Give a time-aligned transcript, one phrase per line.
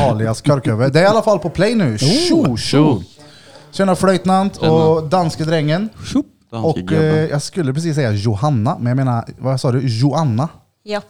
[0.00, 0.90] alias Körköver.
[0.90, 1.98] Det är i alla fall på play nu.
[1.98, 3.02] Tjo, tjo!
[3.70, 5.88] Tjena flöjtnant och danske drängen.
[6.50, 9.80] Och eh, jag skulle precis säga Johanna, men jag menar, vad sa du?
[9.80, 10.48] Joanna?
[10.84, 11.04] Japp.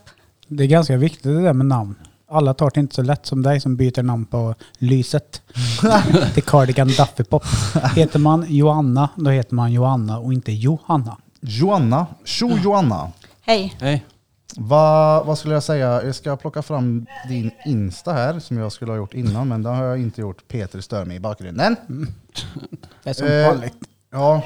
[0.48, 1.94] Det är ganska viktigt det där med namn.
[2.30, 5.42] Alla tar det inte så lätt som dig som byter namn på Lyset.
[6.34, 7.44] till Cardigan Duffy Pop.
[7.96, 11.16] Heter man Joanna, då heter man Joanna och inte Johanna.
[11.40, 12.06] Joanna.
[12.24, 13.12] Tjo Joanna.
[13.40, 13.76] Hej.
[13.80, 14.04] Hej.
[14.56, 16.02] Vad, vad skulle jag säga?
[16.02, 19.68] Jag ska plocka fram din Insta här, som jag skulle ha gjort innan, men det
[19.68, 20.48] har jag inte gjort.
[20.48, 21.76] Peter stör mig i bakgrunden.
[23.02, 23.74] Det är som Eh, vanligt.
[24.10, 24.42] Ja,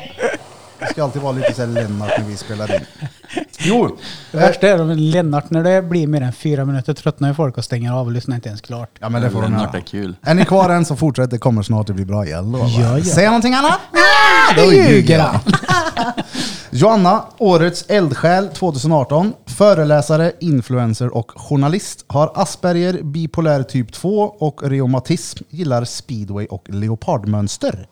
[0.81, 2.81] det ska alltid vara lite så här Lennart när vi spelar in.
[3.59, 3.97] Jo,
[4.33, 7.59] Det värsta är att Lennart, när det blir mer än fyra minuter tröttnar ju folk
[7.59, 8.91] och stänger av och lyssnar inte ens klart.
[9.01, 9.87] ja men det får de Lennart är göra.
[9.87, 10.17] kul.
[10.23, 12.69] Är ni kvar än så fortsätt, det kommer snart, det blir bra, jag lovar.
[12.81, 13.05] Ja, ja.
[13.05, 13.79] Säg någonting annat?
[14.57, 15.41] Då ljuger han.
[16.71, 22.05] Joanna, årets eldsjäl 2018, föreläsare, influencer och journalist.
[22.07, 25.45] Har Asperger, bipolär typ 2 och reumatism.
[25.51, 27.89] Gillar speedway och leopardmönster.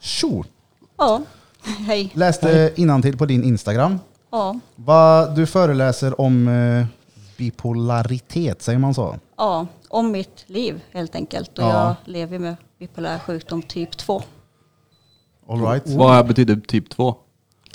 [0.00, 0.44] Tjo!
[0.98, 1.20] Ja.
[1.66, 2.10] Hej.
[2.14, 3.98] Läste innantill på din Instagram.
[4.30, 4.58] Ja.
[4.76, 6.86] Va, du föreläser om eh,
[7.36, 9.16] bipolaritet, säger man så?
[9.36, 9.66] ja.
[9.88, 11.58] Om mitt liv helt enkelt.
[11.58, 11.84] Och Ja.
[11.86, 14.22] jag lever med bipolär sjukdom typ 2.
[15.48, 15.82] All right.
[15.88, 17.14] Vad betyder typ 2?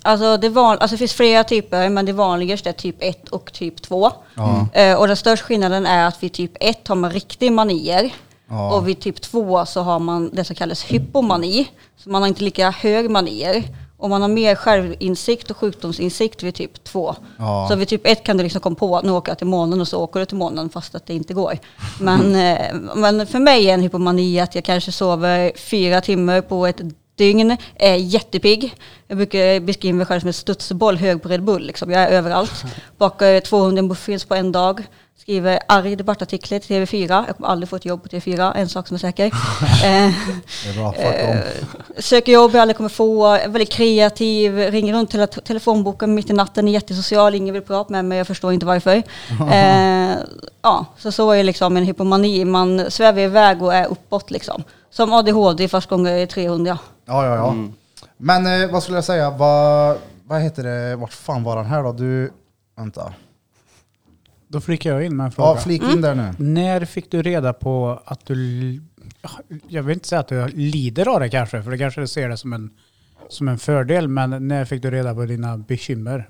[0.03, 3.53] Alltså det, van, alltså det finns flera typer men det vanligaste är typ 1 och
[3.53, 4.11] typ 2.
[4.36, 4.67] Ja.
[4.73, 8.14] Eh, och den största skillnaden är att vid typ 1 har man riktig manier.
[8.50, 8.73] Ja.
[8.76, 11.67] Och vid typ 2 så har man det som kallas hypomani.
[11.98, 13.64] Så man har inte lika hög manier.
[14.02, 17.16] Och man har mer självinsikt och sjukdomsinsikt vid typ 2.
[17.38, 17.68] Ja.
[17.70, 19.82] Så vid typ 1 kan du liksom komma på att nu åker jag till månen
[19.82, 21.58] och så åker du till månen fast att det inte går.
[22.00, 26.68] Men, eh, men för mig är en hypomani att jag kanske sover fyra timmar på
[26.68, 26.82] ett
[27.16, 28.76] dygn, är jättepigg.
[29.08, 31.66] Jag brukar beskriva mig själv som en studsboll hög på Red Bull.
[31.66, 31.92] Liksom.
[31.92, 32.64] Jag är överallt.
[32.98, 34.84] Bakar 200 muffins på en dag.
[35.17, 37.23] Skriver arg debattartiklar till TV4.
[37.28, 39.26] Jag kommer aldrig få ett jobb på TV4, en sak som är säker.
[39.84, 40.12] Eh,
[40.64, 42.02] Det är bra, fuck om.
[42.02, 46.33] söker jobb jag aldrig kommer få, är väldigt kreativ, ringer runt till telefonboken mitt i
[46.33, 48.95] natten, är jättesocial, ingen vill prata med mig, jag förstår inte varför.
[49.52, 50.17] eh,
[50.61, 54.64] ja, så så är liksom en hypomani, man svävar iväg och är uppåt liksom.
[54.89, 56.78] Som ADHD fast gånger 300.
[57.05, 57.55] Ja, ja, ja.
[58.17, 61.83] Men eh, vad skulle jag säga, vad, vad heter det, vart fan var han här
[61.83, 61.92] då?
[61.92, 62.32] Du,
[62.78, 63.14] vänta.
[64.52, 65.50] Då flikar jag in med en fråga.
[65.50, 66.34] Ja, flik in där nu.
[66.38, 68.82] När fick du reda på att du...
[69.67, 72.38] Jag vill inte säga att du lider av det kanske, för det kanske ser det
[72.38, 72.70] som en,
[73.30, 76.28] som en fördel, men när fick du reda på dina bekymmer?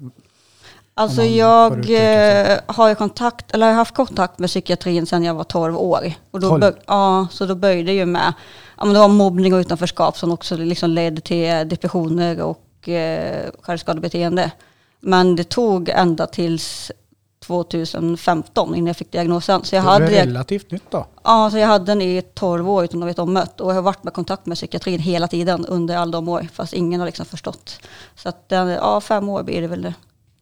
[0.93, 5.33] Alltså jag eh, har ju kontakt, eller jag har haft kontakt med psykiatrin sedan jag
[5.33, 6.13] var 12 år.
[6.31, 6.61] Och då 12?
[6.61, 8.33] bör, ja, så då började det ju med,
[8.77, 13.49] ja men det var mobbning och utanförskap som också liksom ledde till depressioner och eh,
[13.61, 14.51] självskadebeteende.
[14.99, 16.91] Men det tog ända tills
[17.41, 19.63] 2015 innan jag fick diagnosen.
[19.63, 21.05] Så jag, Det hade, relativt nytt då?
[21.23, 23.47] ja, så jag hade den i 12 år utan att veta om det.
[23.61, 26.47] Och jag har varit med kontakt med psykiatrin hela tiden under alla de år.
[26.53, 27.79] Fast ingen har liksom förstått.
[28.15, 29.93] Så att, den- ja, fem år blir det väl det.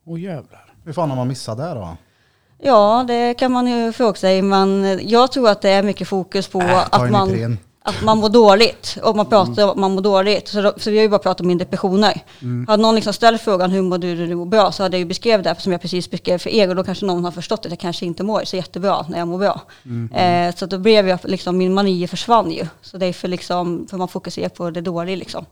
[0.05, 0.73] Åh jävlar.
[0.85, 1.97] Hur fan har man missat det då?
[2.61, 4.41] Ja, det kan man ju fråga sig.
[4.41, 7.57] Men jag tror att det är mycket fokus på Äh, att, man.
[7.81, 8.97] Att man mår dåligt.
[9.03, 10.47] Och man pratar om att man mår dåligt.
[10.47, 12.21] Så, då, så vi har ju bara pratat om min depressioner.
[12.67, 14.99] Hade någon liksom ställt frågan hur mår du när du mår bra så hade jag
[14.99, 16.69] ju beskrivit det som jag precis beskrev för er.
[16.69, 19.27] Och då kanske någon har förstått att jag kanske inte mår så jättebra när jag
[19.27, 19.61] mår bra.
[20.13, 22.67] Eh, så då blev jag, liksom, min mani försvann ju.
[22.81, 25.45] Så därför liksom, för man fokuserar på det dåliga liksom.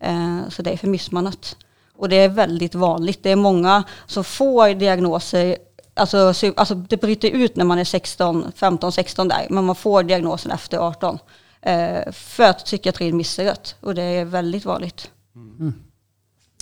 [0.00, 1.56] Eh, så därför missar man det.
[1.96, 3.22] Och det är väldigt vanligt.
[3.22, 5.56] Det är många som får diagnoser
[5.94, 10.02] Alltså, alltså det bryter ut när man är 16, 15, 16 där, men man får
[10.02, 11.18] diagnosen efter 18.
[11.62, 13.74] Eh, för att psykiatrin missar det.
[13.80, 15.10] Och det är väldigt vanligt.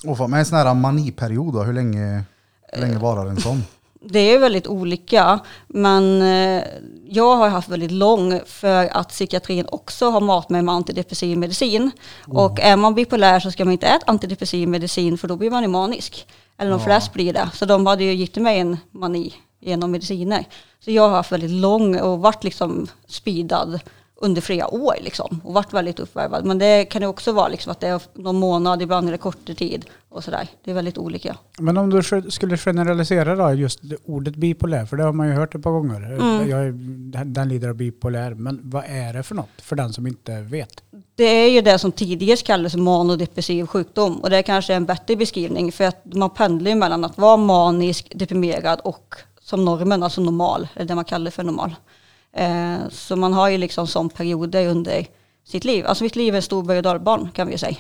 [0.05, 2.25] Och fan, med en sån här maniperiod då, hur länge,
[2.73, 3.63] hur länge varar en sån?
[4.01, 6.65] Det är väldigt olika, men eh,
[7.09, 11.91] jag har haft väldigt lång för att psykiatrin också har mat med, med antidepressiv medicin.
[12.27, 15.63] Och är man bipolär så ska man inte äta antidepressiv medicin för då blir man
[15.63, 16.27] ju manisk.
[16.59, 17.51] Eller de flesta blir det.
[17.55, 20.45] Så de hade ju gett mig en mani genom mediciner.
[20.85, 23.81] Så jag har haft väldigt lång och varit liksom speedad
[24.21, 25.41] under flera år liksom.
[25.45, 26.45] Och varit väldigt uppvärvad.
[26.45, 29.19] Men det kan ju också vara liksom att det är någon månad, ibland är det
[29.19, 30.49] kortare tid och sådär.
[30.65, 31.37] Det är väldigt olika.
[31.59, 35.27] Men om du sk- skulle generalisera då, just det ordet bipolär, för det har man
[35.29, 35.97] ju hört ett par gånger.
[36.13, 36.49] Mm.
[36.51, 39.49] Jag, är- den- lider av bipolär, men vad är det för något?
[39.63, 40.83] För den som inte vet.
[41.15, 45.17] Det är ju det som tidigare kallades manodepressiv sjukdom och det är kanske en bättre
[45.17, 50.21] beskrivning för att man pendlar ju mellan att vara manisk, deprimerad och som normen, alltså
[50.21, 51.75] normal, eller det man kallar för normal.
[52.33, 55.07] Eh, så man har ju liksom sån perioder under
[55.45, 55.87] sitt liv.
[55.87, 57.77] Alltså mitt liv är en stor berg och dalbana kan vi ju säga.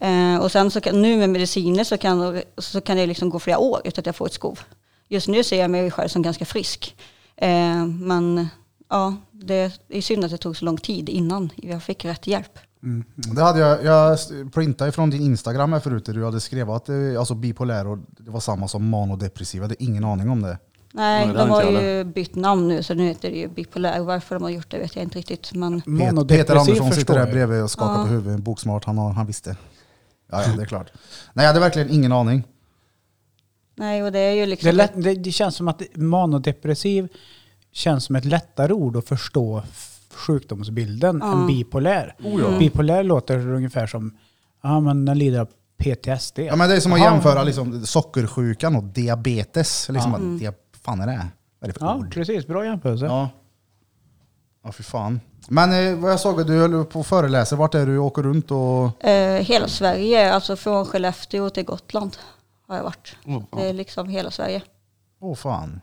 [0.00, 3.38] Eh, och sen så kan, nu med mediciner så kan, så kan det liksom gå
[3.38, 4.60] flera år utan att jag får ett skov.
[5.08, 6.96] Just nu ser jag mig själv som ganska frisk.
[7.36, 8.48] Eh, men
[8.90, 12.58] ja, det är synd att det tog så lång tid innan jag fick rätt hjälp.
[12.82, 13.04] Mm.
[13.14, 14.18] Det hade jag, jag
[14.52, 17.98] printade ifrån din Instagram här förut där du hade skrivit att det, alltså bipolär och
[18.18, 19.58] det var samma som manodepressiv.
[19.58, 20.58] Jag hade ingen aning om det.
[20.94, 24.00] Nej, de har ju bytt namn nu så nu heter det ju bipolär.
[24.00, 25.52] Varför de har gjort det vet jag inte riktigt.
[25.54, 28.02] Men Pet, Peter Andersson sitter där bredvid och skakar Ja.
[28.04, 28.40] på huvudet.
[28.40, 29.56] Boksmart, han, har, han visste.
[30.30, 30.92] Ja, ja, det är klart.
[31.32, 32.44] Nej, jag hade verkligen ingen aning.
[33.76, 34.66] nej, och det är ju liksom...
[34.66, 37.08] Det, lätt, det, det känns som att manodepressiv
[37.72, 39.62] känns som ett lättare ord att förstå
[40.14, 41.32] sjukdomsbilden Ja.
[41.32, 42.16] än bipolär.
[42.24, 42.58] Oh, ja.
[42.58, 44.16] Bipolär låter ungefär som,
[44.62, 45.48] ja men den lider av
[45.78, 46.38] PTSD.
[46.38, 49.88] Ja, men det är som att jämföra liksom, sockersjukan och diabetes.
[49.88, 50.52] Liksom, Ja.
[50.84, 51.28] Fan är det?
[51.58, 52.14] Vad är det för Ja, ord?
[52.14, 52.46] precis.
[52.46, 53.04] Bra jämförelse.
[53.06, 53.28] Ja.
[54.64, 55.20] Ja, för fan.
[55.48, 57.56] Men eh, vad jag såg, att du höll på att föreläsa.
[57.56, 59.04] Vart är du åker runt och...
[59.04, 62.16] Eh, hela Sverige, alltså från Skellefteå till Gotland
[62.68, 63.16] har jag varit.
[63.26, 64.62] Oh, Det är liksom hela Sverige.
[65.20, 65.80] Åh fan.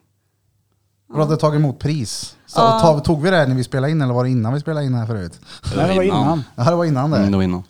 [1.08, 2.38] Du hade tagit emot pris.
[2.46, 2.80] Så, Ja.
[2.80, 4.94] tog, tog vi det när vi spelade in eller var det innan vi spelade in
[4.94, 5.40] här förut?
[5.76, 6.44] Nej, det var innan.
[6.56, 7.18] Ja, det var innan det.
[7.18, 7.64] Mm, det var innan.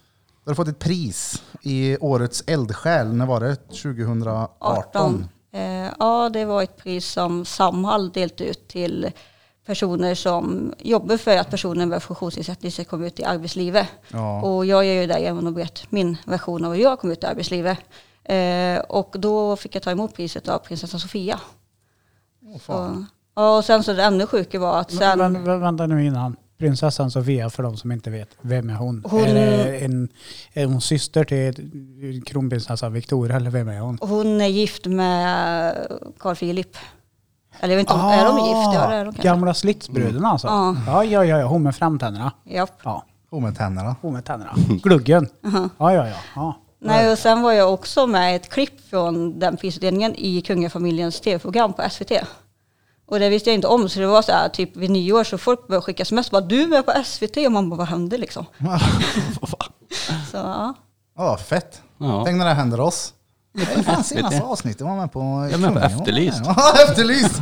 [0.44, 3.14] Du har fått ett pris i årets eldsjäl.
[3.14, 3.56] När var det?
[3.56, 4.48] 2018?
[4.60, 5.28] 18.
[5.52, 9.12] Eh, ja, det var ett pris som Samhall delte ut till
[9.66, 13.88] personer som jobbar för att personer med funktionsnedsättning ska komma ut i arbetslivet.
[14.08, 14.42] Ja.
[14.42, 17.24] Och jag gör ju det genom att berätta min version av hur jag kom ut
[17.24, 17.78] i arbetslivet.
[18.24, 21.40] Eh, och då fick jag ta emot priset av prinsessan Sofia.
[22.60, 22.60] Fan.
[22.60, 23.06] Så,
[23.36, 25.18] ja, och sen så det ännu sjuka var att sen...
[25.18, 26.36] Men, vänta nu innan.
[26.60, 29.04] Prinsessan Sofia, för de som inte vet, vem är hon?
[29.10, 30.10] Hon- Är, det en,
[30.54, 33.98] är hon syster till kronprinsessan Victoria eller vem är hon?
[34.02, 35.76] Hon är gift med
[36.20, 36.78] Carl Philip.
[37.60, 38.74] Eller jag vet inte om, är de gift?
[38.76, 39.30] Ja, det är de kanske.
[39.30, 40.48] Ah, Gamla slitsbruden alltså?
[40.48, 40.76] Ja.
[40.88, 41.46] Ja, ja, ja, ja.
[41.48, 42.32] Hon med framtänderna.
[42.46, 42.80] Japp.
[42.84, 43.96] Ja, Och med tänderna.
[44.02, 44.54] hon med tänderna.
[44.84, 45.28] Gluggen.
[45.42, 46.16] Ja, ja, ja.
[46.36, 46.60] ja.
[46.82, 51.22] Nej, och sen var jag också med i ett klipp från den prisutdelningen i kungafamiljens
[51.22, 52.12] tv-program på SVT.
[53.10, 55.38] Och det visste jag inte om, så det var så här typ vid nyår så
[55.38, 58.18] folk började skicka sms bara du är med på SVT och man bara vad hände
[58.18, 58.46] liksom?
[60.32, 60.74] Så ja.
[61.18, 61.82] Ja, fett.
[61.98, 62.24] Ja.
[62.26, 63.14] Tänk när det händer oss.
[63.54, 65.20] Det är fan senaste avsnittet var med på...
[65.52, 66.42] Jag är med på Efterlyst.
[66.46, 67.42] Ja, Efterlyst!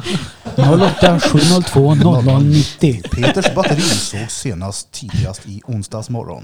[0.55, 3.01] 08 702 0090.
[3.11, 6.43] Peters batteri såg senast tidigast i onsdags morgon.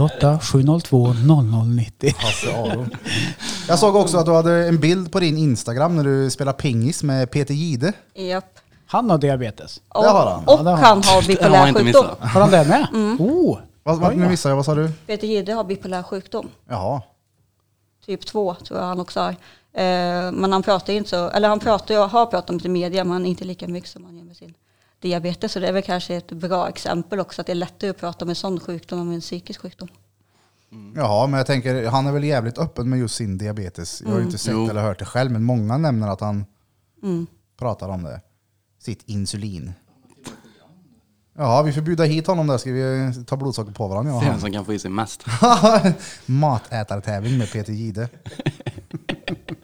[0.00, 1.12] 08 702
[1.66, 2.12] 0090.
[2.18, 2.86] Hasse Aro.
[3.68, 7.02] Jag såg också att du hade en bild på din Instagram när du spelar pingis
[7.02, 7.92] med Peter Gide.
[8.14, 8.58] Japp.
[8.86, 9.80] Han har diabetes.
[9.88, 10.44] Och, Det har han.
[10.44, 12.04] och Ja, det har han har Det har man bipolär inte sjukdom.
[12.06, 12.18] missat.
[12.32, 12.86] Har han det med?
[12.92, 13.20] Mm.
[13.20, 13.58] Oh!
[13.82, 14.90] Vad, vad, nu missade jag, vad sa du?
[15.06, 16.48] Peter Gide har bipolär sjukdom.
[16.68, 17.02] Jaha.
[18.06, 19.28] Typ 2 tror jag han också har.
[19.76, 22.64] Eh, men han pratar ju inte så, eller han pratar ju, har pratat om det
[22.66, 24.54] i media men inte lika mycket som han gör med sin
[25.04, 25.52] diabetes.
[25.52, 28.24] Så det är väl kanske ett bra exempel också att det är lättare att prata
[28.24, 29.88] om en sån sjukdom än en psykisk sjukdom.
[30.96, 34.02] Jaha, men jag tänker, han är väl jävligt öppen med just sin diabetes.
[34.02, 34.68] Jag har ju inte sett Jo.
[34.70, 36.44] eller hört det själv, men många nämner att han
[37.02, 37.26] Mm.
[37.58, 38.20] pratar om det.
[38.78, 39.72] Sitt insulin.
[41.36, 42.58] Jaha, vi får bjuda hit honom där.
[42.58, 44.20] Ska vi ta blodsocker på varandra?
[44.20, 45.24] Se vem som kan få i sig mest.
[46.26, 48.08] Matätartävling med Peter Gide.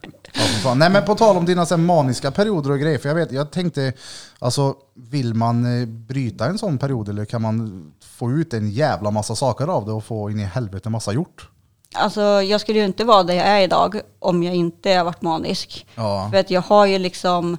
[0.62, 0.79] Fan.
[0.79, 3.33] Nej men på tal om dina så här, maniska perioder och grejer, för jag, vet,
[3.33, 3.93] jag tänkte,
[4.39, 9.11] alltså vill man eh, bryta en sån period eller kan man få ut en jävla
[9.11, 11.49] massa saker av det och få in i helvete massa gjort?
[11.95, 15.23] Alltså jag skulle ju inte vara där jag är idag om jag inte har varit
[15.23, 15.87] manisk.
[15.95, 16.29] Ja.
[16.31, 17.57] För att jag har ju liksom,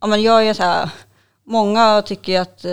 [0.00, 0.90] ja men jag är ju så här,
[1.44, 2.70] många tycker att eh,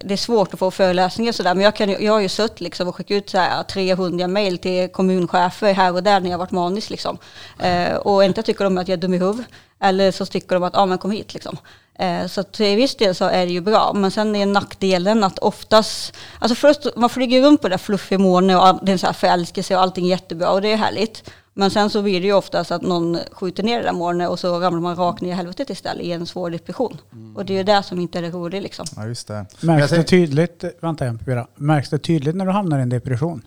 [0.00, 2.60] det är svårt att få föreläsningar och sådär, men jag, kan, jag har ju suttit
[2.60, 6.38] liksom och skickat ut så här 300 mejl till kommunchefer här och där när jag
[6.38, 7.18] varit manisk liksom.
[7.58, 9.46] Eh, och inte tycker de att jag är dum i huvudet,
[9.80, 11.56] eller så tycker de att, ja men kom hit liksom.
[11.98, 15.38] Eh, så till viss del så är det ju bra, men sen är nackdelen att
[15.38, 18.92] oftast, alltså först, man flyger runt på det där fluffiga molnet och all- det är
[18.92, 21.30] en så här förälskelse och allting är jättebra och det är härligt.
[21.54, 24.38] Men sen så blir det ju oftast att någon skjuter ner det där molnet och
[24.38, 26.96] så ramlar man rakt ner i helvetet istället i en svår depression.
[27.34, 28.86] Och det är ju det som inte är det roliga liksom.
[28.96, 29.46] Ja just det.
[29.60, 33.42] Märks det tydligt, vänta jag Vera, märks det tydligt när du hamnar i en depression?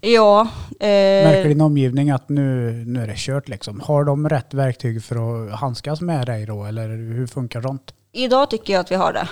[0.00, 0.48] Ja,
[0.80, 3.80] Märker eh, din omgivning att nu, nu är det kört liksom?
[3.80, 7.92] Har de rätt verktyg för att handskas med dig då eller hur funkar sånt?
[8.16, 9.28] idag tycker jag att vi har det.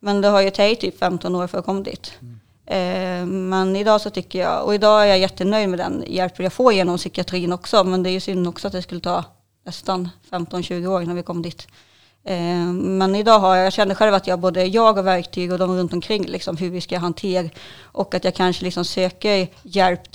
[0.00, 2.12] Men det har ju tagit typ 15 år för att komma dit.
[2.20, 2.28] Eh,
[2.70, 6.52] Eh, men idag så tycker jag, och idag är jag jättenöjd med den hjälp jag
[6.52, 7.84] får genom psykiatrin också.
[7.84, 9.24] Men det är ju synd också att det skulle ta
[9.64, 11.68] nästan 15-20 år innan vi kom dit.
[12.24, 15.58] Eh, men idag har jag, jag känner själv att jag både jag och verktyg och
[15.58, 17.48] de runt omkring liksom hur vi ska hantera
[17.82, 20.08] och att jag kanske liksom söker hjälp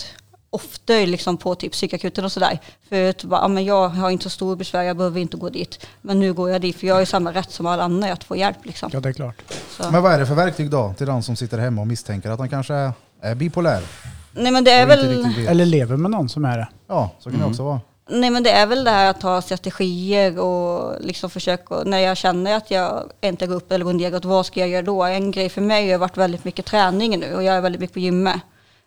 [0.54, 2.60] ofta liksom på typ psykakuten och sådär.
[2.90, 5.50] För att bara, ja, men jag har inte så stor besvär, jag behöver inte gå
[5.50, 5.86] dit.
[6.02, 8.24] Men nu går jag dit för jag har ju samma rätt som alla andra att
[8.24, 8.90] få hjälp liksom.
[8.94, 9.42] Ja det är klart.
[9.70, 9.92] Så.
[9.92, 12.40] Men vad är det för verktyg då till den som sitter hemma och misstänker att
[12.40, 12.92] han kanske är,
[13.22, 13.84] är bipolär?
[14.32, 15.26] Nej men det är väl?
[15.48, 16.68] Eller lever med någon som är det.
[16.88, 17.82] Ja, så kan det också vara.
[18.10, 22.18] Nej men det är väl det här att ha strategier och liksom försöka, när jag
[22.18, 25.04] känner att jag inte går upp eller går neråt, vad ska jag göra då?
[25.04, 27.94] En grej för mig har varit väldigt mycket träning nu och jag är väldigt mycket
[27.94, 28.42] på gymmet.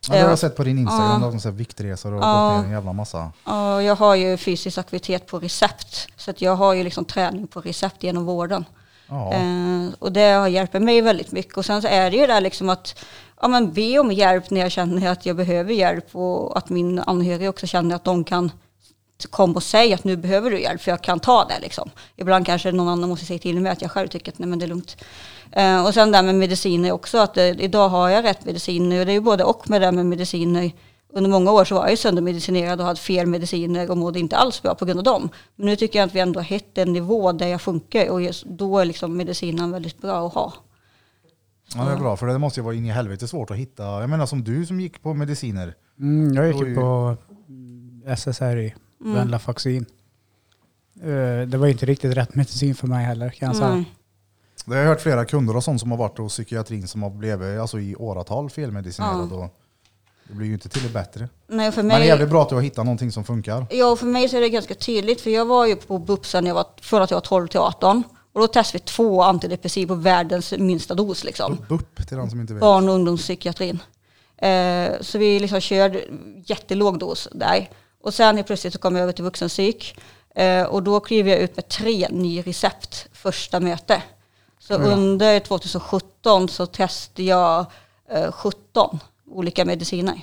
[0.09, 1.31] Ja, det har Eh, jag sett på din Instagram, Ja.
[1.35, 1.41] ja.
[1.43, 2.49] de viktresor och Ja.
[2.49, 3.33] gått ner en jävla massa.
[3.45, 6.07] Och jag har ju fysisk aktivitet på recept.
[6.17, 8.65] Så att jag har ju liksom träning på recept genom vården.
[9.09, 9.33] Ja.
[9.33, 11.57] Eh, och det har hjälpt mig väldigt mycket.
[11.57, 12.99] Och sen så är det ju där liksom att
[13.43, 16.17] ja, men be om hjälp när jag känner att jag behöver hjälp.
[16.17, 18.51] Och att min anhöriga också känner att de kan
[19.31, 21.61] komma och säga att nu behöver du hjälp för jag kan ta det.
[21.61, 21.91] Liksom.
[22.17, 24.59] Ibland kanske någon annan måste säga till mig att jag själv tycker att nej, men
[24.59, 24.97] det är lugnt.
[25.53, 27.19] Eh, och sen det här med mediciner också.
[27.19, 29.01] Att eh, idag har jag rätt mediciner.
[29.01, 30.73] Och det är ju både och med det här med mediciner.
[31.13, 34.37] Under många år så var jag ju söndermedicinerad och hade fel mediciner och mådde inte
[34.37, 35.29] alls bra på grund av dem.
[35.57, 38.23] Men nu tycker jag att vi ändå har hittat en nivå där jag funkar och
[38.23, 40.53] just då är liksom medicinen väldigt bra att ha.
[41.75, 43.83] ja, det är bra, för det måste ju vara in i helvete svårt att hitta.
[43.83, 45.75] Jag menar som du som gick på mediciner.
[46.01, 47.17] Mm, jag gick ju på
[49.01, 49.87] mm, Venlafaxin.
[51.03, 53.69] Eh, Det var inte riktigt rätt medicin för mig heller kan jag säga.
[53.69, 53.85] Mm.
[54.65, 57.11] Det har jag hört flera kunder och sånt som har varit hos psykiatrin som har
[57.11, 59.33] blivit alltså, i åratal felmedicinerad.
[59.33, 59.49] Och
[60.29, 61.29] det blir ju inte till det bättre.
[61.47, 63.67] Nej, för Men det är mig, jävligt bra att du har hittat någonting som funkar.
[63.71, 65.21] ja, för mig så är det ganska tydligt.
[65.21, 67.61] För jag var ju på BUP sen jag var, från att jag var 12 till
[67.61, 68.03] 18.
[68.33, 71.25] Och då testade vi två antidepressiva på världens minsta dos.
[71.25, 71.59] Liksom.
[71.69, 72.61] BUP till den som inte vet.
[72.61, 73.79] barn och ungdomspsykiatrin.
[74.37, 76.05] Eh, så vi liksom körde
[76.47, 77.69] jättelåg dos där.
[78.07, 79.99] Och sen helt plötsligt så kom jag över till vuxenpsyk.
[80.35, 84.03] Eh, och då klev jag ut med tre nya recept första möte.
[84.59, 84.79] Så Ja.
[84.79, 87.67] under 2017 så testade jag
[88.11, 88.99] eh, 17
[89.31, 90.21] olika mediciner.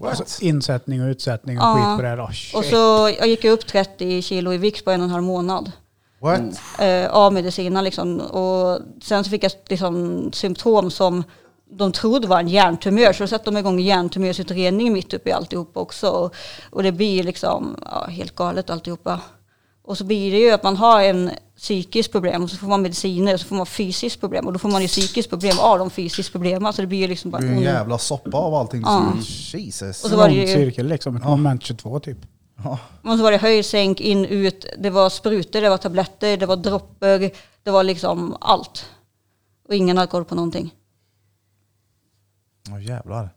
[0.00, 1.74] Alltså, insättning och utsättning och Ja.
[1.74, 2.20] skit på det här.
[2.20, 2.58] Oh.
[2.58, 5.72] Och så jag gick upp 30 kilo i vikt på en och en halv månad.
[6.20, 6.40] What?
[6.78, 7.80] eh, av medicinerna.
[7.82, 8.20] Liksom.
[8.20, 11.24] Och sen så fick jag liksom, symptom som
[11.70, 13.12] de trodde var en hjärntumör.
[13.12, 16.08] Så då satte de igång hjärntumörsutredning mitt uppe i alltihopa också.
[16.08, 16.34] Och,
[16.70, 19.20] och det blir liksom ja, helt galet alltihopa.
[19.86, 22.82] Och så blir det ju att man har en psykiskt problem och så får man
[22.82, 24.46] mediciner och så får man fysiskt problem.
[24.46, 26.72] Och då får man ju psykiskt problem av de fysiska problemen.
[26.72, 27.42] Så det blir ju liksom bara...
[27.42, 28.82] Det är ju en jävla soppa av allting.
[28.86, 29.12] Ja.
[29.52, 30.04] Jesus.
[30.04, 31.30] Och så var det ju- cirkel liksom, ett Ja.
[31.30, 32.18] moment 22 typ.
[32.64, 32.78] Ja.
[33.02, 34.66] Och så var det höjd, sänk, in, ut.
[34.78, 37.30] Det var sprutor, det var tabletter, det var droppar.
[37.62, 38.86] Det var liksom allt.
[39.68, 40.74] Och ingen hade koll på någonting.
[42.70, 43.30] Åh jävlar.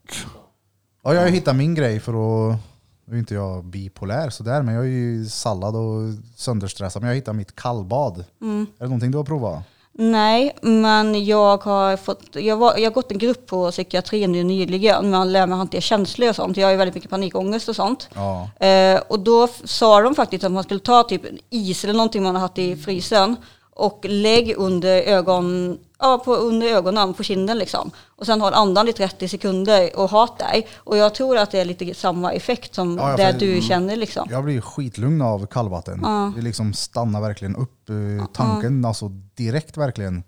[1.02, 2.58] Ja, jag har hittat min grej för att...
[3.04, 7.02] Nu är inte jag bipolär sådär, men jag är ju sallad och sönderstressad.
[7.02, 8.24] Men jag har hittat mitt kallbad.
[8.40, 8.66] Mm.
[8.78, 9.62] Är det någonting du har provat?
[9.92, 14.44] Nej, men jag har, fått, jag, var, jag har gått en grupp på psykiatrin nu
[14.44, 15.10] nyligen.
[15.10, 16.56] Man lär mig hantera känslor och sånt.
[16.56, 18.08] Jag har ju väldigt mycket panikångest och sånt.
[18.14, 18.66] Ja.
[18.66, 22.22] Eh, och då sa de faktiskt att man skulle ta typ en is eller någonting
[22.22, 23.36] man har haft i frysen
[23.78, 27.90] och lägg under, ögon, ja, på, under ögonen, på kinden liksom.
[28.16, 30.66] Och sen håll andan i 30 sekunder och ha dig.
[30.76, 33.96] Och jag tror att det är lite samma effekt som Ja, ja, det du känner
[33.96, 34.28] liksom.
[34.30, 36.00] Jag blir skitlugn av kallvatten.
[36.02, 36.32] Ja.
[36.36, 40.22] Det liksom stannar verkligen upp eh, tanken, alltså direkt verkligen.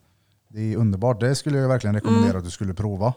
[0.48, 1.20] Det är underbart.
[1.20, 2.38] Det skulle jag verkligen rekommendera Mm.
[2.38, 3.12] att du skulle prova.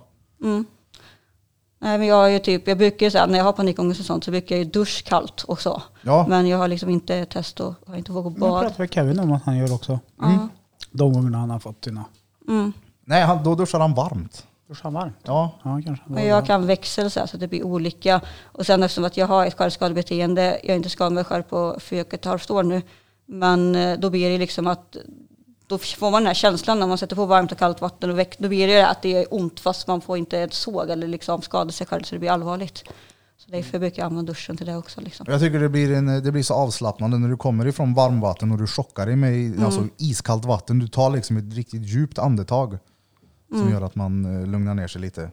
[1.83, 4.05] Nej, men jag, är ju typ, jag brukar ju säga när jag har panikångest och
[4.05, 5.81] sånt så brukar jag ju dusch kallt och så.
[6.01, 8.61] Ja, Men jag har liksom inte testat, har inte vågat Jag bad.
[8.61, 9.99] pratade med Kevin om att han gör också.
[10.19, 10.47] Ja.
[10.91, 12.05] De gångerna han har fått sina.
[12.47, 12.73] Mm.
[13.05, 14.45] nej han, då duschar han varmt.
[14.67, 15.15] Duschar han varmt?
[15.23, 16.05] Ja, Ja, kanske.
[16.07, 18.21] Men jag kan växel så, här, så att det blir olika.
[18.43, 21.77] Och sen eftersom att jag har ett självskadebeteende, jag har inte skadat mig själv på
[21.79, 22.81] fyra och ett halvt år nu.
[23.25, 24.97] Men eh, då blir det liksom att
[25.67, 28.19] då får man den här känslan när man sätter på varmt och kallt vatten och
[28.19, 31.07] väck, då blir det att det är ont fast man får inte ett såg eller
[31.07, 32.83] liksom skada sig själv så det blir allvarligt.
[33.37, 35.01] Så därför brukar jag använda duschen till det också.
[35.01, 35.25] Liksom.
[35.29, 38.57] jag tycker det blir, en, det blir så avslappnande när du kommer ifrån varmvatten och
[38.57, 39.65] du chockar dig med Mm.
[39.65, 40.79] alltså, iskallt vatten.
[40.79, 42.77] Du tar liksom ett riktigt djupt andetag
[43.49, 43.73] som Mm.
[43.73, 45.31] gör att man eh, lugnar ner sig lite.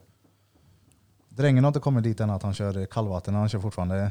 [1.29, 4.11] Drängen har inte kommit dit än att han kör kallvatten, han kör fortfarande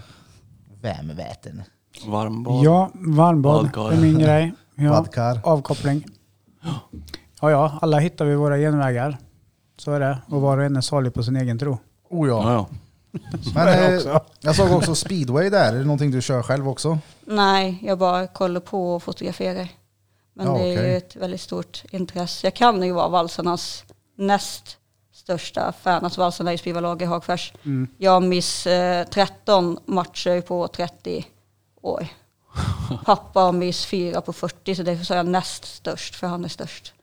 [0.82, 1.64] varmvatten.
[2.08, 2.64] Varmbad.
[2.64, 4.54] Ja, varmbad är min grej.
[4.80, 5.40] Ja, Badkar.
[5.44, 6.06] avkoppling.
[7.42, 9.18] Ja, ja, alla hittar vi våra genvägar.
[9.78, 10.18] Så är det.
[10.28, 11.78] Och var och en är salig på sin egen tro.
[12.10, 12.44] Oh ja.
[12.44, 12.68] Ja, ja.
[13.56, 13.68] Men,
[14.08, 15.74] eh, jag såg också speedway där.
[15.74, 16.98] Är det någonting du kör själv också?
[17.26, 19.68] Nej, jag bara kollar på och fotograferar.
[20.34, 20.90] Men Ja, det är okej.
[20.92, 22.48] ju ett väldigt stort intresse.
[22.48, 23.84] Jag kan ju vara valsarnas
[24.18, 24.78] näst
[25.14, 26.04] största fan.
[26.04, 27.54] Alltså valsarna i Spivalag i Hagfors.
[27.66, 27.88] Mm.
[27.98, 31.26] Jag miss eh, 13 matcher på 30
[31.82, 32.08] år.
[33.06, 36.50] Pappa har miss fyra på 40 så därför sa jag näst störst för han är
[36.50, 36.94] störst.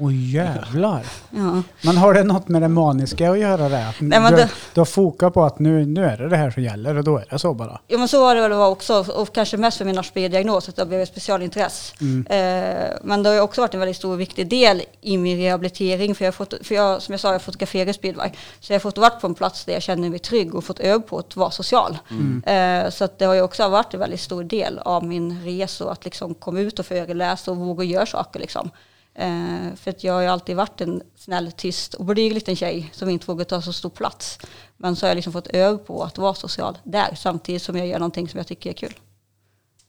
[0.00, 1.02] Åh jävlar.
[1.30, 1.62] Ja.
[1.82, 3.88] Men har det något med det maniska att göra det?
[3.88, 6.36] Att Nej, men du, det- du har fokat på att nu, nu är det det
[6.36, 7.80] här som gäller och då är det så bara.
[7.86, 10.86] Ja men så var det väl också, och kanske mest för min Asperger-diagnos, att det
[10.86, 11.94] blev ett specialintresse.
[12.30, 16.14] Eh, men det har också varit en väldigt stor och viktig del i min rehabilitering,
[16.14, 18.30] för, jag fått, för jag, som jag sa, jag fotograferar speedway.
[18.60, 20.80] Så jag har fått varit på en plats där jag känner mig trygg och fått
[20.80, 21.98] öva på att vara social.
[22.46, 26.04] Eh, så det har ju också varit en väldigt stor del av min resa, att
[26.04, 28.70] liksom komma ut och föreläsa och våga göra saker liksom.
[29.18, 32.90] Eh, för att jag har ju alltid varit en snäll, tyst och blyg liten tjej
[32.92, 34.38] som inte vågar ta så stor plats.
[34.76, 37.86] Men så har jag liksom fått öva på att vara social där samtidigt som jag
[37.86, 38.94] gör någonting som jag tycker är kul.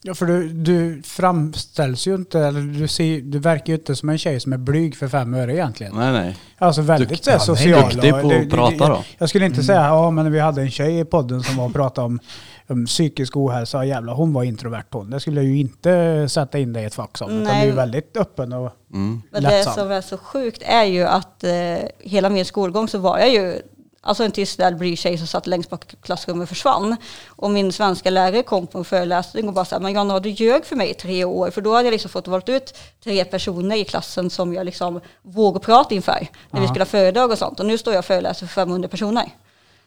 [0.07, 4.09] Ja, för du, du framställs ju inte, eller du, ser, du verkar ju inte som
[4.09, 5.95] en tjej som är blyg för fem öre egentligen.
[5.95, 6.37] Nej, nej.
[6.57, 7.89] Alltså väldigt Dukt- nej, social.
[7.93, 9.03] duktig på att prata då.
[9.17, 11.73] Jag skulle inte säga, ja men vi hade en tjej i podden som var och
[11.73, 12.19] pratade om
[12.87, 15.09] psykisk ohälsa, jävlar hon var introvert hon.
[15.09, 17.29] Det skulle jag ju inte sätta in dig i ett fack som.
[17.31, 19.21] Utan du är ju väldigt öppen och Mm.
[19.31, 21.51] Men det som är så sjukt är ju att eh,
[21.99, 23.61] hela min skolgång så var jag ju
[24.01, 26.95] alltså en tyst blyg tjej som satt längst bak i klassrummet och försvann.
[27.27, 30.65] Och min svenska lärare kom på en föreläsning och bara sa, men Jonna du ljög
[30.65, 31.51] för mig i tre år.
[31.51, 35.01] För då hade jag liksom fått valt ut tre personer i klassen som jag liksom
[35.21, 36.27] vågade prata inför.
[36.51, 36.69] När vi Ja.
[36.69, 37.59] skulle ha föredrag och sånt.
[37.59, 39.31] Och nu står jag och föreläser för 500 personer.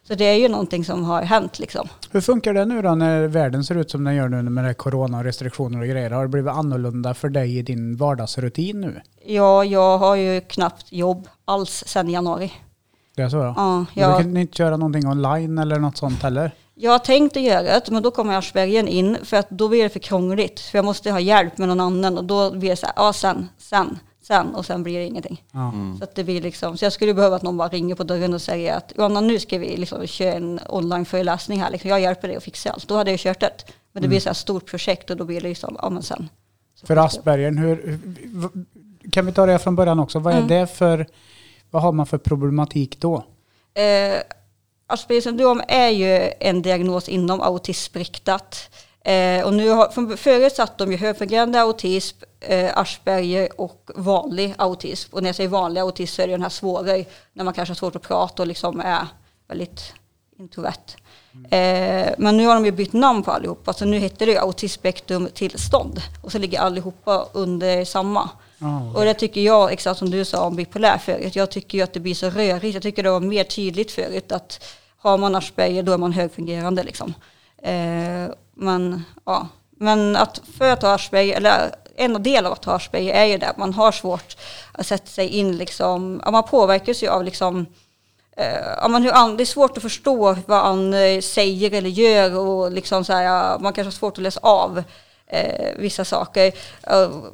[0.09, 1.89] Så det är ju någonting som har hänt liksom.
[2.11, 4.75] Hur funkar det nu då när världen ser ut som den gör nu med det
[4.75, 6.11] corona och restriktioner och grejer?
[6.11, 9.01] Har det blivit annorlunda för dig i din vardagsrutin nu?
[9.25, 12.53] Ja, jag har ju knappt jobb alls sedan januari.
[13.17, 13.55] Det är så ja.
[13.57, 16.51] Ja, Du jag, kan inte köra någonting online eller något sånt heller?
[16.75, 19.83] Jag har tänkt att göra det, men då kommer Aspergern in för att då blir
[19.83, 20.61] det för krångligt.
[20.61, 23.13] För jag måste ha hjälp med någon annan och då blir det så här, ja
[23.13, 23.99] sen, sen,
[24.29, 25.45] sen och sen blir det ingenting.
[25.53, 25.73] Ja.
[25.99, 28.35] Så, att det blir liksom, så jag skulle behöva att någon bara ringer på dörren
[28.35, 32.29] och säger att Johanna nu ska vi liksom köra en online-föreläsning här, liksom, jag hjälper
[32.29, 32.89] dig att fixa allt.
[32.89, 33.65] Då hade jag kört det.
[33.93, 36.29] Men det blir så här stort projekt och då blir det liksom, ja men sen.
[36.75, 38.65] Så För Aspergern, hur, hur-
[39.11, 40.19] kan vi ta det från början också?
[40.19, 40.49] Vad är Mm.
[40.49, 41.07] det för,
[41.71, 43.17] vad har man för problematik då?
[43.75, 44.19] Eh,
[44.87, 48.71] Aspergers syndrom är ju en diagnos inom autismriktat.
[49.09, 54.55] Eh, och nu har, från förut satt de ju högfungerande autism, eh, Asperger och vanlig
[54.59, 55.15] autism.
[55.15, 57.71] Och när jag säger vanlig autism så är det den här svårare, när man kanske
[57.71, 59.07] har svårt att prata och liksom är
[59.49, 59.93] väldigt
[60.39, 60.97] introvert.
[61.51, 64.39] Eh, men nu har de ju bytt namn på allihopa, så nu heter det ju
[64.39, 66.01] autismspektrumtillstånd.
[66.23, 68.31] Och så ligger allihopa under samma.
[68.59, 68.93] Ja.
[68.95, 71.93] Och det tycker jag, exakt som du sa om bipolär förut, jag tycker ju att
[71.93, 72.75] det blir så rörigt.
[72.75, 74.65] Jag tycker det var mer tydligt förut att
[74.99, 77.15] har man Asperger då är man högfungerande liksom.
[77.63, 78.29] Eh,
[78.59, 83.15] men ja, men att för att ha Asperger, eller en del av att ha Asperger
[83.15, 84.37] är ju det att man har svårt
[84.73, 87.67] att sätta sig in liksom, ja, man påverkas ju av liksom
[88.37, 92.39] eh, ja, men hur det är svårt att förstå vad han eh, säger eller gör
[92.39, 94.83] och liksom så här, ja, man kanske har svårt att läsa av
[95.27, 96.53] eh, vissa saker.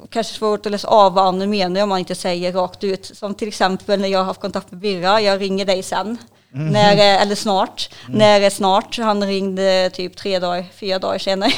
[0.09, 3.05] Kanske svårt att läsa av vad han menar om man inte säger rakt ut.
[3.05, 6.17] Som till exempel när jag har haft kontakt med Birra, jag ringer dig sen.
[6.57, 7.89] När, eh, eller snart.
[8.09, 8.97] När är snart?
[8.99, 11.51] Han ringde typ tre dagar, fyra dagar senare.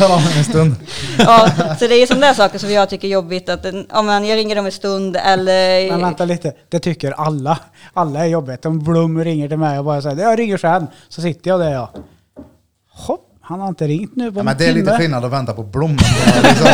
[0.00, 0.74] Ja, en stund.
[1.18, 3.48] ja, så det är sådana där saker som jag tycker är jobbigt.
[3.48, 5.90] Att, ja, men jag ringer dem en stund eller...
[5.90, 7.58] Men vänta lite, det tycker alla.
[7.94, 8.66] Alla är jobbigt.
[8.66, 10.86] Om Blom ringer till mig och bara säger jag ringer sen.
[11.08, 11.90] Så sitter jag där ja.
[12.92, 14.98] Hopp, han har inte ringt nu på Ja, en men det är lite timme.
[14.98, 15.90] skillnad att vänta på Blom.
[16.42, 16.66] Liksom.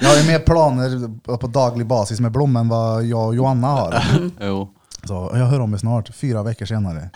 [0.00, 3.66] Jag har ju mer planer på daglig basis med Blom än vad jag och Johanna
[3.68, 4.02] har.
[4.40, 4.68] Jo.
[5.06, 7.10] Så jag hör om mig snart, fyra veckor senare.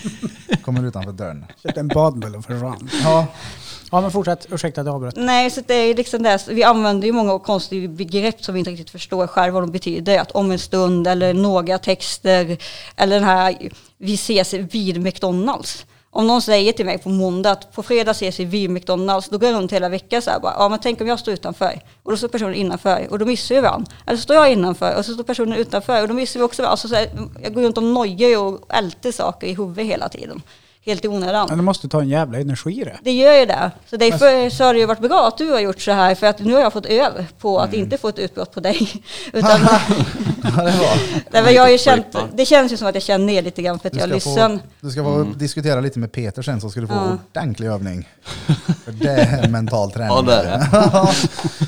[0.62, 1.44] Kommer utanför dörren.
[1.62, 2.90] Köpte en badbulle och försvann.
[3.04, 3.26] Ja,
[3.92, 5.16] Ja men fortsätt, ursäkta att jag avbröt.
[5.16, 6.48] Nej, så det är liksom det.
[6.48, 10.18] Vi använder ju många konstiga begrepp som vi inte riktigt förstår själva vad de betyder.
[10.18, 12.58] Att om en stund eller några texter
[12.96, 15.86] eller den här vi ses vid McDonalds.
[16.12, 19.38] Om någon säger till mig på måndag att på fredag ses vi vid McDonalds, då
[19.38, 21.80] går jag runt hela veckan så här bara, ja men tänk om jag står utanför
[22.02, 23.92] och då står personen innanför och då missar vi varandra.
[24.06, 26.62] Eller så står jag innanför och så står personen utanför och då missar vi också
[26.62, 26.72] varandra.
[26.72, 27.10] Alltså så här,
[27.42, 30.42] jag går runt och nojar och älter saker i huvudet hela tiden.
[30.86, 31.46] Helt i onödan.
[31.48, 32.98] Men det måste ta en jävla energi det.
[33.02, 33.70] Det gör ju det.
[33.90, 36.26] Så därför så har det ju varit bra att du har gjort så här för
[36.26, 39.02] att nu har jag fått över på att inte få ett utbrott på dig.
[39.32, 39.80] Utan, ja,
[40.42, 40.98] det var.
[41.42, 43.78] Nej, jag har ju känt, det känns ju som att jag känner ner lite grann
[43.78, 44.58] för att Du jag lyssnar.
[44.80, 47.18] du ska få diskutera lite med Peter sen så ska du få Ja.
[47.40, 48.08] ordentlig övning.
[48.84, 50.16] För det är mental träning.
[50.16, 51.12] Ja, det är det.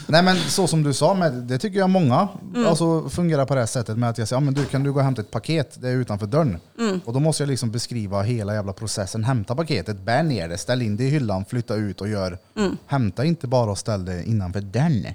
[0.06, 2.66] Nej men så som du sa, med, det tycker jag många Mm.
[2.68, 4.92] alltså, fungerar på det här sättet med att jag säger, ja, men du kan du
[4.92, 6.58] gå och hämta ett paket, det är utanför dörren.
[6.78, 7.00] Mm.
[7.04, 10.82] Och då måste jag liksom beskriva hela jävla processen, hämta paketet, bär ner det, ställ
[10.82, 12.38] in det i hyllan, flytta ut och gör.
[12.56, 12.76] Mm.
[12.86, 15.14] Hämta inte bara och ställ det innanför dörren.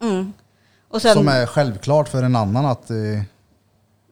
[0.00, 0.32] Mm.
[0.88, 2.96] Och, sen, Som är självklart för en annan att eh,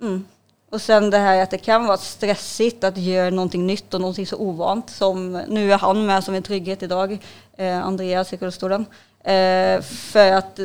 [0.01, 0.25] mm.
[0.71, 4.27] och sen det här att det kan vara stressigt att göra någonting nytt och någonting
[4.27, 7.19] så ovant som nu är han med som en trygghet idag,
[7.57, 8.87] eh, Andreas i rullstolen.
[9.25, 10.61] Eh, för att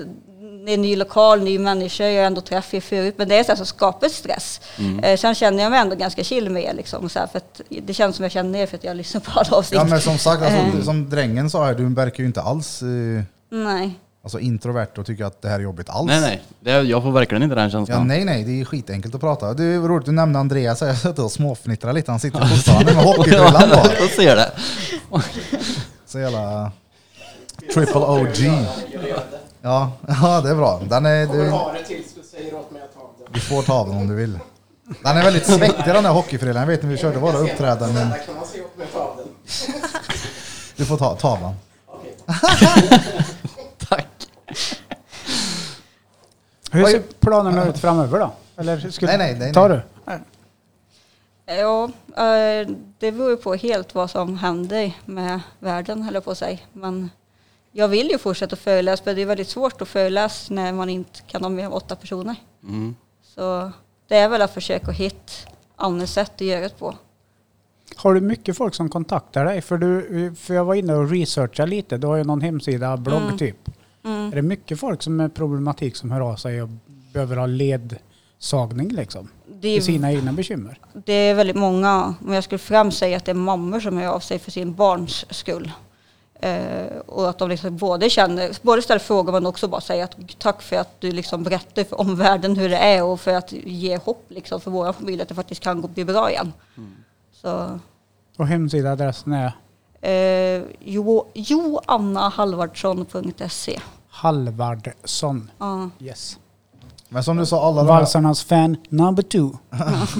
[0.65, 3.15] det är en ny lokal, ny människa, jag har ändå träffat förut.
[3.17, 4.62] Men det är så här som skapar stress.
[4.80, 4.99] Mm.
[4.99, 6.73] Eh, sen känner jag mig ändå ganska chill med er.
[6.73, 9.21] Liksom, så här, för att det känns som jag känner er för att jag lyssnar
[9.21, 9.80] på alla avsnitt.
[9.80, 10.84] Ja men som sagt, alltså, Eh.
[10.84, 12.88] som drängen sa här, du verkar ju inte alls eh,
[13.51, 13.99] Nej.
[14.23, 16.08] alltså, introvert och tycker att det här är jobbigt alls.
[16.08, 16.41] Nej, nej.
[16.60, 18.08] Det, jag får verkligen inte den Ja, känslan.
[18.08, 19.54] nej, nej, det är skitenkelt att prata.
[19.54, 22.12] Det är roligt, du nämnde Andreas, jag satt och småfnittrade lite.
[22.12, 23.88] Han sitter fortfarande med hockeyfrillan på.
[23.99, 24.51] jag ser det.
[26.08, 26.71] Så jävla
[27.73, 28.51] triple OG.
[29.65, 30.82] Ja, ja, det är bra.
[30.89, 33.34] Den är, Kommer du, ha det tills du säger åt mig att ta den.
[33.34, 34.39] du får ta den om du vill.
[35.04, 36.62] Den är väldigt svettig den här hockeyfrillan.
[36.62, 38.12] Jag vet när vi körde våra uppträdanden.
[38.25, 39.28] Kan man se åt mig att ta den.
[40.75, 41.54] Du får ta tavlan.
[43.89, 44.08] Tack.
[46.71, 48.34] Hur ser planerna ut framöver då?
[48.58, 49.82] Eller ska Nej, nej, nej, Ta nej.
[51.45, 51.54] du.
[51.54, 51.84] Ja,
[52.23, 52.67] eh,
[52.99, 56.60] det beror ju på helt vad som händer med världen, höll jag på att säga.
[56.73, 57.10] Men
[57.77, 61.19] jag vill ju fortsätta föreläsa, men det är väldigt svårt att föreläsa när man inte
[61.27, 62.35] kan ha med åtta personer.
[62.63, 62.95] Mm.
[63.23, 63.71] Så
[64.07, 65.33] det är väl att försöka hitta
[65.75, 66.95] andra sätt att göra det på.
[67.95, 69.61] Har du mycket folk som kontaktar dig?
[69.61, 71.97] För, du, för jag var inne och researchade lite.
[71.97, 73.38] Du har ju någon hemsida, blogg Mm.
[73.38, 73.57] typ.
[74.05, 74.31] Mm.
[74.31, 76.69] Är det mycket folk som är problematik som hör av sig och
[77.13, 79.27] behöver ha ledsagning liksom?
[79.61, 80.79] Det För sina egna bekymmer?
[80.93, 84.07] det är väldigt många, men jag skulle främst säga att det är mammor som hör
[84.07, 85.71] av sig för sin barns skull.
[86.45, 90.15] Eh, och att de liksom både känner, både ställer frågor men också bara säger att
[90.38, 93.97] tack för att du liksom berättar för omvärlden hur det är och för att ge
[93.97, 96.53] hopp liksom för våra familj att det faktiskt kan gå bli bra igen.
[97.31, 97.79] Så
[98.38, 99.51] Och hemsidaadressen är
[100.01, 103.79] eh, jo, joannahalvardsson.se
[104.10, 105.51] Halvardsson.
[105.58, 105.89] Ja.
[105.99, 106.39] Yes.
[107.10, 109.49] Men som du sa, alla Valsarnas fan number two.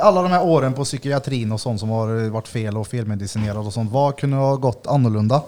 [0.00, 3.72] alla de här åren på psykiatrin och sånt som har varit fel och felmedicinerad och
[3.72, 3.90] sånt.
[3.92, 5.42] Vad kunde ha gått annorlunda?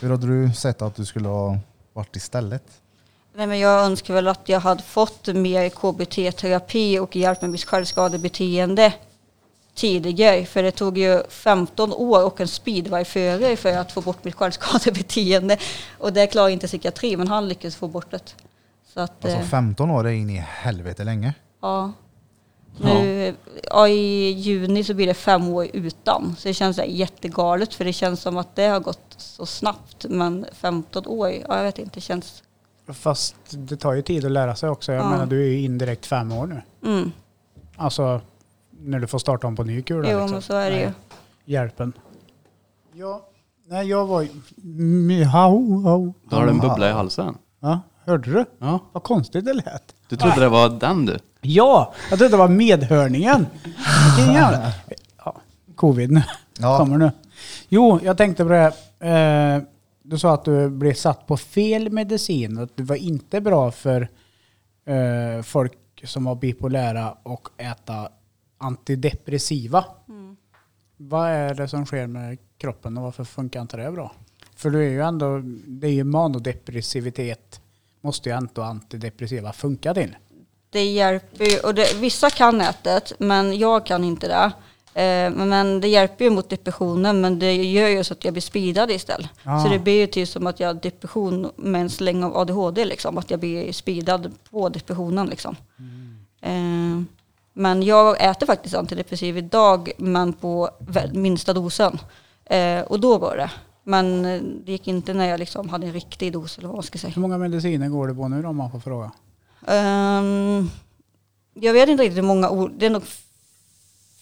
[0.00, 1.58] Hur hade du sett att du skulle ha
[1.92, 2.62] varit istället?
[3.34, 7.64] Nej, men jag önskar väl att jag hade fått mer KBT-terapi och hjälp med mitt
[7.64, 8.92] självskadebeteende
[9.74, 10.46] tidigare.
[10.46, 15.58] För det tog ju 15 år och en speedwayförare för att få bort mitt självskadebeteende.
[15.98, 18.34] Och det klarar inte psykiatri, men han lyckades få bort det.
[18.94, 21.34] Så att, Alltså eh, 15 år är in i helvete länge.
[21.62, 21.92] ja.
[22.80, 23.34] Nu,
[23.70, 26.34] ja, I juni så blir det fem år utan.
[26.38, 30.06] Så det känns jättegalet för det känns som att det har gått så snabbt.
[30.08, 32.42] Men 15 år, ja, jag vet inte, det känns...
[32.88, 34.92] Fast det tar ju tid att lära sig också.
[34.92, 35.10] Jag Ja.
[35.10, 36.62] menar du är ju indirekt fem år nu.
[36.90, 37.12] Mm.
[37.76, 38.20] Alltså
[38.70, 40.10] när du får starta om på ny kula.
[40.10, 40.30] Jo, liksom.
[40.30, 40.84] men så är det ju.
[40.84, 40.92] Nej,
[41.44, 41.92] Hjälpen.
[42.92, 43.28] Ja,
[43.66, 44.28] nej jag var ju...
[46.30, 47.38] Har du en bubbla i halsen.
[47.60, 48.44] Ja, hörde du?
[48.58, 48.78] Ja.
[48.92, 49.94] Vad konstigt det lät.
[50.08, 51.18] Du trodde det var den du?
[51.46, 53.46] Ja, jag trodde det var medhörningen.
[54.16, 54.72] Vilken jävla...
[55.24, 55.36] Ja,
[55.74, 56.22] covid nu.
[56.58, 56.78] Ja.
[56.78, 57.10] Kommer nu.
[57.68, 58.72] Jo, jag tänkte på det.
[59.08, 59.62] Eh,
[60.02, 62.58] du sa att du blev satt på fel medicin.
[62.58, 64.08] Att det var inte bra för
[64.86, 68.08] eh, folk som var bipolära och äta
[68.58, 69.84] antidepressiva.
[70.96, 74.12] Vad är det som sker med kroppen och varför funkar inte det bra?
[74.56, 77.60] För du är ju ändå, det är ju manodepressivitet
[78.00, 80.16] måste ju ändå antidepressiva funka till.
[80.76, 84.52] Det hjälper ju, och det, vissa kan ätet, men jag kan inte det.
[85.02, 88.42] Eh, men det hjälper ju mot depressionen, men det gör ju så att jag blir
[88.42, 89.30] speedad istället.
[89.44, 89.62] Ah.
[89.62, 92.84] Så det blir ju typ som att jag har depression med en släng av ADHD,
[92.84, 93.18] liksom.
[93.18, 95.56] Att jag blir speedad på depressionen, liksom.
[96.40, 97.02] Eh,
[97.52, 100.70] men jag äter faktiskt antidepressiv idag, men på
[101.12, 101.98] minsta dosen.
[102.44, 103.50] Eh, och då var det.
[103.82, 104.22] Men
[104.64, 107.12] det gick inte när jag liksom hade en riktig dos, eller vad man ska säga.
[107.14, 109.10] Hur många mediciner går det på nu då, om man får fråga?
[109.66, 110.70] Ehm,
[111.54, 113.02] jag vet inte riktigt hur många ord, det är nog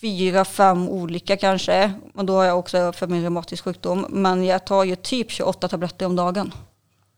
[0.00, 1.92] fyra, fem olika kanske.
[2.14, 4.06] Och då har jag också för min reumatisk sjukdom.
[4.08, 6.52] Men jag tar ju typ 28 tabletter om dagen.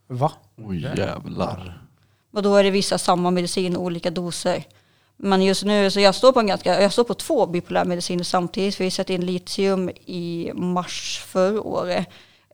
[0.07, 0.33] Va?
[0.57, 1.83] Oj jävlar.
[2.33, 4.65] Och då är det vissa samma medicin, olika doser.
[5.17, 8.75] Men just nu så jag står på en ganska, jag står på två bipolärmediciner samtidigt.
[8.75, 12.07] För vi satte in litium i mars förra året.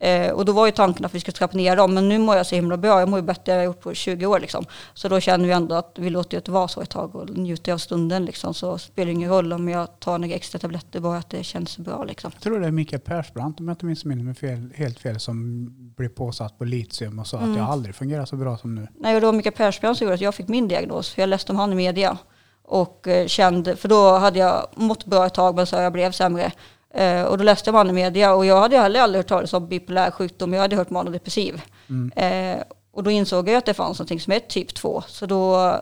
[0.03, 1.95] Eh, och då var ju tanken att vi skulle trappa ner dem.
[1.95, 3.01] Men nu mår jag så himla bra.
[3.01, 4.65] Jag mår ju bättre än jag gjort på 20 år liksom.
[4.95, 7.73] Så då känner vi ändå att vi låter det vara så ett tag och njuter
[7.73, 8.55] av stunden liksom.
[8.55, 11.79] Så spelar det ingen roll om jag tar några extra tabletter, bara att det känns
[11.79, 12.31] bra liksom.
[12.35, 15.69] Jag tror det är Mikael Persbrandt, om jag inte minns mig fel, helt fel, som
[15.97, 18.89] blev påsatt på litium och sa att jag aldrig fungerar så bra som nu.
[18.99, 21.11] Nej, och det var Mikael Persbrandt som gjorde att jag fick min diagnos.
[21.11, 22.19] För jag läste om han i media.
[22.65, 26.13] Och eh, kände, för då hade jag mått bra ett tag men så jag blev
[26.13, 26.53] sämre.
[26.95, 30.11] Eh, och då läste jag media och jag hade heller aldrig hört talas om bipolär
[30.11, 30.53] sjukdom.
[30.53, 31.63] Jag hade hört manodepressiv.
[32.17, 35.03] Eh, och då insåg jag att det fanns något som är typ 2.
[35.07, 35.75] Så då,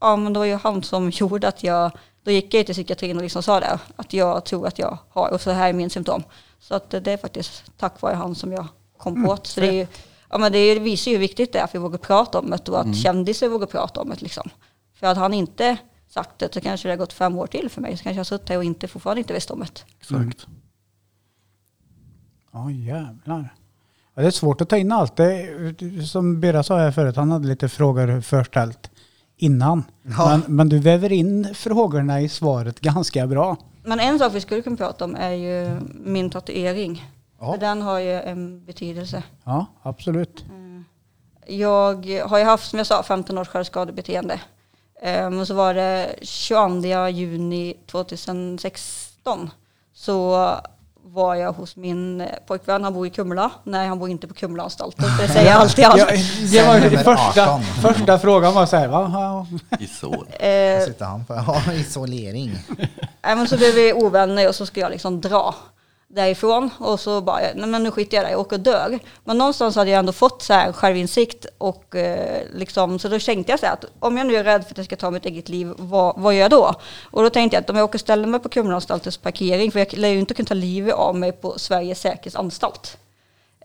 [0.00, 1.90] ja men då var ju han som gjorde att jag,
[2.24, 3.78] då gick jag till psykiatrin och liksom sa det.
[3.96, 6.22] Att jag tror att jag har, och så här är min symptom.
[6.60, 8.66] Så att det är faktiskt tack vare han som jag
[8.98, 9.46] kom på det.
[9.46, 9.86] Så det är ju,
[10.30, 12.68] ja, men det visar ju hur viktigt det är att vi vågar prata om det
[12.68, 14.22] och att kändisar vågar prata om det.
[14.22, 14.50] Liksom.
[14.94, 15.76] För att han inte
[16.10, 17.96] sagt det så kanske det har gått fem år till för mig.
[17.96, 19.84] Så kanske jag har suttit här och inte, fortfarande inte visst om det.
[20.00, 20.46] Exakt.
[22.52, 23.54] Ja jävlar.
[24.14, 25.16] Ja, det är svårt att ta in allt.
[25.16, 25.48] Det,
[26.06, 28.90] som Birra sa här förut, han hade lite frågor förställt
[29.36, 29.84] innan.
[30.02, 30.28] Ja.
[30.28, 33.56] Men, men du väver in frågorna i svaret ganska bra.
[33.82, 37.04] Men en sak vi skulle kunna prata om är ju min tatuering.
[37.40, 37.52] Ja.
[37.52, 39.22] För den har ju en betydelse.
[39.44, 40.44] Ja, absolut.
[41.46, 44.40] Jag har ju haft, som jag sa, 15 års självskadebeteende.
[45.02, 49.50] Eh, Men så var det 22 juni 2016
[49.94, 50.50] så
[51.04, 53.50] var jag hos min pojkvän, han bor i Kumla.
[53.64, 55.84] Nej, han bor inte på Kumlaanstalten, för det säger jag alltid.
[55.84, 56.52] Ja, allt.
[56.52, 57.62] det var ju första, 18.
[57.62, 59.46] första frågan var så här, va?
[59.80, 60.26] Isol.
[60.40, 61.34] Eh, sitter han för
[61.66, 62.58] ja, isolering.
[63.22, 65.54] Nej, men så blev vi ovänner och så ska jag liksom dra
[66.12, 68.98] därifrån och så bara, nej men nu skiter jag i det, jag åker och dör.
[69.24, 73.52] Men någonstans hade jag ändå fått så här självinsikt och eh, liksom, så då tänkte
[73.52, 75.26] jag så här att om jag nu är rädd för att jag ska ta mitt
[75.26, 76.74] eget liv, vad, vad gör jag då?
[77.10, 79.78] Och då tänkte jag att om jag åker och ställer mig på Kumlaanstaltens parkering, för
[79.78, 82.96] jag lär ju inte kunna ta livet av mig på Sveriges säkerhetsanstalt.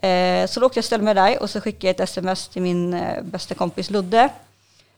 [0.01, 2.47] Eh, så då åkte jag och ställde mig där och så skickade jag ett sms
[2.47, 4.29] till min eh, bästa kompis Ludde.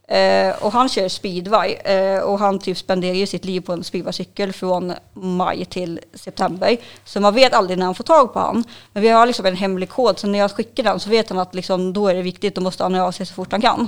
[0.10, 3.84] Eh, och han kör speedway eh, och han typ spenderar ju sitt liv på en
[3.84, 6.78] speedwaycykel från maj till september.
[7.06, 8.64] Så man vet aldrig när han får tag på han.
[8.94, 11.40] Men vi har liksom en hemlig kod så när jag skickar den så vet han
[11.40, 13.62] att liksom, då är det viktigt, då måste han höra av sig så fort han
[13.62, 13.88] kan.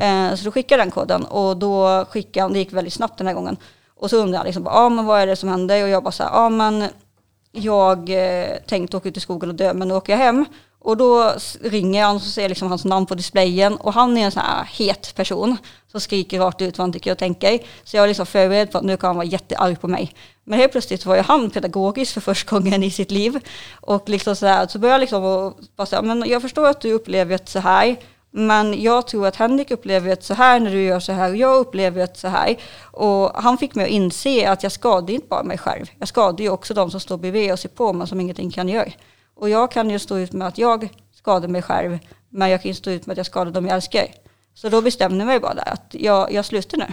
[0.00, 3.18] Eh, så då skickar jag den koden och då skickar han, det gick väldigt snabbt
[3.18, 3.56] den här gången.
[3.96, 5.82] Och så undrar han liksom, ah, men vad är det som händer?
[5.82, 6.84] Och jag bara så här, ah, men
[7.52, 10.44] jag eh, tänkte åka ut i skogen och dö men nu åker jag hem.
[10.86, 14.18] Och då ringer han och så ser jag liksom hans namn på displayen och han
[14.18, 15.56] är en sån här het person
[15.90, 17.58] som skriker rakt ut vad han tycker och tänker.
[17.84, 20.14] Så jag var liksom förberedd på att nu kan han vara jättearg på mig.
[20.44, 23.40] Men helt plötsligt var ju han pedagogisk för första gången i sitt liv.
[23.80, 26.80] Och liksom så, här, så började jag liksom och bara säga, men jag förstår att
[26.80, 27.96] du upplever det så här.
[28.30, 31.36] Men jag tror att Henrik upplever det så här när du gör så här och
[31.36, 32.56] jag upplever det så här.
[32.82, 35.86] Och han fick mig att inse att jag skadar inte bara mig själv.
[35.98, 38.68] Jag skadar ju också de som står bredvid och ser på mig som ingenting kan
[38.68, 38.92] göra.
[39.36, 42.68] Och jag kan ju stå ut med att jag skadar mig själv men jag kan
[42.68, 44.06] ju stå ut med att jag skadar dem jag älskar.
[44.54, 46.86] Så då bestämde jag mig bara där att jag, jag slutar nu.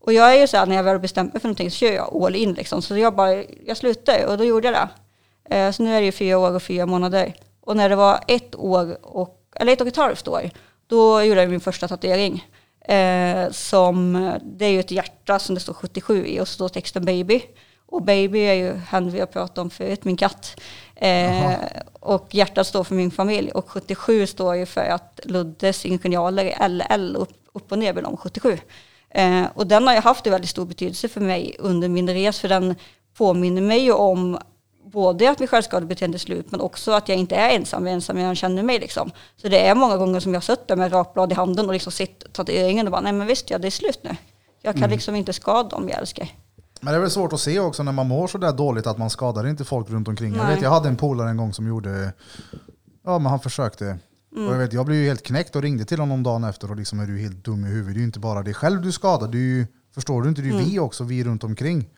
[0.00, 1.92] Och jag är ju så här när jag väl bestämt mig för någonting så kör
[1.92, 2.82] jag all in liksom.
[2.82, 4.88] Så jag bara, jag slutar och då gjorde jag det.
[5.56, 7.34] Eh, så nu är det ju fyra år och fyra månader.
[7.60, 10.50] Och när det var ett år och, eller ett och ett halvt år,
[10.86, 12.44] då gjorde jag min första tatuering.
[12.88, 16.68] Eh, som, det är ju ett hjärta som det står 77 i och så står
[16.68, 17.42] texten baby.
[17.86, 20.60] Och baby är ju han vi har pratat om förut, min katt.
[21.02, 21.54] Eh,
[22.00, 23.50] och hjärtat står för min familj.
[23.50, 28.04] Och 77 står ju för att Luddes ingenjaler är LL, upp, upp och ner med
[28.04, 28.58] de 77.
[29.10, 32.40] Eh, och den har ju haft en väldigt stor betydelse för mig under min resa,
[32.40, 32.74] för den
[33.16, 34.38] påminner mig ju om
[34.84, 37.94] både att mitt självskadebeteende är slut, men också att jag inte är ensam, jag är
[37.94, 39.10] ensam jag känner mig liksom.
[39.36, 41.72] Så det är många gånger som jag har suttit där med rakblad i handen och
[41.72, 44.16] liksom sett tatueringen och bara, nej men visst ja, det är slut nu.
[44.62, 46.28] Jag kan liksom inte skada dem jag älskar.
[46.84, 48.98] Men det är väl svårt att se också när man mår så där dåligt att
[48.98, 50.34] man skadar inte folk runt omkring.
[50.34, 50.54] Jag Nej.
[50.54, 52.12] vet, jag hade en polare en gång som gjorde,
[53.04, 53.84] ja men han försökte.
[54.36, 54.48] Mm.
[54.48, 56.76] Och jag, vet, jag blev ju helt knäckt och ringde till honom dagen efter och
[56.76, 57.94] liksom är du helt dum i huvudet.
[57.94, 60.40] Det är ju inte bara dig själv du skadar, det är ju, förstår du inte,
[60.42, 60.70] det är ju Mm.
[60.70, 61.88] vi också, vi runt omkring.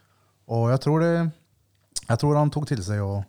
[0.46, 1.30] Och jag tror det,
[2.08, 3.22] jag tror han tog till sig och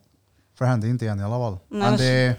[0.57, 1.57] för det hände inte igen i alla fall.
[1.69, 2.35] Nej, men- det,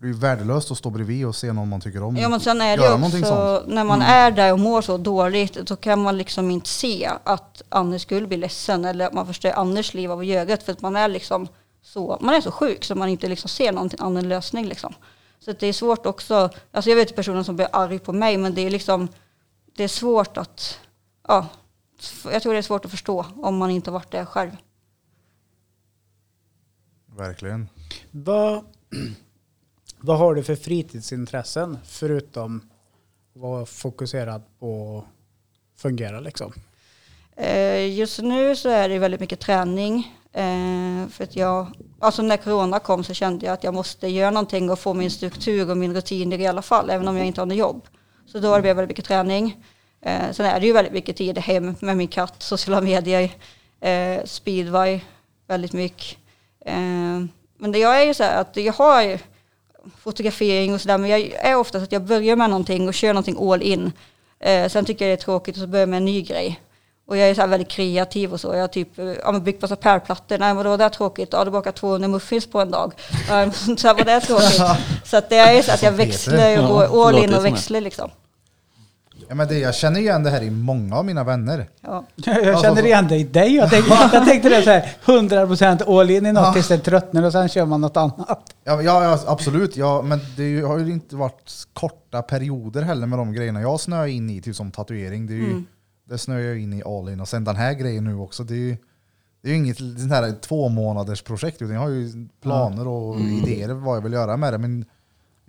[0.00, 2.16] det är ju värdelöst att stå bredvid och se någon man tycker om.
[2.16, 3.34] Ja men sen är det ju också.
[3.34, 3.74] Mm.
[3.74, 7.62] när man är där och mår så dåligt, då kan man liksom inte se att
[7.68, 10.96] Anders skulle bli ledsen eller att man förstör Anders liv av det, för att man
[10.96, 11.48] är liksom
[11.82, 14.94] så, man är så sjuk så man inte liksom ser någon annan lösning liksom.
[15.40, 18.36] Så att det är svårt också, alltså jag vet personer som blir arg på mig,
[18.36, 19.08] men det är liksom,
[19.76, 20.80] det är svårt att,
[21.28, 21.46] ja,
[22.32, 24.56] jag tror det är svårt att förstå om man inte har varit där själv.
[27.16, 27.68] Verkligen.
[28.10, 28.64] Vad,
[30.02, 32.62] vad har du för fritidsintressen förutom
[33.34, 36.52] att vara fokuserad på att fungera liksom?
[37.36, 40.16] Eh, just nu så är det väldigt mycket träning.
[40.32, 41.66] Eh, för att jag,
[41.98, 45.10] alltså när corona kom så kände jag att jag måste göra någonting och få min
[45.10, 47.86] struktur och min rutin i alla fall, även om jag inte har något jobb.
[48.26, 49.64] Så då har det blivit väldigt mycket träning.
[50.02, 53.30] Eh, sen är det ju väldigt mycket tid hem med min katt, sociala medier,
[54.26, 55.00] speedway,
[55.46, 56.18] väldigt mycket.
[57.58, 59.18] Men det jag är ju så här att jag har ju
[59.98, 63.50] fotografering och sådär, men jag är oftast att jag börjar med någonting och kör någonting
[63.50, 63.92] all in.
[64.40, 66.60] Eh, sen tycker jag det är tråkigt och så börjar jag med en ny grej.
[67.06, 68.54] Och jag är så här väldigt kreativ och så.
[68.54, 70.38] Jag har typ eh, ja, byggt massa pärlplattor.
[70.38, 71.28] Nej men då var det tråkigt.
[71.32, 72.92] Ja, du bakar 200 muffins på en dag.
[73.76, 74.62] Så här var det tråkigt.
[75.04, 78.10] Så att det är så att jag växlar och går all in och växlar liksom.
[79.30, 81.68] Ja, men det, jag känner igen det här i många av mina vänner.
[81.80, 82.04] Ja.
[82.16, 83.54] Jag Alltså, känner igen dig i dig.
[83.56, 87.22] Jag tänkte, jag tänkte det så här, 100% all in i något tills det tröttnar
[87.22, 88.54] och sen kör man något annat.
[88.64, 93.18] Ja, ja, ja absolut, ja, men det har ju inte varit korta perioder heller med
[93.18, 95.26] de grejerna jag snöar in i, typ som tatuering.
[95.26, 95.62] Det, är ju,
[96.08, 97.20] det snöar jag in i all in.
[97.20, 98.76] Och sen den här grejen nu också, det är ju,
[99.42, 103.20] det är ju inget sånt här två månaders projekt utan jag har ju planer och
[103.20, 104.58] idéer vad jag vill göra med det.
[104.58, 104.84] Men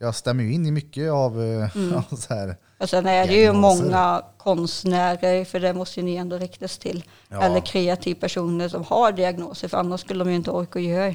[0.02, 1.70] jag stämmer ju in i mycket av eh,
[2.18, 2.58] så här.
[2.78, 7.04] Och sen är det ju många konstnärer, för det måste ju ni ändå riktas till.
[7.30, 7.42] Ja.
[7.42, 11.14] Eller kreativa personer som har diagnoser, för annars skulle de ju inte orka göra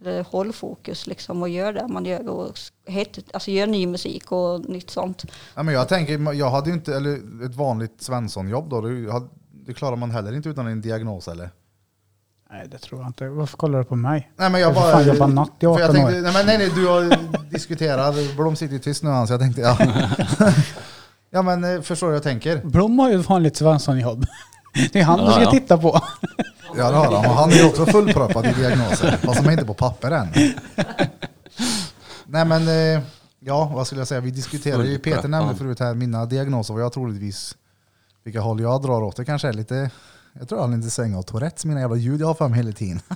[0.00, 4.32] eller håll fokus liksom och gör det man gör och het, alltså gör ny musik
[4.32, 5.24] och nytt sånt.
[5.54, 9.22] Ja, men jag tänker, jag hade ju inte, eller ett vanligt Svensson-jobb då, det,
[9.66, 11.50] det klarar man heller inte utan en diagnos eller?
[12.54, 13.28] Nej, det tror jag inte.
[13.28, 14.30] Varför kollar du på mig?
[14.36, 14.92] Nej men Jag jag får bara...
[14.92, 16.22] fan jobba natt i för 18 jag tänkte, år.
[16.22, 17.18] nej, men nej, nej, du har
[17.50, 19.78] diskuterat, Blom sitter ju tyst nu han, så jag tänkte, ja.
[21.30, 22.56] ja men eh, förstår du jag tänker?
[22.64, 24.26] Blom har ju ett vanligt Svenssonjobb.
[24.92, 25.50] Det är han du Ja, ska ja.
[25.50, 26.00] titta på.
[26.76, 29.52] Ja det har han, och han är ju också fullproppad i diagnoser, fast de är
[29.52, 30.28] inte på papper än.
[32.26, 33.02] Nej men, eh,
[33.40, 36.82] ja vad skulle jag säga, vi diskuterade ju, Peter nämnde förut här, mina diagnoser, vad
[36.82, 37.56] jag troligtvis,
[38.24, 39.90] vilka håll jag drar åt, det kanske är lite,
[40.38, 42.56] jag tror jag har lite säng av Tourettes, mina jävla ljud jag har för mig
[42.56, 43.00] hela tiden.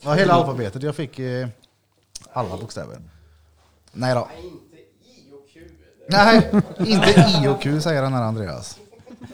[0.00, 0.82] Ja, hela alfabetet.
[0.82, 1.48] Jag fick eh,
[2.32, 2.96] alla bokstäver.
[3.92, 4.28] Nej då.
[6.08, 8.78] Nej, inte I och Q säger den här Andreas.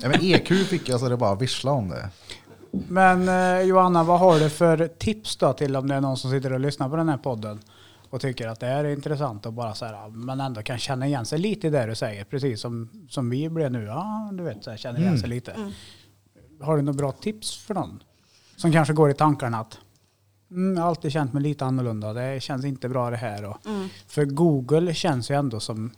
[0.01, 2.09] Ja, men EQ fick jag så det bara vissla om det.
[2.71, 6.31] Men eh, Johanna, vad har du för tips då till om det är någon som
[6.31, 7.61] sitter och lyssnar på den här podden
[8.15, 11.07] och tycker att det här är intressant och bara så här, men ändå kan känna
[11.07, 13.85] igen sig lite i det du säger, precis som, som vi blev nu.
[13.85, 15.73] Ja, du vet, så här, känner igen sig lite.
[16.61, 18.03] Har du några bra tips för någon?
[18.57, 19.79] Som kanske går i tankarna att
[20.51, 23.45] mm, jag har alltid känt mig lite annorlunda, det känns inte bra det här.
[23.45, 23.57] Och,
[24.07, 25.91] För Google känns ju ändå som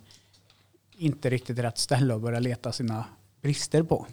[0.96, 3.04] inte riktigt rätt ställe att börja leta sina
[3.42, 4.06] brister på.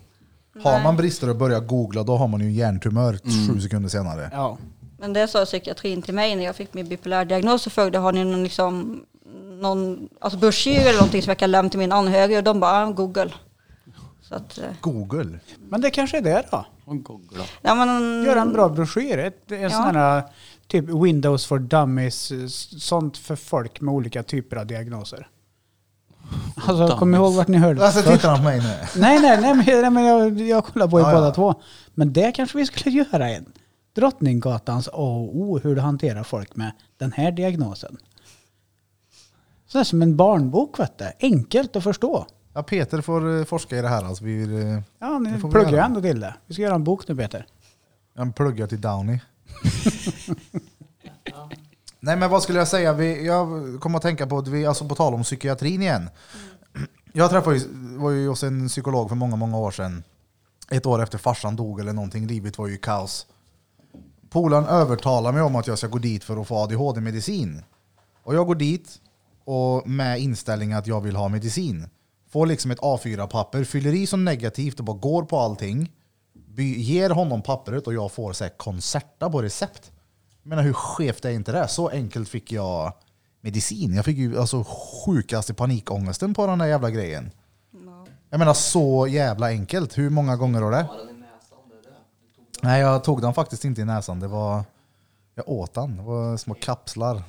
[0.63, 4.29] Har man brister och börjar googla då har man ju en hjärntumör sju sekunder senare.
[4.33, 4.57] Ja.
[5.03, 8.11] Men det sa psykiatrin till mig när jag fick min bipolär diagnos och frågade har
[8.11, 9.03] ni någon, liksom,
[9.61, 12.85] någon alltså broschyr eller någonting som jag kan lämna till min anhöriga och de bara
[12.91, 13.33] Google.
[14.21, 15.39] Så att, eh, Google.
[15.69, 16.65] Men det kanske är det då?
[16.85, 17.43] Och googla.
[17.61, 19.17] ja, men, Göra en bra broschyr.
[19.17, 19.69] Ett, en Ja.
[19.69, 20.23] sån här
[20.67, 22.31] typ Windows for Dummies.
[22.31, 25.27] s- Sånt för folk med olika typer av diagnoser.
[26.67, 28.73] Alltså kom ihåg vart ni hörde det Alltså tittar han på mig nu?
[29.01, 31.33] Nej, nej, nej, men, nej, men jag, jag kollar på er Ja, båda ja.
[31.33, 31.55] två.
[31.93, 33.45] Men det kanske vi skulle göra en.
[33.95, 37.97] Drottninggatans A och O, hur du hanterar folk med den här diagnosen.
[39.67, 41.11] Så är som en barnbok, vet du.
[41.21, 42.27] Enkelt att förstå.
[42.53, 44.03] Ja, Peter får eh, forska i det här.
[44.03, 45.85] Alltså, vi eh, Ja, Det får vi pluggar göra.
[45.85, 46.35] ändå till det.
[46.45, 47.45] Vi ska göra en bok nu, Peter.
[48.13, 49.19] jag pluggar till Downey.
[51.99, 52.93] Nej men vad skulle jag säga?
[52.93, 53.47] Vi, jag
[53.81, 56.09] kommer att tänka på, att vi, alltså på tal om psykiatrin igen.
[57.13, 60.03] Jag träffade ju, var ju hos en psykolog för många, många år sedan.
[60.71, 62.27] Ett år efter farsan dog eller någonting.
[62.27, 63.27] Livet var ju kaos.
[64.33, 67.63] Polaren övertalar mig om att jag ska gå dit för att få ADHD-medicin.
[68.23, 68.89] Och jag går dit
[69.45, 71.89] och med inställning att jag vill ha medicin.
[72.29, 75.91] Får liksom ett A4-papper, fyller i så negativt och bara går på allting.
[76.33, 79.91] By, ger honom pappret och jag får så här koncerta på recept.
[80.43, 81.67] Menar hur skevt är inte det?
[81.67, 82.93] Så enkelt fick jag
[83.41, 83.93] medicin.
[83.93, 84.65] Jag fick ju alltså
[85.05, 87.31] sjukaste panikångesten på den där jävla grejen.
[88.29, 89.97] Jag menar så jävla enkelt.
[89.97, 91.12] Hur många gånger var det?
[92.63, 94.19] Nej, jag tog den faktiskt inte i näsan.
[94.19, 94.63] Det var...
[95.35, 95.97] Jag åt den.
[95.97, 97.23] Det var små kapslar.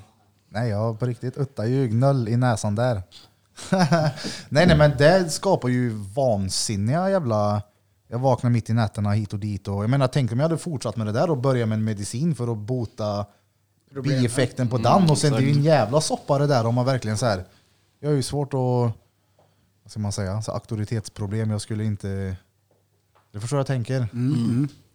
[0.49, 3.03] Nej, jag på riktigt utta ju gnöll i näsan där.
[4.49, 7.63] nej, nej, men det skapar ju vansinniga jävla...
[8.09, 9.69] Jag vaknar mitt i nätterna hit och dit.
[9.69, 11.85] Och jag menar, tänk om jag hade fortsatt med det där och börjat med en
[11.85, 13.27] medicin för att bota
[14.03, 15.11] bieffekten på den.
[15.11, 17.45] Och sen det är ju en jävla soppa det där om man verkligen så här.
[18.01, 18.93] Jag har ju svårt att...
[19.83, 20.43] Vad ska man säga?
[20.43, 21.51] Så auktoritetsproblem.
[21.51, 22.37] Jag skulle inte...
[23.33, 24.09] Du förstår vad jag tänker?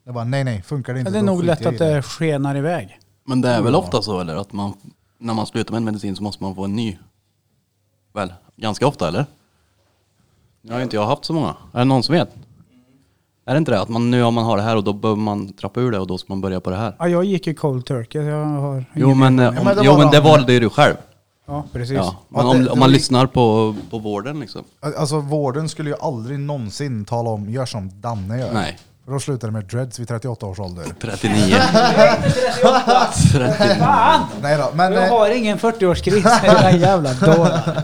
[0.09, 1.75] Jag bara, nej nej, funkar det inte det är då nog skiter lätt jag i
[1.75, 2.99] att det skenar iväg.
[3.25, 4.35] Men det är väl ofta så eller?
[4.35, 4.73] Att man,
[5.19, 6.97] när man slutar med en medicin så måste man få en ny?
[8.13, 9.25] Väl, ganska ofta eller?
[10.61, 11.55] Nu har ju inte jag haft så många.
[11.73, 12.29] Är det någon som vet?
[13.45, 13.81] Är det inte det?
[13.81, 15.99] Att man, nu har man har det här och då behöver man trappa ur det
[15.99, 16.95] och då ska man börja på det här.
[16.99, 18.21] Ja, jag gick ju cold turkey.
[18.23, 20.23] Jag har Jo ingen- men, eh, Ja, om, men det jo, var men det de-
[20.29, 20.95] valde ju du själv.
[21.45, 21.95] Ja, precis.
[21.97, 22.15] Ja.
[22.29, 24.63] Men Ja, om, det- om man lyssnar på, på vården liksom.
[24.97, 28.53] Alltså vården skulle ju aldrig någonsin tala om, gör som Danne gör.
[28.53, 28.77] Nej.
[29.09, 30.85] För då slutar det med dreads vid 38 års ålder.
[31.01, 31.57] 39.
[33.21, 33.53] 39.
[33.79, 34.25] Fan!
[34.41, 34.93] Nej då, men...
[34.93, 37.83] Jag eh, har ingen 40-årskris, era jävla dårar.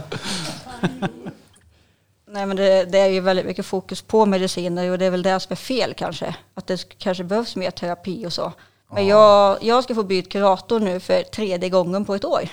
[2.30, 5.22] Nej men det, det är ju väldigt mycket fokus på mediciner och det är väl
[5.22, 6.36] det som är fel kanske.
[6.54, 8.52] Att det sk- kanske behövs mer terapi och så.
[8.92, 12.48] Men jag, jag ska få byta kurator nu för tredje gången på ett år.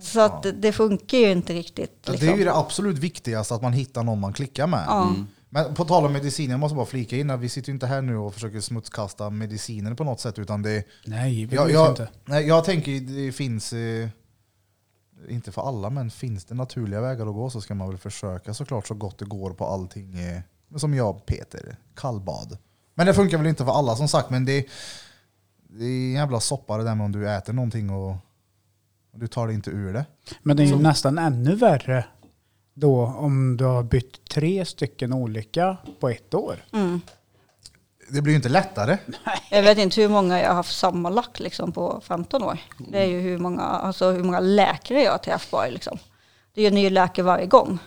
[0.00, 2.08] Så att det, det funkar ju inte riktigt.
[2.08, 2.26] Liksom.
[2.26, 4.84] Det är ju det absolut viktigaste, att man hittar någon man klickar med.
[4.86, 5.14] Ja.
[5.56, 7.86] Men på tal om medicin, jag måste bara flika in att vi sitter ju inte
[7.86, 11.90] här nu och försöker smutskasta mediciner på något sätt, utan det Nej, vi jag, jag,
[11.90, 12.08] inte.
[12.24, 14.08] nej, jag tänker det finns, eh,
[15.28, 18.54] inte för alla, men finns det naturliga vägar att gå så ska man väl försöka
[18.54, 20.18] såklart så gott det går på allting.
[20.18, 20.40] Eh,
[20.76, 22.58] som jag Peter, kallbad.
[22.94, 24.66] Men det funkar väl inte för alla som sagt, men det,
[25.68, 28.10] det är en jävla soppa det där med om du äter någonting och,
[29.12, 30.06] och du tar det inte ur det.
[30.42, 32.04] Men det är ju nästan ännu värre
[32.78, 36.64] då om du har bytt tre stycken olika på ett år.
[36.72, 37.00] Mm.
[38.10, 38.98] Det blir ju inte lättare.
[39.50, 42.58] Jag vet inte hur många jag har haft sammanlagt liksom, på 15 år.
[42.88, 45.72] Det är ju hur många, alltså, hur många läkare jag har träffat.
[45.72, 45.98] Liksom.
[46.54, 47.78] Det är ju en ny läkare varje gång.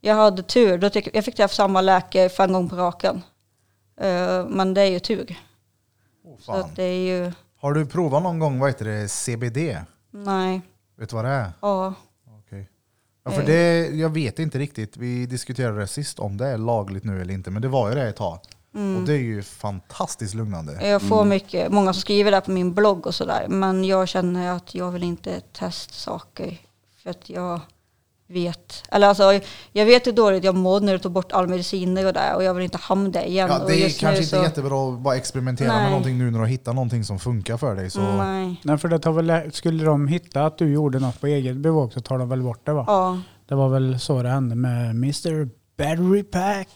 [0.00, 3.22] Jag hade tur, då tyck, jag fick träffa samma läkare fem gånger på raken.
[4.00, 5.38] Eh, men det är ju tur.
[6.24, 9.58] Åh, Så det är ju, Har du provat någon gång, vad heter det, CBD?
[10.10, 10.60] nej,
[10.98, 11.52] Vet du vad det är?
[11.60, 11.94] ja.
[13.30, 17.04] Ja, för det, jag vet inte riktigt, vi diskuterade det sist om det är lagligt
[17.04, 18.38] nu eller inte, men det var ju det ett tag.
[18.72, 20.88] Och det är ju fantastiskt lugnande.
[20.88, 23.46] Jag får mycket, många som skriver där på min blogg och sådär.
[23.48, 26.58] Men jag känner att jag vill inte testa saker.
[27.02, 27.60] För att jag
[28.30, 29.40] vet, eller alltså
[29.72, 32.36] jag vet hur dåligt jag mådde när du tog bort all mediciner och där.
[32.36, 33.48] Och jag vill inte hamna där igen.
[33.50, 35.90] Ja, det är just kanske nu inte så- jättebra att bara experimentera med Nej.
[35.90, 37.90] någonting nu när du har hittat någonting som funkar för dig.
[37.90, 38.00] Så.
[38.16, 38.60] Nej.
[38.64, 41.92] Nej, för det tar väl, skulle de hitta att du gjorde något på eget bevåg
[41.92, 42.84] så tar de väl bort det va?
[42.86, 43.20] Ja.
[43.48, 45.48] Det var väl så det hände med Mr.
[45.78, 46.68] Battery Pack.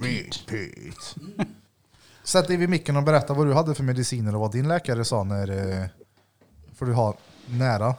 [0.00, 1.14] Repeat.
[2.24, 5.04] Sätt dig vid micken och berätta vad du hade för mediciner och vad din läkare
[5.04, 5.50] sa när...
[5.82, 5.86] eh,
[6.78, 7.14] Får du ha
[7.46, 7.94] nära.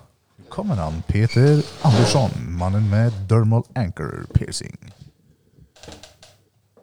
[0.49, 4.77] Kommer han, Peter Andersson, mannen med dermal anchor piercing.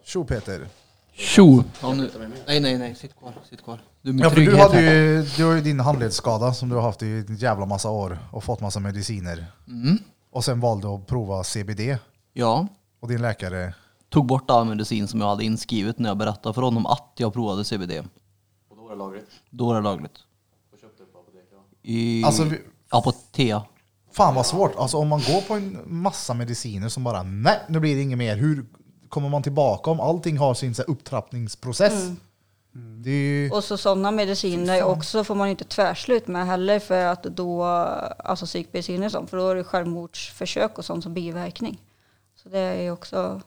[0.04, 0.68] Tjo Peter.
[1.12, 1.64] Tjo!
[1.82, 2.10] Ja, nu.
[2.46, 2.94] Nej, nej, nej.
[2.94, 3.34] Sitt kvar.
[3.50, 3.82] Sitt kvar.
[4.02, 7.02] Du Ja, för du, hade ju, du har ju din handledsskada som du har haft
[7.02, 9.46] i en jävla massa år och fått massa mediciner.
[9.68, 9.98] Mm.
[10.30, 11.98] Och sen valde att prova CBD.
[12.32, 12.66] Ja.
[13.00, 13.74] Och din läkare,
[14.08, 17.32] Tog bort all medicin som jag hade inskrivet när jag berättade för honom att jag
[17.32, 17.92] provade CBD.
[18.70, 19.28] Och då var det lagligt.
[19.50, 20.18] Då var det lagligt.
[20.72, 21.58] Och köpte på apoteket.
[21.82, 22.58] I Alltså, vi-
[22.90, 23.62] Apotea.
[24.12, 24.76] fan vad svårt.
[24.76, 28.18] Alltså om man går på en massa mediciner som bara, nej nu blir det inget
[28.18, 28.36] mer.
[28.36, 28.64] Hur
[29.08, 32.10] kommer man tillbaka om allting har sin så här, upptrappningsprocess?
[32.72, 37.04] Det är ju, Och så sådana mediciner också får man inte tvärslut med heller för
[37.04, 41.80] att då, alltså psykmediciner och sånt, för då är det självmordsförsök och sånt som biverkning.
[42.42, 43.40] Så det är ju också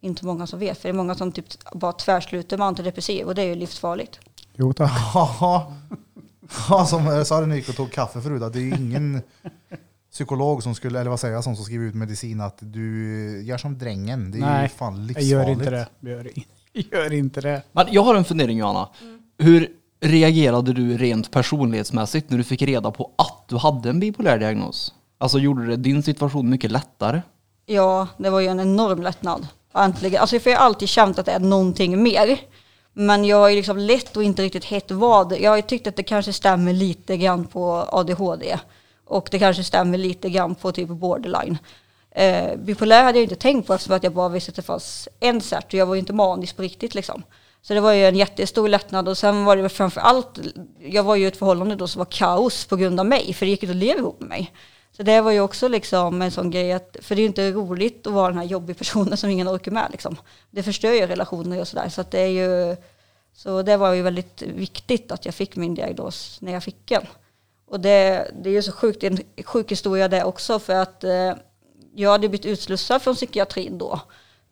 [0.00, 3.34] inte många som vet, för det är många som typ bara tvärsluter med antidepressiv och
[3.34, 4.20] det är ju livsfarligt.
[4.54, 4.92] Jo tack.
[6.68, 9.22] ja, som jag sa när gick och tog kaffe förut, att det är ju ingen
[10.12, 13.78] psykolog som skulle, eller vad säger jag, som skriver ut medicin att du gör som
[13.78, 14.30] drängen.
[14.30, 15.30] Det är ju Nej, fan Jag livsfarligt.
[15.30, 15.88] gör inte det.
[16.00, 16.30] Jag Gör,
[16.92, 17.62] gör inte det.
[17.72, 18.88] Men jag har en fundering Johanna.
[19.38, 19.68] Hur
[20.00, 24.94] reagerade du rent personlighetsmässigt när du fick reda på att du hade en bipolär diagnos?
[25.18, 27.22] Alltså gjorde det din situation mycket lättare?
[27.66, 29.46] Ja, det var ju en enorm lättnad.
[29.74, 30.20] Äntligen.
[30.20, 32.38] Alltså för jag har alltid känt att det är någonting mer.
[32.94, 35.32] Men jag har ju liksom lätt och inte riktigt hett vad.
[35.40, 38.58] Jag har ju tyckt att det kanske stämmer lite grann på ADHD.
[39.04, 41.58] Och det kanske stämmer lite grann på typ borderline.
[42.10, 45.08] Eh, bipolär hade jag inte tänkt på eftersom att jag bara visste att det fanns
[45.20, 47.22] en cert och jag var ju inte manisk på riktigt liksom.
[47.62, 50.38] Så det var ju en jättestor lättnad och sen var det framför allt,
[50.80, 53.46] jag var ju i ett förhållande då som var kaos på grund av mig, för
[53.46, 54.52] det gick inte att leva ihop med mig.
[54.96, 57.50] Så det var ju också liksom en sån grej att, för det är ju inte
[57.50, 60.16] roligt att vara den här jobbiga personen som ingen orkar med liksom.
[60.50, 62.76] Det förstör ju relationer och sådär, så att det är ju,
[63.32, 67.06] så det var ju väldigt viktigt att jag fick min diagnos när jag fick den.
[67.66, 70.74] Och det, det är ju så sjukt, det är en sjuk historia det också för
[70.74, 71.32] att eh,
[71.94, 74.00] jag hade blivit utslussad från psykiatrin då,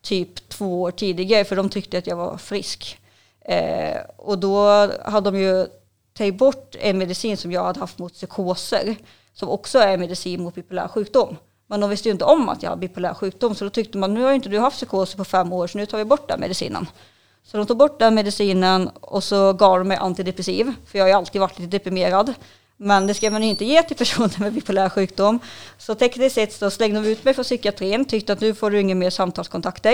[0.00, 2.98] typ två år tidigare, för de tyckte att jag var frisk.
[3.40, 4.66] Eh, och då
[5.04, 5.66] hade de ju
[6.12, 8.96] tagit bort en medicin som jag hade haft mot psykoser,
[9.34, 11.36] som också är medicin mot bipolär sjukdom.
[11.66, 14.14] Men de visste ju inte om att jag har bipolär sjukdom, så då tyckte man
[14.14, 16.40] nu har inte du haft psykoser på fem år, så nu tar vi bort den
[16.40, 16.86] medicinen.
[17.44, 21.08] Så de tog bort den medicinen och så gav de mig antidepressiv, för jag har
[21.08, 22.34] ju alltid varit lite deprimerad.
[22.76, 25.38] Men det ska man ju inte ge till personer med bipolär sjukdom.
[25.78, 28.80] Så tekniskt sett så slängde de ut mig från psykiatrin, tyckte att nu får du
[28.80, 29.92] inga mer samtalskontakter.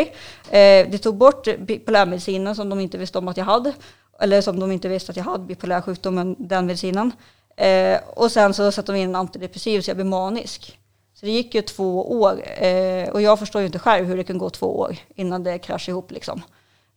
[0.50, 3.72] Eh, de tog bort bipolärmedicinen som de inte visste om att jag hade.
[4.20, 7.12] Eller som de inte visste att jag hade bipolär sjukdom, den medicinen.
[7.58, 10.78] Eh, och sen så satte de in en antidepressiv så jag blev manisk.
[11.14, 12.62] Så det gick ju två år.
[12.64, 15.58] Eh, och jag förstår ju inte själv hur det kan gå två år innan det
[15.58, 16.42] kraschar ihop liksom.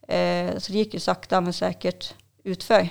[0.08, 2.88] Eh, så det gick ju sakta men säkert utför.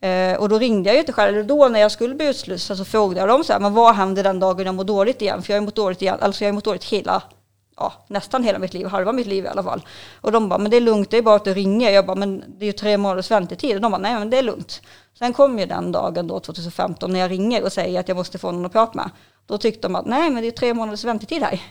[0.00, 2.76] Eh, och då ringde jag ju inte själv, eller då när jag skulle bli utslussad
[2.76, 5.42] så frågade jag dem så här, men vad hände den dagen jag mår dåligt igen?
[5.42, 7.22] För jag har mått dåligt igen, alltså jag har mått dåligt hela,
[7.76, 9.82] ja, nästan hela mitt liv, halva mitt liv i alla fall.
[10.20, 11.90] Och de bara, men det är lugnt, det är bara att du ringer.
[11.90, 13.74] Jag bara, men det är ju tre månaders väntetid.
[13.74, 14.82] Och de bara, nej men det är lugnt.
[15.18, 18.38] Sen kom ju den dagen då, 2015, när jag ringer och säger att jag måste
[18.38, 19.10] få någon att prata med.
[19.46, 21.62] Då tyckte de att, nej men det är tre månaders väntetid här.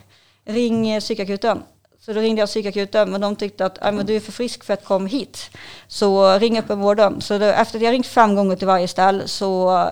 [0.46, 1.64] Ring eh, psykakuten.
[2.00, 4.74] Så då ringde jag psykakuten, men de tyckte att men du är för frisk för
[4.74, 5.50] att komma hit.
[5.88, 7.22] Så ring öppenvården.
[7.22, 9.84] Så då, efter att jag ringt fem gånger till varje ställ så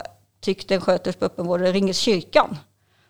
[0.42, 2.58] tyckte en sköterska på öppenvården, ringer kyrkan.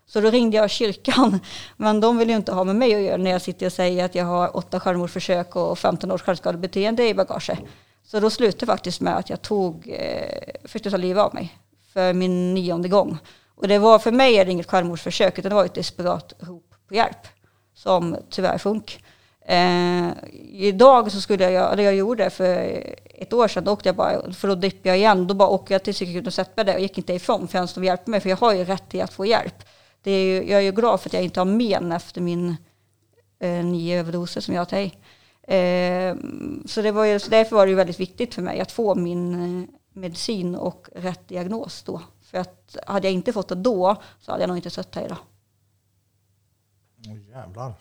[0.07, 1.39] Så då ringde jag kyrkan,
[1.77, 4.05] men de vill ju inte ha med mig att göra när jag sitter och säger
[4.05, 7.59] att jag har åtta självmordsförsök och 15 års självskadebeteende i bagaget.
[8.05, 11.57] Så då slutade faktiskt med att jag tog, eh, försökte ta livet av mig
[11.93, 13.17] för min nionde gång.
[13.55, 16.75] Och det var, för mig är det inget självmordsförsök, utan det var ett desperat rop
[16.87, 17.27] på hjälp
[17.73, 19.03] som tyvärr funk.
[19.45, 20.09] Eh,
[20.51, 23.95] idag så skulle jag, eller jag gjorde det för ett år sedan, då åkte jag
[23.95, 26.65] bara, för då dippade jag igen, då bara åkte jag till psykakuten och satte mig
[26.65, 29.01] där och gick inte ifrån förrän de hjälpte mig, för jag har ju rätt till
[29.01, 29.63] att få hjälp.
[30.03, 32.55] Det är ju, jag är ju glad för att jag inte har men efter min
[33.39, 34.93] eh, nio överdoser som jag har tagit.
[35.47, 36.15] Eh,
[36.65, 38.95] så, det var ju, så därför var det ju väldigt viktigt för mig att få
[38.95, 42.01] min eh, medicin och rätt diagnos då.
[42.21, 45.05] För att hade jag inte fått det då så hade jag nog inte suttit här
[45.05, 45.17] idag.
[47.07, 47.73] Åh jävlar.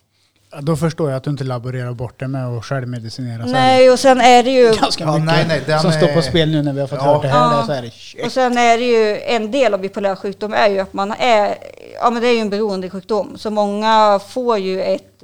[0.55, 3.47] Ja, Då förstår jag att du inte laborerar bort det med att självmedicinera.
[3.47, 4.73] Nej, och sen är det ju...
[4.81, 6.87] Ganska Ja, mycket nej, nej, den som står på är- spel nu när vi har
[6.87, 7.05] fått Ja.
[7.05, 7.57] höra det här.
[7.59, 7.67] Ja.
[7.67, 8.25] Så är det shit.
[8.27, 11.55] Och sen är det ju en del av bipolär sjukdom är ju att man är,
[12.01, 13.39] ja men det är ju en beroendesjukdom.
[13.39, 15.23] Så många får ju ett,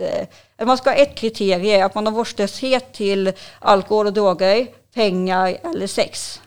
[0.59, 5.57] eh, man ska ha ett kriterie, att man har vårdslöshet till alkohol och droger, pengar
[5.75, 6.41] eller sex.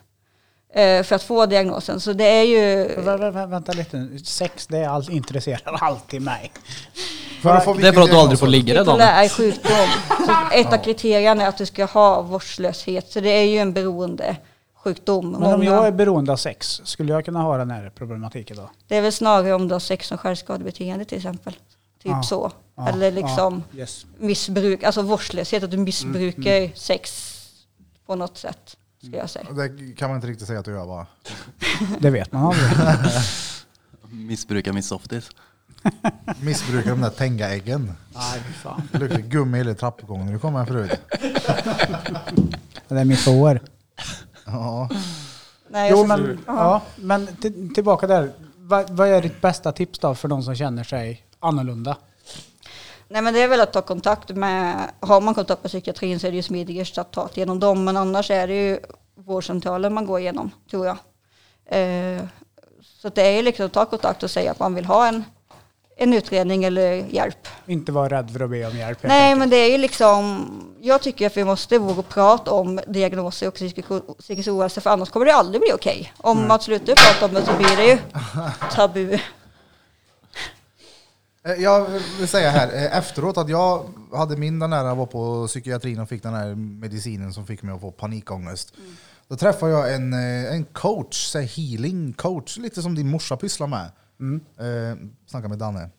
[0.73, 1.99] Eh, För att få diagnosen.
[1.99, 4.19] Så det är ju, Vä- vä- vä- Vänta lite nu.
[4.19, 6.51] Sex, det är all, intresserar alltid mig.
[7.41, 9.07] För att få Det är för att du aldrig får ligga det Daniel.
[9.07, 9.87] bipolär sjukdom.
[10.25, 13.11] Så ett av kriterierna är att du ska ha vårdslöshet.
[13.11, 15.31] Så det är ju en beroendesjukdom.
[15.31, 18.57] Men om Många- jag är beroende av sex, skulle jag kunna ha den här problematiken
[18.57, 18.69] då?
[18.87, 21.53] Det är väl snarare om du har sex som självskadebeteende till exempel.
[21.53, 22.23] Typ Ja.
[22.23, 22.51] så.
[22.77, 24.05] Ja, Eller liksom ja, yes.
[24.19, 27.29] missbruk, alltså vårdslöshet, att du missbrukar sex
[28.05, 28.77] på något sätt.
[29.03, 29.51] Skulle jag säga.
[29.51, 31.07] Det kan man inte riktigt säga att du gör va?
[31.99, 32.69] Det vet man aldrig.
[34.27, 35.29] Missbrukar min softis.
[36.41, 37.93] Missbrukar de där Tenga-äggen.
[38.13, 38.81] Nej, fy fan.
[38.91, 40.99] Det luktar gummi i hela trappuppgången när du kommer här förut.
[42.87, 43.59] Det är mitt hår.
[44.45, 44.89] Ja.
[45.69, 48.31] Nej, Jo, men, ja, men till, tillbaka där.
[48.57, 51.97] Vad, vad är ditt bästa tips då för de som känner sig annorlunda?
[53.07, 56.27] Nej men det är väl att ta kontakt med, har man kontakt med psykiatrin så
[56.27, 57.83] är det ju smidigast att ta genom dem.
[57.83, 58.79] Men annars är det ju
[59.15, 60.97] vårdcentralen man går igenom, tror jag.
[61.65, 62.23] Eh,
[62.83, 65.23] så det är ju liksom att ta kontakt och säga att man vill ha en,
[65.97, 67.47] en utredning eller hjälp.
[67.65, 68.99] Inte vara rädd för att be om hjälp.
[69.01, 69.39] Nej, enkelt.
[69.39, 70.47] men det är ju liksom,
[70.81, 75.25] jag tycker att vi måste våga prata om diagnoser och psykisk, ohälsa, för annars kommer
[75.25, 76.13] det aldrig bli okej.
[76.17, 77.97] Om man slutar prata om det så blir det ju
[78.75, 79.19] tabu.
[81.45, 81.85] Eh, Jag
[82.19, 85.99] vill säga här eh, efteråt att jag hade min den där, jag var på psykiatrin
[85.99, 88.73] och fick den här medicinen som fick mig att få panikångest.
[89.27, 93.67] Då träffade jag en, eh, en coach, så healing coach, lite som din morsa pysslar
[93.67, 93.85] med.
[94.59, 95.89] Eh, snacka med Danne,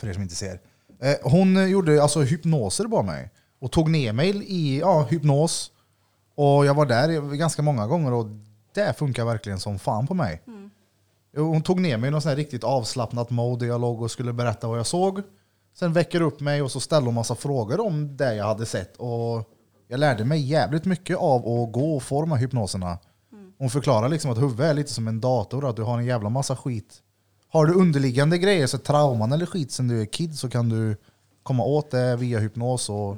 [0.00, 0.60] för er som inte ser.
[1.00, 3.30] Eh, hon gjorde alltså hypnoser på mig
[3.60, 5.70] och tog ner mig i ja, hypnos.
[6.36, 8.26] Och jag var där ganska många gånger och
[8.74, 10.42] det funkar verkligen som fan på mig.
[10.46, 10.70] Jo,
[11.36, 13.66] hon tog ner mig i något sån här riktigt avslappnat mode.
[13.66, 15.22] Jag låg och skulle berätta vad jag såg.
[15.78, 18.96] Sen väcker upp mig och så ställer hon massa frågor om det jag hade sett.
[18.96, 19.50] Och
[19.88, 22.98] jag lärde mig jävligt mycket av att gå och få de här hypnoserna.
[23.58, 26.28] Hon förklarar liksom att huvudet är lite som en dator, att du har en jävla
[26.28, 27.02] massa skit.
[27.48, 30.96] Har du underliggande grejer, så trauman eller skit sen du är kid, så kan du
[31.42, 32.90] komma åt det via hypnos.
[32.90, 33.16] Och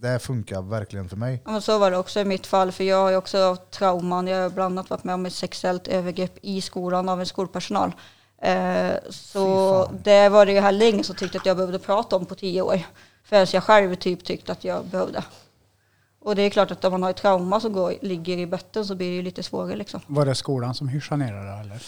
[0.00, 1.42] det funkar verkligen för mig.
[1.44, 4.26] Ja, men så var det också i mitt fall, för jag har ju också trauman.
[4.26, 7.92] Jag har bland annat varit med om ett sexuellt övergrepp i skolan av en skolpersonal.
[8.42, 12.26] Eh, så det var det ju heller ingen som tyckte att jag behövde prata om
[12.26, 12.80] på tio år.
[13.24, 15.24] Förrän jag själv typ tyckte att jag behövde.
[16.20, 18.84] Och det är klart att om man har ett trauma som går, ligger i botten
[18.84, 20.00] så blir det ju lite svårare liksom.
[20.06, 21.82] Var det skolan som hyschade ner det eller?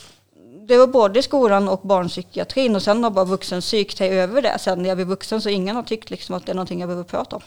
[0.67, 4.83] Det var både skolan och barnpsykiatrin och sen har bara vuxenpsyk tagit över det sen
[4.83, 7.05] när jag blev vuxen så ingen har tyckt liksom att det är någonting jag behöver
[7.05, 7.43] prata om.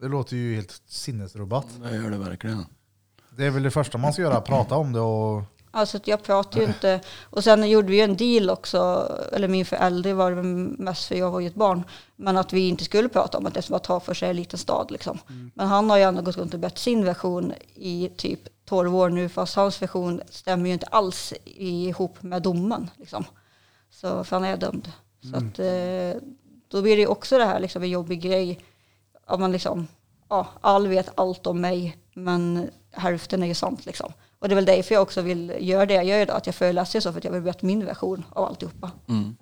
[0.00, 1.66] Det låter ju helt sinnesrubbat.
[1.82, 2.66] Det gör det verkligen.
[3.30, 5.42] Det är väl det första man ska göra, prata om det och...
[5.70, 7.00] Alltså att jag pratar ju inte.
[7.22, 11.14] Och sen gjorde vi ju en deal också, eller min förälder var det mest för
[11.14, 11.82] jag var ju ett barn.
[12.16, 14.58] Men att vi inte skulle prata om att det var ta för sig en liten
[14.58, 15.18] stad liksom.
[15.54, 19.10] Men han har ju ändå gått runt och bett sin version i typ 12 år
[19.10, 19.28] nu.
[19.28, 23.24] Fast hans version stämmer ju inte alls ihop med domen liksom.
[23.90, 24.92] Så för han är dömd.
[25.30, 26.22] Så att eh,
[26.68, 28.60] då blir det ju också det här liksom en jobbig grej.
[29.28, 29.86] Att man liksom,
[30.28, 34.12] ja, all vet allt om mig men hälften är ju sant liksom.
[34.38, 36.54] Och det är väl därför jag också vill göra det jag gör idag, att jag
[36.54, 38.90] föreläser så för att jag vill berätta min version av alltihopa.
[39.08, 39.36] Mm.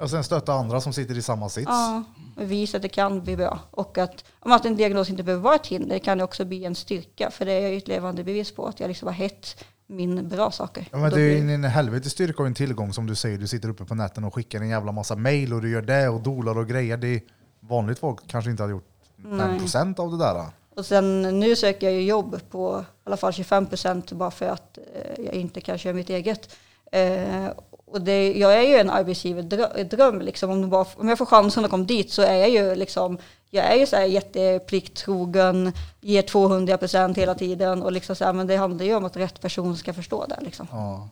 [0.00, 1.66] Och sen stötta andra som sitter i samma sits.
[1.68, 2.04] Ja,
[2.36, 3.58] visa att det kan bli bra.
[3.70, 6.64] Och att, om att en diagnos inte behöver vara ett hinder kan det också bli
[6.64, 7.30] en styrka.
[7.30, 10.50] För det är ju ett levande bevis på att jag liksom har hett min bra
[10.50, 10.88] saker.
[10.90, 13.38] Ja, men det är ju en helvete styrka och en tillgång som du säger.
[13.38, 16.08] Du sitter uppe på nätten och skickar en jävla massa mail och du gör det
[16.08, 16.96] och dolar och grejer.
[16.96, 17.20] Det är
[17.68, 18.90] vanligt folk kanske inte hade gjort
[19.22, 20.46] 5% av det där.
[20.76, 24.46] Och sen nu söker jag ju jobb på i alla fall 25 procent bara för
[24.46, 26.56] att eh, jag inte kan köra mitt eget.
[26.92, 27.46] Eh,
[27.86, 30.50] och det, jag är ju en arbetsgivardröm liksom.
[30.50, 33.18] Om, bara, om jag får chansen att komma dit så är jag ju liksom,
[33.50, 38.32] jag är ju så här jätteplikttrogen, ger 200 procent hela tiden och liksom så här,
[38.32, 40.66] men det handlar ju om att rätt person ska förstå det liksom.
[40.70, 41.08] Ja.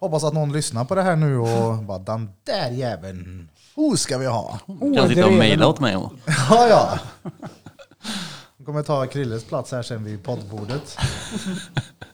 [0.00, 4.18] Hoppas att någon lyssnar på det här nu och bara den där jäveln, hon ska
[4.18, 4.58] vi ha.
[4.66, 5.96] Oh, Kan det sitta och är mejla åt mig.
[5.96, 6.12] Och.
[6.26, 6.98] Ja, ja.
[8.56, 10.98] Jag kommer ta Krilles plats här sen vid poddbordet.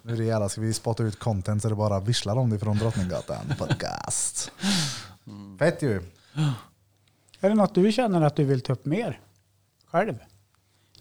[0.02, 2.58] Nu är det jävla, ska vi spotta ut content så det bara visslar om det
[2.58, 4.52] från Drottninggatan podcast.
[5.58, 6.02] Fett ju.
[7.40, 9.20] Är det något du känner att du vill ta upp mer?
[9.90, 10.14] Själv?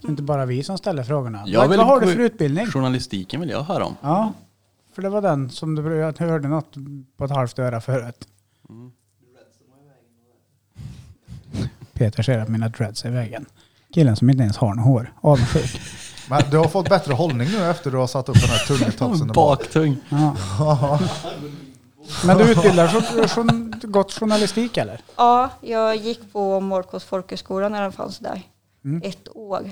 [0.04, 1.44] Inte bara vi som ställer frågorna.
[1.46, 2.68] Jag vad, vill vad har du för utbildning?
[2.68, 3.96] Journalistiken vill jag höra om.
[4.02, 4.34] Ja,
[4.94, 6.76] för det var den som du jag hörde något
[7.18, 8.28] på ett halvt öra förut.
[11.94, 13.46] Peter säger att mina dreads är i vägen.
[13.94, 15.14] Killen som inte ens har något hår.
[15.22, 15.82] Avundsjuk.
[16.30, 19.28] Men du har fått bättre hållning nu efter du har satt upp den här tungetofsen.
[19.28, 19.98] Baktung.
[20.10, 21.00] Ja.
[22.26, 23.48] Men du utbildar så, så,
[23.88, 25.02] gott journalistik eller?
[25.16, 28.42] Ja, jag gick på Morkås folkhögskola när den fanns där.
[28.86, 29.02] Mm.
[29.06, 29.72] Ett år.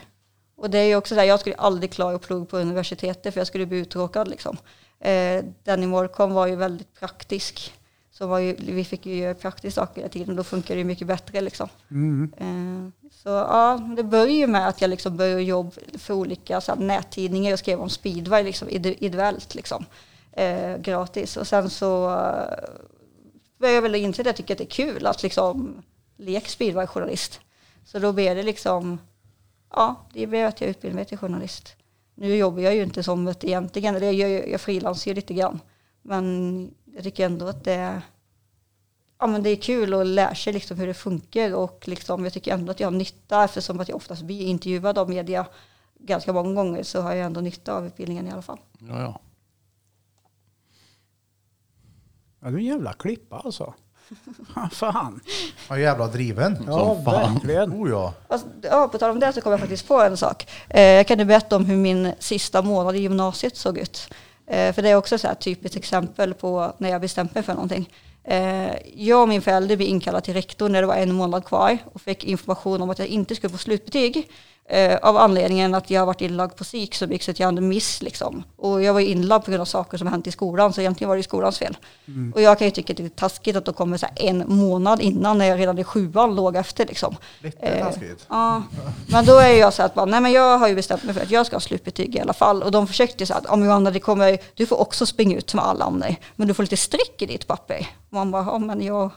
[0.57, 3.33] Och det är ju också så här, jag skulle aldrig klara att plugga på universitetet
[3.33, 4.57] för jag skulle bli uttråkad liksom.
[4.99, 7.73] Eh, den i Morcom var ju väldigt praktisk.
[8.11, 10.85] Så ju, vi fick ju göra praktiska saker hela tiden och då funkar det ju
[10.85, 11.69] mycket bättre liksom.
[11.91, 12.33] Mm.
[12.37, 16.71] Eh, så ja, det började ju med att jag liksom började jobba för olika så
[16.71, 17.49] här, nättidningar.
[17.49, 19.85] Jag skrev om speedway liksom, ide- ideellt liksom.
[20.31, 21.37] Eh, gratis.
[21.37, 22.69] Och sen så eh,
[23.59, 25.81] började jag väl inse att jag tycker att det är kul att liksom
[26.17, 27.39] leka speedway-journalist.
[27.85, 28.99] Så då blev det liksom,
[29.73, 31.75] ja, det blev att jag utbildade mig till journalist.
[32.19, 35.59] Nu jobbar jag ju inte som ett egentligen, eller jag, jag frilansar ju lite grann.
[36.01, 38.01] Men jag tycker ändå att det är,
[39.19, 42.33] ja, men det är kul att lära sig liksom hur det funkar och liksom, jag
[42.33, 45.45] tycker ändå att jag har nytta eftersom att jag oftast blir intervjuad av media
[45.99, 48.59] ganska många gånger så har jag ändå nytta av utbildningen i alla fall.
[48.79, 49.21] Ja, ja.
[52.39, 53.73] Ja, du är en jävla klippa alltså.
[54.71, 55.19] Fan.
[55.69, 56.57] Ja, jävla driven.
[56.67, 57.33] Ja, Som fan.
[57.33, 57.73] verkligen.
[57.73, 58.13] Oh ja.
[58.27, 60.47] Alltså, ja, på tal om det så kom jag faktiskt på en sak.
[60.69, 64.09] Eh, jag kan ju berätta om hur min sista månad i gymnasiet såg ut.
[64.47, 67.53] Eh, för det är också så här typiskt exempel på när jag bestämde mig för
[67.53, 67.89] någonting.
[68.23, 71.77] Eh, jag och min förälder blev inkallade till rektorn när det var en månad kvar
[71.93, 74.29] och fick information om att jag inte skulle få slutbetyg.
[74.71, 77.47] Eh, av anledningen att jag har varit inlagd på psyk så mycket så att jag
[77.47, 78.43] hade miss liksom.
[78.57, 81.15] Och jag var inlagd på grund av saker som hänt i skolan så egentligen var
[81.15, 81.77] det ju skolans fel.
[82.33, 85.01] Och jag kan ju tycka att det är taskigt att de kommer så en månad
[85.01, 87.15] innan när jag redan i sjuan låg efter liksom.
[87.39, 88.25] Lite Eh, taskigt.
[88.29, 88.63] Ja,
[89.07, 91.21] men då är jag så att bara, nej men jag har ju bestämt mig för
[91.21, 92.63] att jag ska ha slutbetyg i alla fall.
[92.63, 95.59] Och de försökte så att, om Johanna det kommer, du får också springa ut som
[95.59, 97.87] alla andra, men du får lite streck i ditt papper.
[98.09, 99.09] Och man bara, ja men jag,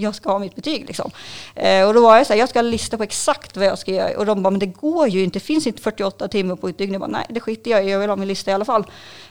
[0.00, 1.10] jag ska ha mitt betyg liksom.
[1.54, 3.92] Eh, och då var jag så här, jag ska lista på exakt vad jag ska
[3.92, 4.18] göra.
[4.18, 6.78] Och de bara, men det går ju inte, det finns inte 48 timmar på ett
[6.78, 6.92] dygn.
[6.92, 8.84] Jag bara, nej det skiter jag i, jag vill ha min lista i alla fall.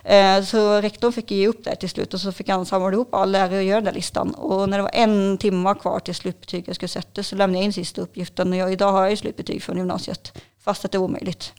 [0.03, 3.13] Eh, så rektorn fick ge upp det till slut och så fick han samla ihop
[3.13, 4.33] alla lärare och göra den där listan.
[4.33, 7.65] Och när det var en timme kvar till slutbetyget jag skulle sätta så lämnade jag
[7.65, 8.51] in sista uppgiften.
[8.51, 11.53] Och jag, idag har jag ju slutbetyg från gymnasiet, fast att det är omöjligt.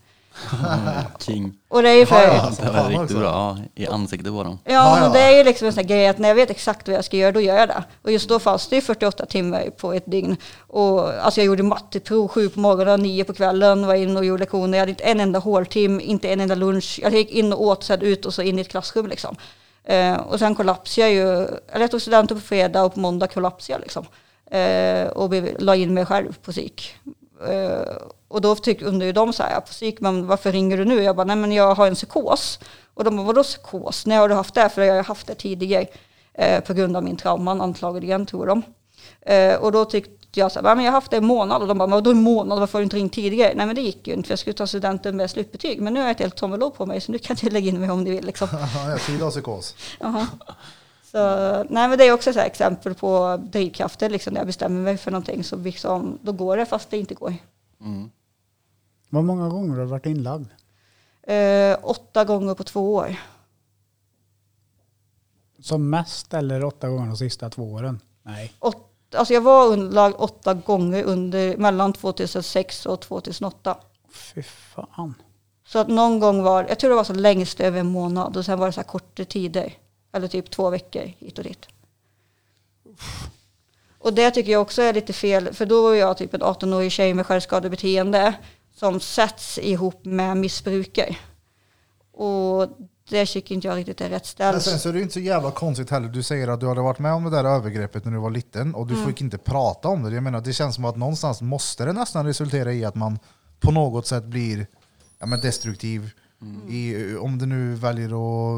[1.18, 1.52] King.
[1.68, 2.16] Och det är ju för...
[2.16, 2.64] Ja, ja.
[2.64, 3.00] Det var också.
[3.00, 3.26] riktigt bra.
[3.26, 4.58] Ja, I ansiktet på dem.
[4.64, 5.08] Ja, men ja.
[5.08, 7.16] det är ju liksom en sån grej att när jag vet exakt vad jag ska
[7.16, 7.84] göra, då gör jag det.
[8.02, 10.36] Och just då fanns det ju 48 timmar på ett dygn.
[10.58, 14.40] Och alltså jag gjorde matteprov sju på morgonen, nio på kvällen, var in och gjorde
[14.40, 14.78] lektioner.
[14.78, 17.00] Jag hade inte en enda håltim, inte en enda lunch.
[17.02, 19.36] Jag gick in och åt, sen ut och så in i ett klassrum liksom.
[19.84, 23.26] Eh, och sen kollapsade jag ju, eller jag tog studenten på fredag och på måndag
[23.26, 24.06] kollapsade jag liksom.
[24.50, 26.94] Eh, och la in mig själv på psyk.
[27.48, 27.96] Eh,
[28.30, 31.02] och då tyck, undrade ju de så här, på psyk, men varför ringer du nu?
[31.02, 32.58] Jag bara, nej men jag har en psykos.
[32.94, 34.06] Och de bara, vadå psykos?
[34.06, 34.68] När har du haft det?
[34.68, 35.86] För jag har haft det tidigare.
[36.34, 38.62] Eh, på grund av min trauman antagligen, tror de.
[39.20, 41.62] Eh, och då tyckte jag så här, "Nej, men jag har haft det en månad.
[41.62, 42.60] Och de bara, vadå en månad?
[42.60, 43.52] Varför har du inte ringt tidigare?
[43.56, 45.80] Nej men det gick ju inte, för jag skulle ta studenten med slutbetyg.
[45.80, 47.80] Men nu har jag ett helt tommelår på mig, så nu kan du lägga in
[47.80, 48.48] mig om du vill liksom.
[48.74, 49.74] Ja, jag tid av psykos.
[51.10, 51.18] Så,
[51.68, 54.96] nej men det är också så här exempel på drivkrafter, liksom, när jag bestämmer mig
[54.96, 57.34] för någonting så liksom, då går det fast det inte går.
[57.80, 58.10] Mm.
[59.10, 60.48] Vad många gånger har du varit inlagd?
[61.22, 63.16] Eh, åtta gånger på två år.
[65.60, 68.00] Som mest eller åtta gånger de sista två åren?
[68.22, 68.52] Nej.
[68.60, 73.76] Åt, alltså jag var inlagd åtta gånger under, mellan 2006 och 2008.
[74.10, 75.14] Fy fan.
[75.66, 78.44] Så att någon gång var, jag tror det var så längst över en månad och
[78.44, 79.74] sen var det så här korta tider.
[80.12, 81.68] Eller typ två veckor hit och dit.
[83.98, 86.92] Och det tycker jag också är lite fel, för då var jag typ en 18-årig
[86.92, 88.34] tjej med självskadebeteende
[88.80, 91.16] som sätts ihop med missbrukare.
[92.12, 92.68] Och
[93.08, 94.62] det tycker inte jag riktigt är rätt Men ställt.
[94.62, 96.08] sen så är det ju inte så jävla konstigt heller.
[96.08, 98.74] Du säger att du hade varit med om det där övergreppet när du var liten
[98.74, 99.06] och du Mm.
[99.06, 100.14] fick inte prata om det.
[100.14, 103.18] Jag menar, det känns som att någonstans måste det nästan resultera i att man
[103.60, 104.66] på något sätt blir
[105.18, 106.10] ja, men destruktiv.
[106.42, 106.68] Mm.
[106.68, 108.08] I, om du nu väljer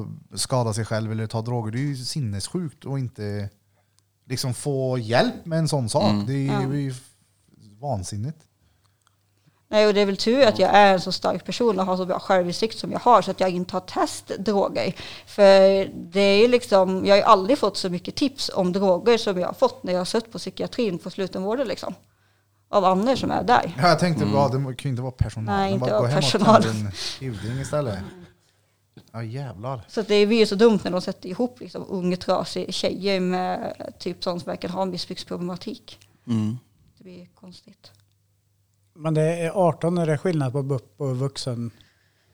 [0.00, 0.06] att
[0.40, 1.72] skada sig själv eller ta droger.
[1.72, 3.50] Det är ju sinnessjukt att inte
[4.26, 6.26] liksom få hjälp med en sån sak.
[6.26, 6.58] Det är ju, Ja.
[6.60, 6.94] det är ju
[7.80, 8.38] vansinnigt.
[9.72, 11.96] Nej, och det är väl tur att jag är en så stark person och har
[11.96, 14.94] så bra självinsikt som jag har så att jag inte har testat droger.
[15.26, 19.38] För det är liksom, jag har ju aldrig fått så mycket tips om droger som
[19.38, 21.94] jag har fått när jag har suttit på psykiatrin på slutenvården liksom.
[22.68, 23.74] Av andra som är där.
[23.78, 25.56] Ja, jag tänkte bara, det kan ju inte vara personal.
[25.56, 26.62] Nej, inte bara gå vara hem och personal.
[26.62, 26.68] ta
[27.26, 27.98] en istället.
[29.12, 29.80] Ja jävlar.
[29.88, 33.74] Så det blir ju så dumt när de sätter ihop liksom unga trasiga tjejer med
[33.98, 35.98] typ sånt som verkar ha missbruksproblematik.
[36.26, 36.58] Mm.
[36.98, 37.90] Det blir konstigt.
[38.94, 41.70] Men det är 18 är det skillnad på BUP och vuxen?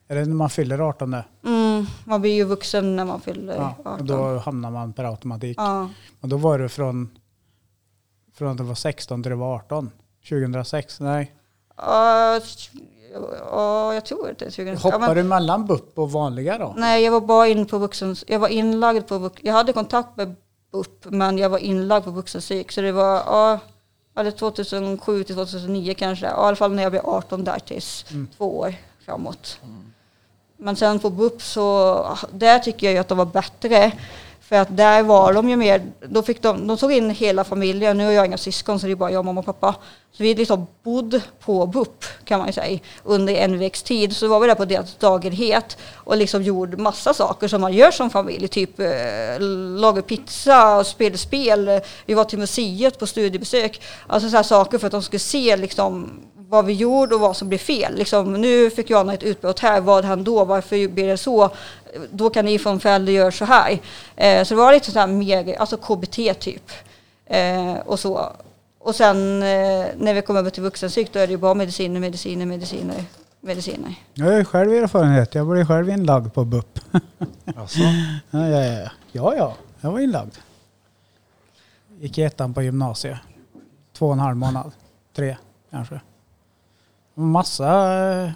[0.09, 1.25] Är det när man fyller 18 det?
[1.47, 3.93] Mm, man blir ju vuxen när man fyller Ja, 18.
[4.01, 5.59] och då hamnar man per automatik.
[5.61, 5.89] Ja.
[6.21, 7.19] Och då var det från,
[8.35, 9.91] från att det var 16 till det var 18?
[10.29, 11.01] 2006?
[11.01, 11.33] Nej.
[11.77, 12.41] Ja,
[13.51, 14.67] ja, jag tror att det 2000.
[14.69, 16.75] Ja, Hoppar men- du mellan BUP och vanliga då?
[16.77, 18.17] Nej, jag var bara in på vuxen.
[18.27, 20.35] Jag var inlagd på vux- Jag hade kontakt med
[20.73, 22.73] BUP, men jag var inlagd på vuxenpsyk.
[22.73, 23.59] Så det var ja,
[24.21, 26.27] eller 2007 till 2009 kanske.
[26.27, 28.05] I alla fall när jag blev 18 där tills
[28.37, 29.61] två år framåt.
[30.57, 33.93] Men sen på BUP så, där tycker jag att de var bättre.
[34.49, 37.99] För att där var de ju mer, då fick de, de tog in hela familjen.
[37.99, 39.75] Nu har jag inga syskon så det är bara jag, mamma och pappa.
[40.13, 44.17] Så vi liksom bodde på BUP kan man ju säga under en vecks tid.
[44.17, 47.91] Så var vi där på deras dagerhet och liksom gjorde massa saker som man gör
[47.91, 48.49] som familj.
[48.49, 49.41] Typ eh,
[49.79, 51.81] laga pizza spelade spela spel.
[52.07, 53.83] Vi var till museet på studiebesök.
[54.07, 57.37] Alltså så här saker för att de skulle se liksom vad vi gjorde och vad
[57.37, 57.95] som blev fel.
[57.95, 61.51] Liksom, nu fick Johanna ett utbrott här, vad hände då, varför blev det så?
[62.11, 63.79] Då kan ni från förälder göra så här.
[64.17, 66.71] Eh, så det var lite så här mer, alltså KBT typ.
[67.27, 68.33] Eh, och så.
[68.79, 72.01] Och sen eh, när vi kom över till vuxenpsyk då är det ju bara mediciner,
[72.01, 73.05] mediciner, mediciner,
[73.41, 73.95] mediciner.
[74.15, 75.35] Jag har ju själv erfarenhet.
[75.35, 76.81] Jag blev själv inlagd på BUP.
[77.57, 77.79] Alltså,
[78.31, 78.91] Ja, ja, ja.
[79.13, 79.55] ja, ja.
[79.81, 80.35] Jag var inlagd.
[82.01, 83.19] Gick i ettan på gymnasiet.
[83.99, 84.73] Två och en halv månad.
[85.17, 85.37] Tre
[85.71, 86.01] kanske.
[87.19, 88.33] Massa,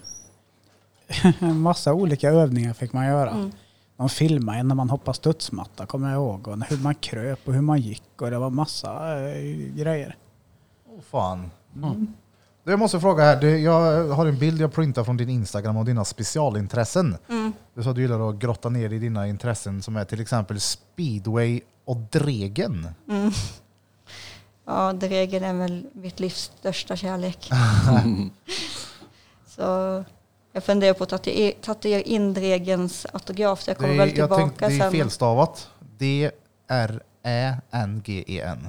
[1.40, 3.30] massa olika övningar fick man göra.
[3.30, 3.52] Mm.
[3.96, 6.48] De filmade en när man hoppade studsmatta kommer jag ihåg.
[6.48, 8.02] Och hur man kröp och hur man gick.
[8.22, 10.16] Och det var massa eh, grejer.
[10.88, 11.50] oh, fan.
[11.74, 15.76] Du, Jag måste fråga här, du, jag har en bild jag printar från din Instagram
[15.76, 17.16] om dina specialintressen.
[17.28, 17.52] Mm.
[17.74, 20.60] Du sa att du gillar att grotta ner i dina intressen som är till exempel
[20.60, 22.88] speedway och dregen.
[23.08, 23.30] Mm.
[24.66, 27.50] Ja, Dregen är väl mitt livs största kärlek.
[29.62, 30.04] så
[30.52, 34.06] jag funderar på att tatuera- tatuera in Dregens autograf så jag Det kommer väl är,
[34.06, 34.92] jag tillbaka tänkte, det är sen.
[34.92, 35.68] felstavat.
[37.44, 38.68] D-R-Ä-N-G-E-N.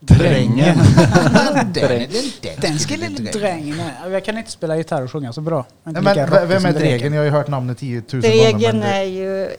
[0.00, 0.78] Drängen.
[2.60, 3.80] Den skulle drängen
[4.10, 5.64] Jag kan inte spela gitarr och sjunga så bra.
[5.82, 7.12] Men vem är Dregen?
[7.12, 8.22] Jag har ju hört namnet 10 000 gånger.
[8.22, 9.50] Dregen det- är ju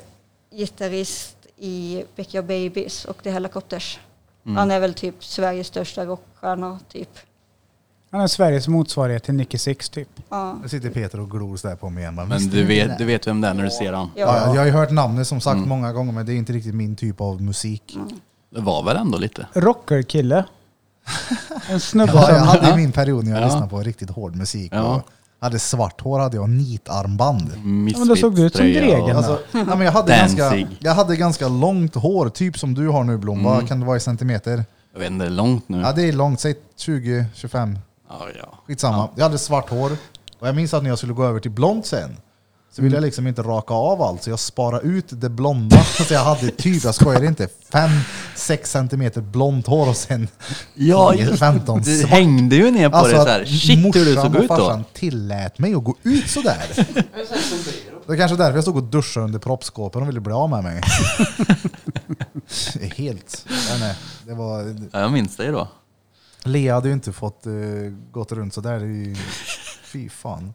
[0.52, 4.00] gitarrist i Becky Babies och The Helicopters.
[4.46, 4.58] Mm.
[4.58, 7.10] Han är väl typ Sveriges största rockstjärna typ.
[8.12, 10.08] Han är Sveriges motsvarighet till Nicky Six typ.
[10.30, 10.58] Ja.
[10.62, 12.16] Nu sitter Peter och glor så där på mig igen.
[12.16, 14.10] Men visste du vet, du vet vem det är när du ser han.
[14.16, 14.48] Ja, Ja.
[14.54, 15.70] jag har ju hört namnet som sagt Mm.
[15.70, 17.98] många gånger men det är inte riktigt min typ av musik.
[18.56, 19.48] Det var väl ändå lite.
[19.54, 20.46] Rockerkille.
[21.70, 22.48] En snubbe Ja, jag som...
[22.48, 23.46] hade ju min period när jag Ja.
[23.46, 24.72] lyssnade på riktigt hård musik.
[24.76, 24.96] Ja.
[24.96, 25.02] Och
[25.40, 27.52] hade svart hår hade jag och nitarmband.
[27.64, 29.18] men då såg du ut som Misfits-tröja och- Dregen.
[29.18, 33.04] Alltså, nej, men jag, hade ganska, jag hade ganska långt hår, typ som du har
[33.04, 33.40] nu Blom.
[33.40, 33.52] Mm.
[33.52, 34.66] Vad kan det vara i centimeter?
[34.94, 35.80] Jag vet inte, det är långt nu.
[35.82, 37.78] Ja det är långt, säg 20-25.
[38.10, 38.58] Ja, ja.
[38.68, 39.10] Skitsamma.
[39.16, 39.92] Jag hade svart hår.
[40.40, 42.18] Och jag minns att när jag skulle gå över till blont sen,
[42.72, 45.84] så ville jag liksom inte raka av allt, så jag sparade ut det blonda.
[46.08, 50.28] Så jag hade typ, jag skojar inte, 5-6 centimeter blont hår och sen
[50.74, 52.10] Ja, 10, just 15 Du svart.
[52.10, 53.42] hängde ju ner på det så här.
[53.42, 54.56] att Shit hur du morsan såg och ut då.
[54.58, 56.66] farsan tillät mig att gå ut sådär.
[58.08, 60.64] Det är kanske därför jag stod och duschade under proppskåpen och ville bli av med
[60.64, 60.82] mig.
[62.74, 63.46] Det Helt.
[63.48, 63.96] Jag vet inte,
[64.26, 65.68] Det var, Ja, jag minns dig då.
[66.52, 68.80] Lea hade ju inte fått uh, gått runt sådär.
[68.80, 69.16] Det är ju,
[69.84, 70.54] fy fan.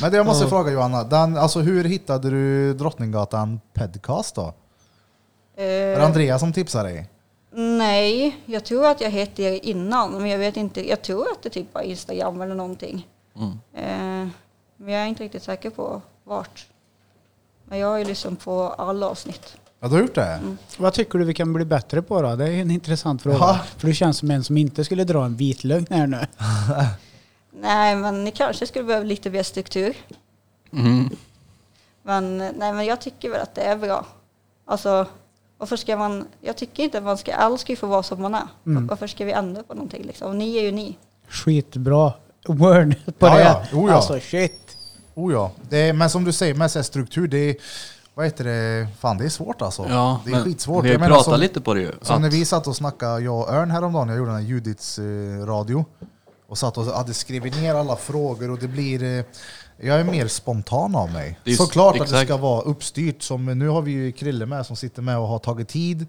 [0.00, 4.42] Men det jag måste fråga Johanna, den, alltså, hur hittade du Drottninggatan podcast då?
[4.42, 4.52] Var
[5.56, 7.08] det Eh, Andrea som tipsade dig?
[7.50, 10.88] nej, jag tror att jag hette er innan, men jag vet inte.
[10.88, 13.08] Jag tror att det typ var Instagram eller någonting.
[13.36, 13.50] Mm.
[13.74, 14.28] Eh,
[14.76, 16.66] men jag är inte riktigt säker på vart.
[17.64, 19.56] Men jag har ju lyssnat på alla avsnitt.
[19.80, 20.24] Ja, du har gjort det?
[20.26, 20.58] Mm.
[20.76, 22.36] Vad tycker du vi kan bli bättre på då?
[22.36, 23.36] Det är en intressant fråga.
[23.40, 23.60] Ja.
[23.76, 26.26] För du känns som en som inte skulle dra en vitlögn här nu.
[27.62, 29.96] Nej, men ni kanske skulle behöva lite mer struktur.
[30.72, 31.10] Mm.
[32.02, 34.06] Men, nej, men jag tycker väl att det är bra.
[34.64, 35.06] Alltså,
[35.58, 36.26] varför ska man...
[36.40, 37.34] Jag tycker inte att man ska...
[37.34, 38.46] Alla ska få vara som man är.
[38.66, 38.86] Mm.
[38.86, 40.38] Varför ska vi ändra på någonting liksom?
[40.38, 40.98] Ni är ju ni.
[41.28, 42.12] Skitbra
[42.46, 43.42] word på Ja, det.
[43.42, 43.62] ja.
[43.72, 43.96] Oh, ja.
[43.96, 44.76] Alltså shit.
[45.14, 45.52] Oh ja.
[45.68, 47.56] Det är, men som du säger, med struktur, det är,
[48.18, 49.86] vad heter det, fan det är svårt alltså.
[49.88, 50.84] Ja, det är skitsvårt.
[50.84, 51.92] Vi har pratat lite på det ju.
[52.02, 54.48] Som att- när vi satt och snackade, jag och Örn häromdagen, jag gjorde den här
[54.48, 55.84] Judiths eh, radio.
[56.48, 59.02] Och satt och hade skrivit ner alla frågor och det blir...
[59.02, 59.24] Eh,
[59.80, 61.38] jag är mer spontan av mig.
[61.44, 62.24] Det är ju- Såklart att det exakt.
[62.28, 63.22] ska vara uppstyrt.
[63.22, 66.06] Som, nu har vi ju Krille med som sitter med och har tagit tid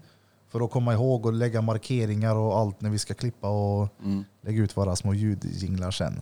[0.52, 4.24] för att komma ihåg och lägga markeringar och allt när vi ska klippa och Mm.
[4.46, 6.20] lägga ut våra små ljudjinglar sen.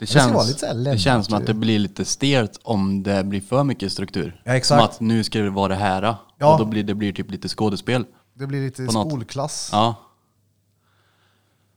[0.00, 3.64] Det känns, det lämnat känns som att det blir lite stelt om det blir för
[3.64, 4.42] mycket struktur.
[4.44, 4.78] Ja, exakt.
[4.80, 6.02] Som att nu ska det vara det här.
[6.38, 6.52] Ja.
[6.52, 8.04] Och då blir det blir typ lite skådespel.
[8.34, 9.68] Det blir lite skolklass.
[9.72, 9.94] Ja.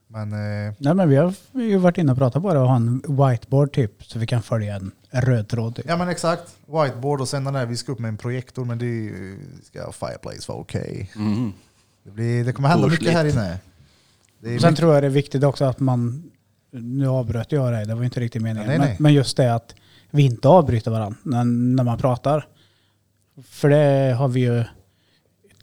[0.07, 2.75] Men eh, Nej men vi har ju varit inne och pratat på det och ha
[2.75, 5.75] en whiteboard typ så vi kan följa en röd tråd.
[5.75, 5.85] Typ.
[5.87, 6.55] Ja men exakt.
[6.65, 9.11] Whiteboard och sen den där vi ska upp med en projektor men det
[9.65, 11.11] ska Fireplace vara okej.
[11.15, 11.53] Mm.
[12.03, 13.17] Det, blir- det kommer hända mycket Torsligt.
[13.35, 13.57] här inne.
[14.39, 16.31] Det Sen mycket, tror jag det är viktigt också att man,
[16.73, 18.95] nu avbröt jag dig, det var inte riktigt meningen, Nej, nej, nej.
[18.99, 19.75] Men, men just det att
[20.11, 22.47] vi inte avbryter varandra när, när man pratar.
[23.49, 24.63] För det har vi ju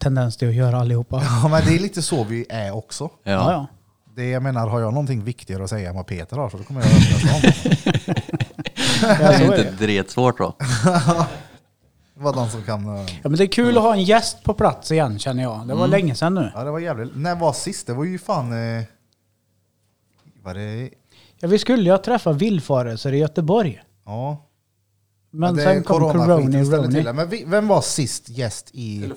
[0.00, 1.22] tendens till att göra allihopa.
[1.42, 3.04] ja, men det är lite så vi är också.
[3.24, 3.30] Ja.
[3.32, 3.66] Ja, ja.
[4.16, 6.64] Det jag menar, har jag någonting viktigare att säga än vad Peter har så då
[6.64, 7.50] kommer jag att om.
[9.18, 9.70] Det är inte det.
[9.86, 10.54] dretsvårt då.
[12.14, 12.96] Var den som kan...
[12.96, 15.60] eh, ja men det är kul att ha en gäst på plats igen känner jag.
[15.68, 15.90] Det var Mm.
[15.90, 16.50] länge sedan nu.
[16.54, 17.16] Ja det var jävligt.
[17.16, 17.86] När var sist?
[17.86, 18.52] Det var ju fan...
[18.52, 18.82] Eh,
[20.42, 20.90] var det...
[21.40, 23.82] Ja, vi skulle ju ha träffat villfarelser i Göteborg.
[24.06, 24.46] Ja.
[25.30, 27.12] Men det sen kom Coroni ställde till det.
[27.12, 29.12] Men vi, vem var sist gäst i...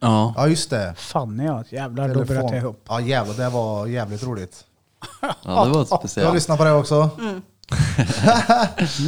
[0.00, 0.34] Ja.
[0.36, 0.94] Ja just det.
[0.96, 2.84] Fanny ja, jävlar då bröt jag ihop.
[2.88, 4.64] Ja jävlar, det var jävligt roligt.
[5.20, 6.34] ja, det var Jag speciellt.
[6.34, 7.10] lyssnade på det också.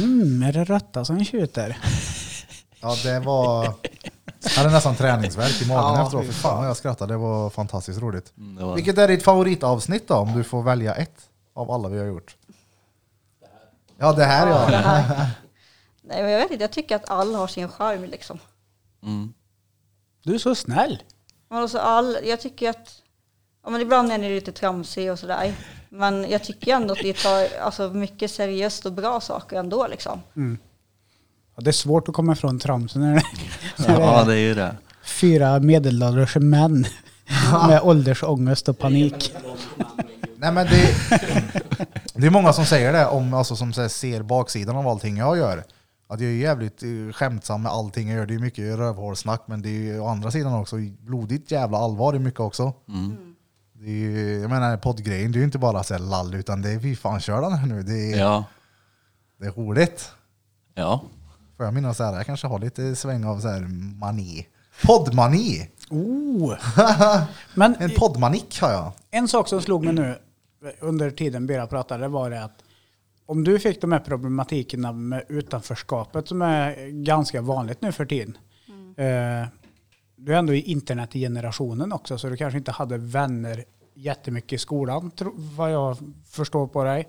[0.03, 1.77] Mm, är det råtta som tjuter?
[2.81, 3.73] Ja, det var...
[4.43, 6.25] Jag hade nästan träningsvärk i magen Ja, efteråt.
[6.25, 7.13] fy För fan jag skrattade.
[7.13, 8.33] Det var fantastiskt roligt.
[8.37, 10.15] Mm, det var- Vilket är ditt favoritavsnitt då?
[10.15, 11.15] Om du får välja ett
[11.55, 12.35] av alla vi har gjort.
[13.97, 14.65] Ja, det här ja.
[14.69, 15.29] Det här.
[16.01, 16.63] Nej, men jag vet inte.
[16.63, 18.39] Jag tycker att alla har sin charm liksom.
[19.03, 19.33] Mm.
[20.23, 21.03] Du är så snäll.
[21.49, 23.01] Men alltså all, jag tycker att,
[23.63, 25.53] ja, men ibland är ni lite tramsiga och sådär.
[25.89, 30.21] Men jag tycker ändå att ni tar alltså, mycket seriöst och bra saker ändå liksom.
[31.55, 33.23] Ja, det är svårt att komma ifrån tramsen när det
[33.87, 34.75] Ja, är det är ju det.
[35.03, 36.85] fyra medelålders män
[37.67, 39.33] med åldersångest och panik.
[40.45, 40.95] Nej, men det,
[42.13, 45.17] det är många som säger det, om, alltså, som så här, ser baksidan av allting
[45.17, 45.63] jag gör.
[46.07, 48.25] Att jag är jävligt eh, skämtsam med allting jag gör.
[48.25, 52.15] Det är mycket rövhålsnack, men det är ju å andra sidan också blodigt jävla allvar
[52.15, 52.73] i mycket också.
[52.89, 53.15] Mm.
[53.73, 56.61] Det är ju, jag menar poddgrejen, det är ju inte bara så här lall, utan
[56.61, 57.83] det är fy fan kör den här nu.
[57.83, 58.43] Det är, Ja.
[59.39, 60.09] det är roligt.
[60.75, 61.03] Ja.
[61.57, 63.61] Får jag minnas så här, jag kanske har lite sväng av så här
[63.99, 64.47] mani.
[64.83, 65.69] Poddmani!
[65.89, 66.53] Oh.
[67.53, 68.91] Men En poddmanik har jag.
[69.11, 70.17] en sak som slog mig nu
[70.79, 72.63] under tiden Bera pratade var det att
[73.25, 78.37] om du fick de här problematikerna med utanförskapet som är ganska vanligt nu för tiden.
[78.97, 79.47] Eh,
[80.15, 83.63] du är ändå i internetgenerationen också så du kanske inte hade vänner
[83.93, 85.97] jättemycket i skolan vad jag
[86.29, 87.07] förstår på dig.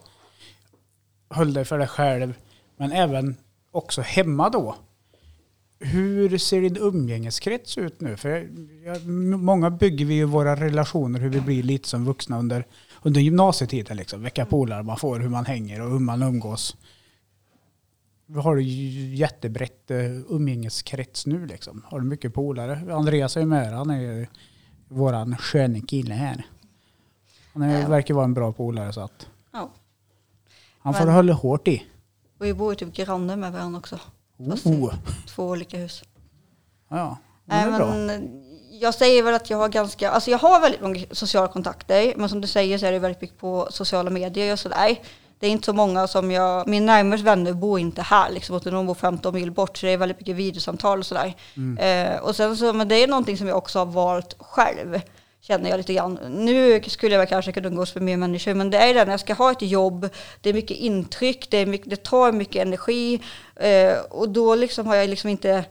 [1.30, 2.34] Höll dig för dig själv
[2.76, 3.36] men även
[3.70, 4.76] också hemma då.
[5.78, 8.16] Hur ser din umgängeskrets ut nu?
[8.16, 8.48] För
[8.84, 9.06] jag,
[9.38, 12.66] många bygger vi ju våra relationer hur vi blir lite som vuxna under,
[13.06, 13.96] under gymnasietiden.
[13.96, 14.22] Liksom.
[14.22, 16.76] Vilka polare man får, hur man hänger och hur man umgås.
[18.26, 19.98] Vi har ju jättebrett eh,
[20.28, 21.82] umgängeskrets nu liksom.
[21.86, 22.94] Har du mycket polare?
[22.94, 24.26] Andreas är ju med han är ju
[24.88, 26.46] våran sköne kille här.
[27.52, 27.88] Han är, Ja.
[27.88, 29.70] verkar vara en bra polare så att Ja.
[30.78, 31.82] han får Men- hålla hårt i.
[32.38, 34.00] Och vi bor ju typ grannar med varandra också.
[34.50, 34.94] Fast Oh.
[35.26, 36.04] Två olika hus.
[36.88, 37.86] Ja, det är Nej, bra.
[38.80, 42.28] Jag säger väl att jag har ganska, alltså jag har väldigt många sociala kontakter, men
[42.28, 44.96] som du säger så är det väldigt mycket på sociala medier och sådär.
[45.38, 48.72] Det är inte så många som jag, min närmaste vänner bor inte här liksom, utan
[48.72, 51.34] de bor 15 mil bort, så det är väldigt mycket videosamtal och sådär.
[51.78, 55.00] Eh, och sen så, men det är någonting som jag också har valt själv,
[55.40, 56.18] känner jag lite grann.
[56.28, 59.12] Nu skulle jag väl kanske kunna umgås med mer människor, men det är det när
[59.12, 60.08] jag ska ha ett jobb,
[60.40, 63.20] det är mycket intryck, det, är mycket, det tar mycket energi,
[63.56, 65.64] eh, och då liksom har jag liksom inte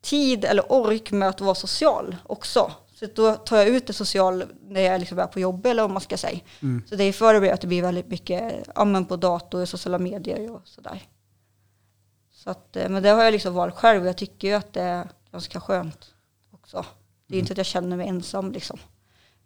[0.00, 2.72] tid eller ork med att vara social också.
[2.94, 5.92] Så då tar jag ut det social när jag liksom är på jobb eller om
[5.92, 6.40] man ska säga.
[6.88, 10.62] Så det är det att det blir väldigt mycket ja, på dator, sociala medier och
[10.64, 11.02] sådär.
[12.32, 14.72] Så att, eh, men det har jag liksom valt själv och jag tycker ju att
[14.72, 16.14] det är ganska skönt
[16.50, 16.84] också.
[17.26, 18.78] Det är inte att jag känner mig ensam liksom.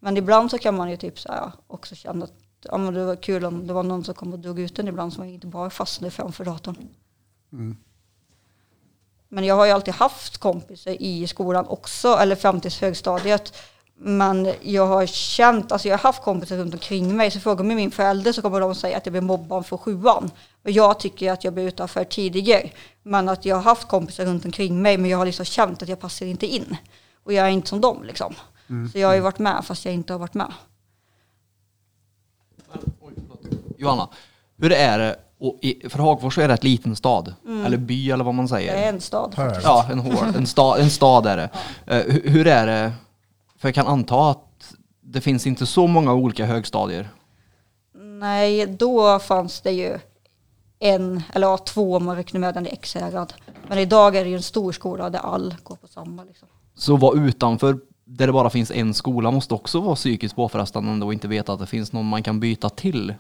[0.00, 2.32] Men ibland så kan man ju typ så här också känna att
[2.62, 5.12] ja, det var kul om det var någon som kom och drog ut den ibland
[5.12, 6.88] så man inte bara fastnade framför datorn.
[9.34, 13.56] Men jag har ju alltid haft kompisar i skolan också, eller fram till högstadiet.
[13.96, 17.76] Men jag har känt, alltså jag har haft kompisar runt omkring mig, så frågar mig
[17.76, 20.30] min förälder så kommer de säga att jag blir mobbad för sjuan.
[20.62, 22.70] Och jag tycker att jag blev utanför tidigare.
[23.02, 25.88] Men att jag har haft kompisar runt omkring mig, men jag har liksom känt att
[25.88, 26.76] jag passar inte in.
[27.24, 28.34] Och jag är inte som dem liksom.
[28.92, 30.52] Så jag har ju varit med fast jag inte har varit med.
[33.78, 34.08] Johanna,
[34.56, 35.16] hur är det?
[35.46, 37.34] Och i, för Hagfors så är det ett liten stad,
[37.66, 38.88] eller by eller vad man Det är säger.
[38.88, 39.34] en stad.
[39.36, 39.60] Hör.
[39.64, 41.50] Ja, en, hård, en, sta, en stad är det.
[41.86, 42.92] Eh, hu- hur är det?
[43.58, 47.08] För jag kan anta att det finns inte så många olika högstadier.
[48.20, 49.98] Nej, då fanns det ju
[50.78, 53.34] en, eller ja, två om man räknar med den i Ekshärad.
[53.68, 56.24] Men idag är det ju en stor skola där all går på samma.
[56.24, 56.48] Liksom.
[56.74, 61.12] Så vara utanför där det bara finns en skola måste också vara psykiskt påfrestande och
[61.12, 63.14] inte veta att det finns någon man kan byta till.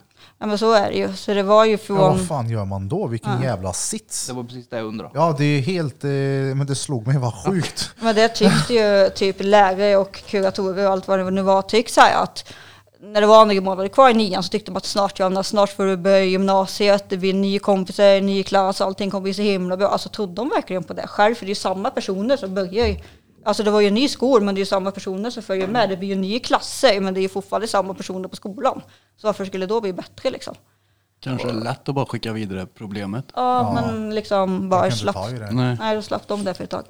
[0.44, 1.12] Ja, men så är det ju.
[1.12, 1.96] Så det var ju Ja, från...
[1.98, 3.06] vad fan gör man då?
[3.06, 4.26] Vilken jävla sits.
[4.26, 5.10] Det var precis det jag undrade.
[5.14, 6.04] Ja, det är helt...
[6.04, 6.10] Eh,
[6.56, 7.90] men det slog mig, vad sjukt.
[8.00, 11.92] Men det tyckte ju typ lärare och kuratorer och allt vad det nu var tyckte
[11.92, 12.52] så här att
[13.00, 15.70] när det var några månader kvar i nian så tyckte de att snart Johanna, snart
[15.70, 19.76] får du börja gymnasiet, det blir nya kompisar, ny klass, allting kommer bli så himla
[19.76, 19.88] bra.
[19.88, 21.34] Alltså trodde de verkligen på det själv?
[21.34, 22.96] För det är ju samma personer som börjar.
[23.44, 25.68] Alltså det var ju en ny skol men det är ju samma personer som följer
[25.68, 25.88] med.
[25.88, 28.82] Det blir ju nya klasser men det är ju fortfarande samma personer på skolan.
[29.16, 30.54] Så varför skulle det då bli bättre liksom?
[31.20, 33.24] Kanske är lätt att bara skicka vidare problemet.
[33.34, 35.16] Ja, men liksom bara slapp.
[35.50, 35.76] Nej.
[35.80, 36.84] Nej, slapp de det för ett tag.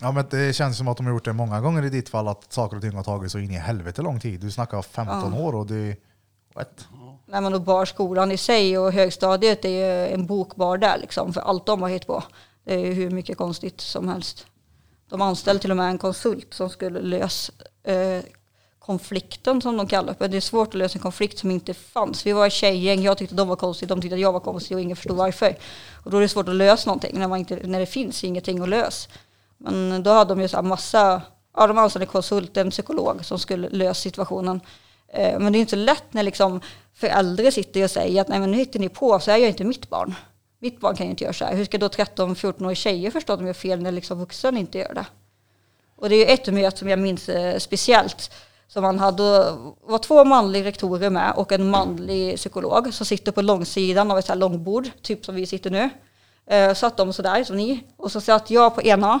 [0.00, 2.28] Ja, men det känns som att de har gjort det många gånger i ditt fall,
[2.28, 4.40] att saker och ting har tagit så in i helvete lång tid.
[4.40, 5.96] Du snackar 15 år och det...
[6.54, 6.88] What?
[7.26, 11.32] Nej men och bara skolan i sig och högstadiet är ju en bokbar där liksom
[11.32, 12.22] för allt de har hittat på.
[12.64, 14.46] Det är ju hur mycket konstigt som helst.
[15.14, 17.52] De anställde till och med en konsult som skulle lösa
[17.84, 18.22] eh,
[18.78, 20.28] konflikten som de kallar det.
[20.28, 22.26] Det är svårt att lösa en konflikt som inte fanns.
[22.26, 24.76] Vi var ett tjejgäng, jag tyckte de var konstiga, de tyckte att jag var konstig
[24.76, 25.56] och ingen förstod varför.
[26.04, 28.62] Och då är det svårt att lösa någonting när, man inte, när det finns ingenting
[28.62, 29.10] att lösa.
[29.58, 31.22] Men då hade de ju så här massa,
[31.56, 34.60] ja de anställde en konsult, en psykolog som skulle lösa situationen.
[35.08, 36.60] Eh, men det är inte så lätt när liksom
[36.94, 39.64] föräldrar sitter och säger att nej men nu hittar ni på, så är jag inte
[39.64, 40.14] mitt barn.
[40.64, 41.56] Mitt barn kan ju inte göra så här.
[41.56, 44.94] Hur ska då 13-14-åriga tjejer förstå att de gör fel när liksom vuxen inte gör
[44.94, 45.06] det?
[45.96, 48.30] Och det är ju ett möte som jag minns eh, speciellt.
[48.68, 53.32] Som man hade, det var två manliga rektorer med och en manlig psykolog som sitter
[53.32, 55.90] på långsidan av ett så här långbord, typ som vi sitter nu.
[56.46, 57.84] Eh, satt de sådär som ni.
[57.96, 59.20] Och så satt jag på ena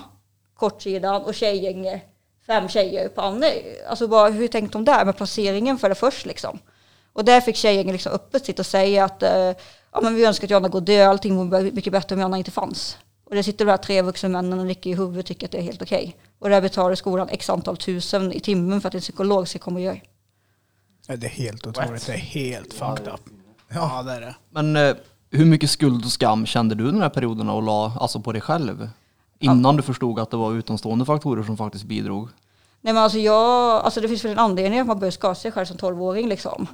[0.54, 2.02] kortsidan och tjejgänget,
[2.46, 3.48] fem tjejer på andra.
[3.88, 6.58] Alltså bara, hur tänkte de där med placeringen för det först liksom?
[7.12, 9.52] Och där fick tjejgänget liksom öppet sitta och säga att eh,
[9.94, 12.50] ja, men vi önskar att Jonna går död, allting vore mycket bättre om Jonna inte
[12.50, 12.98] fanns.
[13.24, 15.52] Och det sitter de här tre vuxna männen och nickar i huvudet och tycker att
[15.52, 16.16] det är helt okej.
[16.38, 19.76] Och där betalar skolan x antal tusen i timmen för att en psykolog ska komma
[19.76, 19.98] och göra.
[21.06, 22.06] Ja, Det är helt otroligt.
[22.06, 23.20] Det är helt fucked up.
[23.68, 24.34] Ja, det är det.
[24.50, 24.94] Men eh,
[25.30, 28.40] hur mycket skuld och skam kände du den här perioden och la alltså på dig
[28.40, 28.88] själv?
[29.38, 32.28] Innan du förstod att det var utomstående faktorer som faktiskt bidrog?
[32.80, 35.52] Nej men alltså jag, alltså det finns väl en anledning att man börjar skada sig
[35.52, 36.66] själv som 12-åring liksom.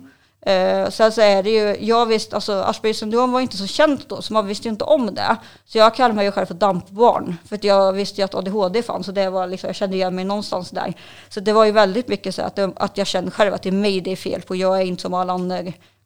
[0.42, 4.08] Eh, sen så är det ju, jag visste, alltså Aspergers syndrom var inte så känt
[4.08, 5.36] då, så man visste ju inte om det.
[5.64, 8.82] Så jag kallar mig ju själv för dampbarn, för att jag visste ju att ADHD
[8.82, 10.94] fanns, och det var liksom, jag kände igen mig någonstans där.
[11.28, 13.68] Så det var ju väldigt mycket så att, det, att jag kände själv att det
[13.68, 15.62] är mig det är fel på, jag är inte som alla andra.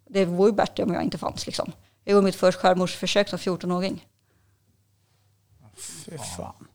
[0.09, 1.72] Det vore ju bättre om jag inte fanns liksom.
[2.05, 4.07] Jag gjorde mitt första självmordsförsök som 14-åring.
[5.76, 6.68] Fy fan.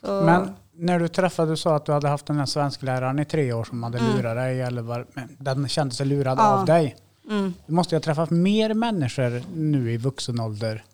[0.00, 3.24] Så, Men när du träffade, du sa att du hade haft den här svenskläraren i
[3.24, 4.16] tre år som hade Mm.
[4.16, 5.06] lurat dig, eller var,
[5.38, 6.48] den kände sig lurad Ja.
[6.60, 6.96] av dig.
[7.30, 7.54] mm.
[7.66, 10.84] Du måste ju ha träffat mer människor nu i vuxen ålder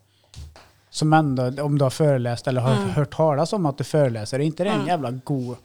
[0.90, 2.90] som ändå, om du har föreläst eller har Mm.
[2.90, 5.56] hört talas om att du föreläser, är inte det en jävla god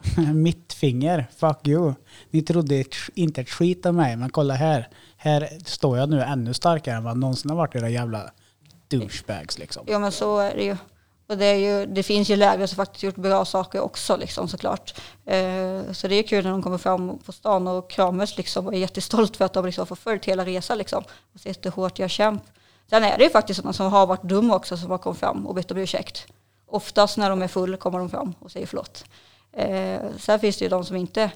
[0.34, 1.26] mittfinger?
[1.36, 1.94] Fuck you.
[2.30, 4.88] Ni trodde inte ett skit om mig, men kolla här.
[5.16, 8.30] Här står jag nu ännu starkare än vad någonsin har varit era jävla
[8.88, 9.84] douchebags liksom.
[9.88, 10.76] Ja men så är det ju.
[11.30, 14.48] Och det, är ju, det finns ju lärare som faktiskt gjort bra saker också liksom
[14.48, 14.94] såklart.
[15.26, 18.74] Eh, så det är kul när de kommer fram på stan och kramas liksom och
[18.74, 21.04] är jättestolt för att de liksom har förföljt hela resan liksom.
[21.34, 22.42] Och sett hur hårt jag kämp.
[22.90, 25.46] Sen är det ju faktiskt sådana som har varit dumma också som har kommit fram
[25.46, 26.26] och bett om ursäkt.
[26.66, 29.04] Oftast när de är full kommer de fram och säger förlåt.
[29.52, 31.30] Eh, sen finns det ju de som inte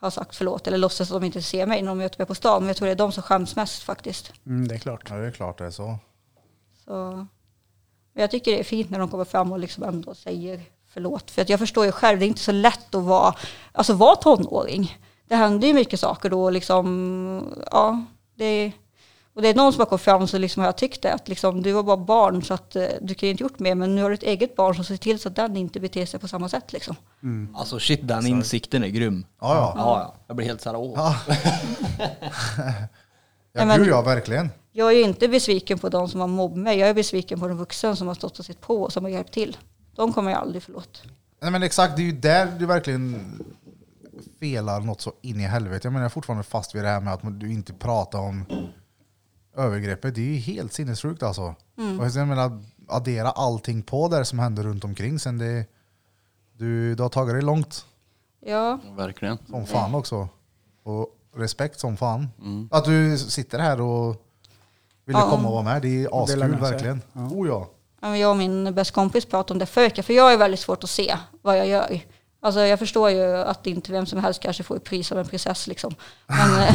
[0.00, 2.34] har sagt förlåt eller låtsas att de inte ser mig när de möter mig på
[2.34, 2.62] stan.
[2.62, 4.32] Men jag tror det är de som skäms mest faktiskt.
[4.46, 5.06] Mm, det är klart.
[5.10, 5.98] Ja, det är klart det är så.
[6.84, 7.26] Så,
[8.14, 10.60] men jag tycker det är fint när de kommer fram och liksom ändå säger
[10.92, 11.30] förlåt.
[11.30, 13.34] För att jag förstår ju själv, det är inte så lätt att vara,
[13.72, 14.98] alltså vara tonåring.
[15.28, 18.04] Det händer ju mycket saker då liksom, ja,
[18.34, 18.72] det
[19.34, 21.28] Och det är någon som har kommit fram så liksom har jag tyckt det, att
[21.28, 23.94] liksom, du var bara barn så att eh, du kan ju inte gjort mer, men
[23.94, 26.20] nu har du ett eget barn som ser till så att den inte beter sig
[26.20, 26.96] på samma sätt liksom.
[27.54, 29.26] Alltså shit, den insikten är grym.
[29.40, 29.72] Ja, ja.
[29.76, 30.14] Ja, ja.
[30.26, 30.92] Jag blir helt såhär, åh.
[30.96, 31.16] Ja,
[33.52, 34.50] Ja, men- gud ja, verkligen.
[34.72, 37.48] Jag är ju inte besviken på de som har mobbat mig, jag är besviken på
[37.48, 39.56] de vuxna som har stått och sett på och som har hjälpt till.
[39.94, 41.02] De kommer jag aldrig förlåt.
[41.40, 43.38] Nej men exakt, det är ju där du verkligen
[44.40, 45.80] felar något så in i helvete.
[45.86, 48.44] Jag menar jag är fortfarande fast vid det här med att du inte pratar om
[49.56, 50.14] övergreppet.
[50.14, 51.42] Det är ju helt sinnessjukt alltså.
[52.00, 55.66] Och jag menar, addera allting på där som händer runt omkring sen det...
[56.56, 57.86] Du, du har tagit dig långt
[58.46, 59.38] Ja, Verkligen.
[59.50, 60.28] som fan också.
[60.82, 61.06] Och
[61.36, 62.28] respekt som fan.
[62.70, 64.16] Att du sitter här och
[65.06, 65.30] ville Ja.
[65.30, 67.02] komma och vara med, det är askul verkligen.
[67.14, 67.68] Oh ja.
[68.00, 70.60] Ja, men Jag och min bästa kompis pratade om det veckan, för jag är väldigt
[70.60, 72.00] svårt att se vad jag gör.
[72.44, 75.66] Alltså jag förstår ju att inte vem som helst kanske får pris av en prinsess
[75.66, 75.94] liksom.
[76.26, 76.74] Men,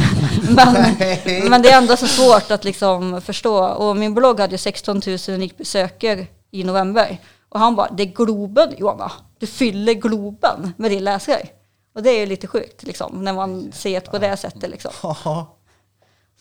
[0.54, 3.64] men, men det är ändå så svårt att liksom förstå.
[3.66, 7.18] Och min blogg hade 16 000 unikt besökare i november.
[7.48, 9.12] Och han bara, det är Globen Johanna.
[9.38, 11.48] Du fyller Globen med din läsare.
[11.94, 14.90] Och det är ju lite sjukt liksom, när man ser det på det sättet liksom.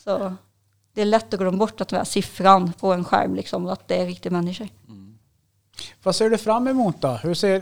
[0.04, 0.34] Så
[0.98, 3.88] det är lätt att glömma bort att den här siffran på en skärm, liksom, att
[3.88, 4.68] det är riktiga människor.
[4.88, 5.18] Mm.
[6.04, 7.08] Vad ser du fram emot då?
[7.08, 7.62] Hur ser,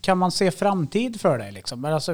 [0.00, 1.52] kan man se framtid för dig?
[1.52, 1.84] Liksom?
[1.84, 2.12] Alltså,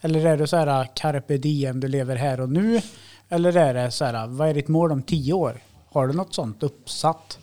[0.00, 2.80] eller är du så här carpe diem, du lever här och nu?
[3.28, 5.60] Eller är det så här, vad är ditt mål om tio år?
[5.92, 7.38] Har du något sånt uppsatt?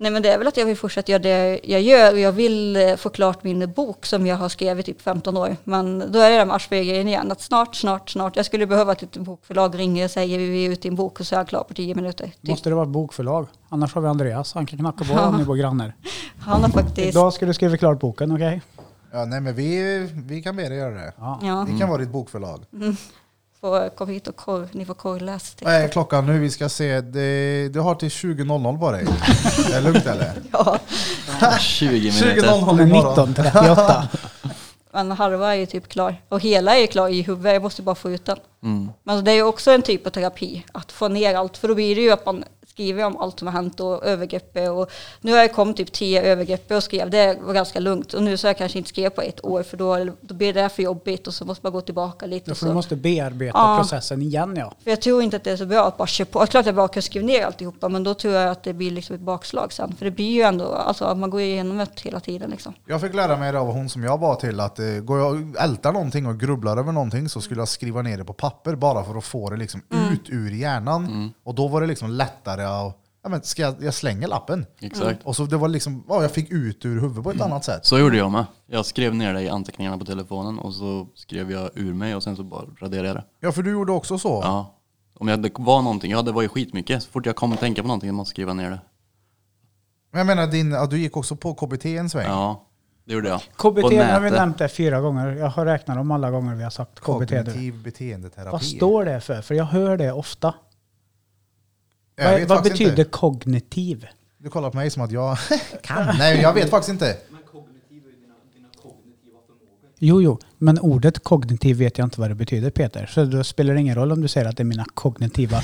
[0.00, 2.32] Nej men det är väl att jag vill fortsätta göra det jag gör och jag
[2.32, 5.56] vill eh, få klart min bok som jag har skrivit i typ 15 år.
[5.64, 8.36] Men då är det den Aschberg-grejen igen, att snart, snart, snart.
[8.36, 11.20] Jag skulle behöva att ett bokförlag ringer och säger vi är ute i en bok
[11.20, 12.26] och så är jag klar på 10 minuter.
[12.26, 12.50] Typ.
[12.50, 13.46] Måste det vara ett bokförlag?
[13.68, 15.94] Annars har vi Andreas, han kan knacka på om ni bor grannar.
[16.40, 18.62] Han har faktiskt, Idag ska du skriva klart boken, okej?
[19.12, 21.12] ja nej men vi, vi kan be dig göra det.
[21.18, 21.40] Ja.
[21.42, 22.64] ja, Vi kan vara ditt bokförlag.
[23.60, 25.56] Komma hit och korv, ni får korvläsa.
[25.56, 25.64] Typ.
[25.64, 26.38] Vad är klockan nu?
[26.38, 27.00] Vi ska se.
[27.00, 29.06] Det, du har till 20.00 på dig.
[29.68, 30.32] är det lugnt eller?
[30.52, 30.78] Ja,
[31.60, 32.42] 20 minuter.
[32.42, 33.30] 20.00 imorgon.
[33.30, 34.08] 1938.
[34.92, 36.22] men halva är ju typ klar.
[36.28, 38.38] Och hela är ju klar i huvudet, jag måste bara få ut den.
[38.62, 38.90] Mm.
[39.02, 41.56] Men det är ju också en typ av terapi, att få ner allt.
[41.56, 42.44] För då blir det ju att man
[42.78, 44.56] skriver om allt som har hänt och övergrepp.
[44.56, 48.14] Och nu har jag kommit typ tio övergrepp och skrev, det var ganska lugnt.
[48.14, 50.52] Och nu så har jag kanske inte skrivit på ett år för då, då blir
[50.54, 52.50] det för jobbigt och så måste man gå tillbaka lite.
[52.50, 53.76] Ja, för du måste bearbeta Ja.
[53.80, 54.72] processen igen ja.
[54.84, 56.46] För jag tror inte att det är så bra att bara köra på.
[56.46, 59.14] Klart jag bara kan skriva ner alltihopa men då tror jag att det blir liksom
[59.16, 59.94] ett bakslag sen.
[59.98, 62.74] För det blir ju ändå, alltså att man går igenom det hela tiden liksom.
[62.86, 65.30] Jag fick lära mig det av hon som jag var till att eh, går jag
[65.32, 68.74] och ältar någonting och grubblar över någonting så skulle jag skriva ner det på papper
[68.74, 71.32] bara för att få det liksom ut ur hjärnan.
[71.44, 74.66] Och då var det liksom lättare att, ja men ska jag, jag slänger lappen.
[74.80, 75.22] Exakt.
[75.24, 77.86] Och så det var liksom, ja, jag fick ut ur huvudet på ett annat sätt.
[77.86, 78.46] Så gjorde jag med.
[78.66, 82.22] Jag skrev ner det i anteckningarna på telefonen och så skrev jag ur mig och
[82.22, 83.24] sen så bara raderade jag det.
[83.40, 84.40] Ja för du gjorde också så.
[84.44, 84.74] Ja.
[85.14, 87.02] Om jag, det var någonting, ja det var ju skitmycket.
[87.02, 88.80] Så fort jag kom att tänka på någonting, jag måste skriva ner det.
[90.10, 92.26] Men jag menar, din, ja, du gick också på KBT en sväng.
[92.26, 92.66] Ja,
[93.04, 93.40] det gjorde jag.
[93.40, 94.32] KBT har vi nätet.
[94.38, 95.26] nämnt det fyra gånger.
[95.28, 97.04] Jag har räknat dem alla gånger vi har sagt KBT.
[97.04, 98.50] Kognitiv beteendeterapi.
[98.52, 99.42] Vad står det för?
[99.42, 100.54] För jag hör det ofta.
[102.18, 103.04] Vad vad betyder Inte.
[103.04, 104.06] kognitiv?
[104.38, 105.38] Du kollar på mig som att jag
[105.82, 106.16] kan.
[106.18, 107.16] Nej, jag vet faktiskt inte.
[110.00, 113.06] Jo, jo, men ordet kognitiv vet jag inte vad det betyder Peter.
[113.06, 115.60] Så då spelar det ingen roll om du säger att det är mina kognitiva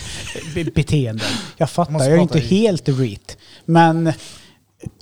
[0.54, 1.26] be- beteenden.
[1.56, 3.38] Jag fattar, jag är inte i- helt reet.
[3.64, 4.12] Men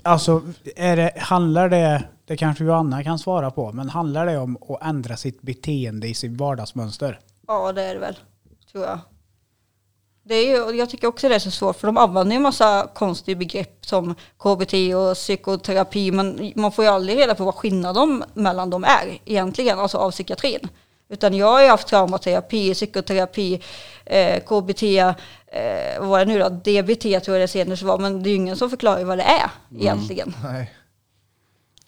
[0.01, 0.41] alltså,
[0.75, 4.83] är det, handlar det, det kanske Joanna kan svara på, men handlar det om att
[4.85, 7.19] ändra sitt beteende i sitt vardagsmönster?
[7.47, 8.15] Ja, det är det väl,
[8.71, 8.99] tror jag.
[10.25, 12.43] Det är ju, jag tycker också det är så svårt, för de använder ju en
[12.43, 17.55] massa konstiga begrepp som KBT och psykoterapi, men man får ju aldrig reda på vad
[17.55, 20.69] skillnaden mellan dem är egentligen, alltså av psykiatrin.
[21.09, 23.61] Utan jag har ju haft traumaterapi, psykoterapi,
[24.05, 26.49] eh, KBT, eh, vad var det nu då?
[26.49, 29.23] DBT tror jag det senare var, men det är ju ingen som förklarar vad det
[29.23, 29.49] är
[29.79, 30.33] egentligen.
[30.43, 30.73] Nej.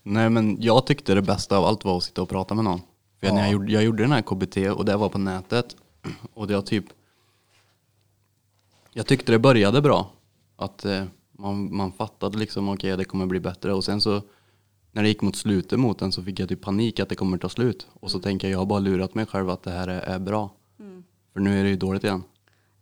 [0.04, 2.82] Nej men jag tyckte det bästa av allt var att sitta och prata med någon.
[3.20, 5.66] För när jag, gjorde, jag gjorde den här KBT och det var på nätet.
[6.34, 6.86] Och det var typ...
[8.98, 10.12] Jag tyckte det började bra.
[10.56, 13.74] Att eh, man, man fattade liksom okej det kommer bli bättre.
[13.74, 14.22] Och sen så
[14.92, 17.38] när det gick mot slutet mot den så fick jag typ panik att det kommer
[17.38, 17.88] ta slut.
[17.94, 20.20] Och så tänker jag jag har bara lurat mig själv att det här är, är
[20.20, 20.50] bra.
[21.34, 22.24] För nu är det ju dåligt igen.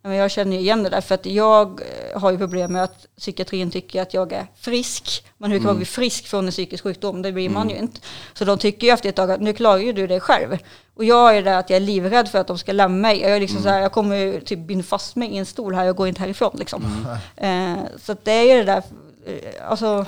[0.06, 3.06] Men jag känner igen det där för att jag eh, har ju problem med att
[3.18, 5.26] psykiatrin tycker att jag är frisk.
[5.38, 7.22] Men hur kan man bli frisk från en psykisk sjukdom?
[7.22, 8.00] Det blir man ju inte.
[8.34, 10.58] Så de tycker ju efter ett tag att nu klarar ju du det själv.
[10.96, 13.22] Och jag är där att jag är livrädd för att de ska lämna mig.
[13.22, 15.90] Jag, är liksom så här, jag kommer typ binda fast mig i en stol här
[15.90, 17.08] och går inte härifrån liksom.
[17.36, 18.84] Eh, så det är ju det där,
[19.26, 20.06] eh, alltså,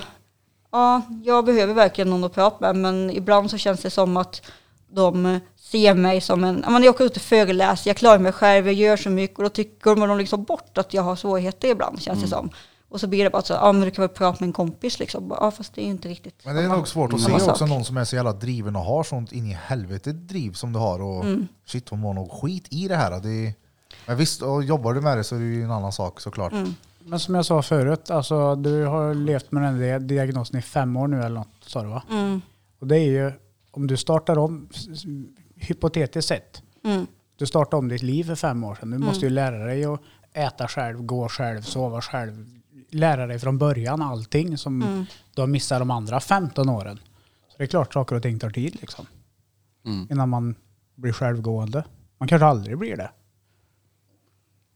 [0.72, 4.42] ja, jag behöver verkligen någon att prata med men ibland så känns det som att
[4.88, 5.40] de
[5.72, 8.96] ser mig som en, jag åker ut och föreläser, jag klarar mig själv, jag gör
[8.96, 12.28] så mycket och då tycker man liksom bort att jag har svårigheter ibland känns det
[12.28, 12.50] som.
[12.88, 14.98] Och så blir det bara så, ja men du kan väl prata med en kompis
[14.98, 15.34] liksom.
[15.40, 17.38] Ja fast det är ju inte riktigt Men det är nog svårt att se samma
[17.38, 17.48] sak.
[17.48, 20.72] också någon som är så jävla driven och har sånt in i helvete driv som
[20.72, 21.02] du har.
[21.02, 21.48] Och Mm.
[21.66, 23.20] Shit, hon har nog skit i det här.
[23.20, 23.54] Det är,
[24.06, 26.52] men visst, och jobbar du med det så är det ju en annan sak såklart.
[26.52, 26.74] Mm.
[26.98, 30.96] Men som jag sa förut, alltså, du har levt med den där diagnosen i fem
[30.96, 32.02] år nu eller något sa du va?
[32.10, 32.40] Mm.
[32.80, 33.32] Och det är ju,
[33.70, 34.68] om du startar om,
[35.56, 37.06] hypotetiskt sett, Mm.
[37.36, 38.90] du startar om ditt liv för fem år sedan.
[38.90, 40.00] Du måste ju lära dig att
[40.32, 42.46] äta själv, gå själv, sova själv.
[42.90, 45.04] Lära dig från början allting som Mm.
[45.34, 46.98] du har missat de andra 15 åren.
[47.48, 49.06] Så det är klart saker och ting tar tid liksom.
[49.84, 50.08] Mm.
[50.10, 50.54] Innan man
[50.94, 51.84] blir självgående.
[52.18, 53.10] Man kanske aldrig blir det.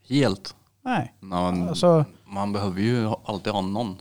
[0.08, 0.54] Helt.
[0.82, 1.14] Nej.
[1.20, 3.96] Man, Alltså, man behöver ju alltid ha någon.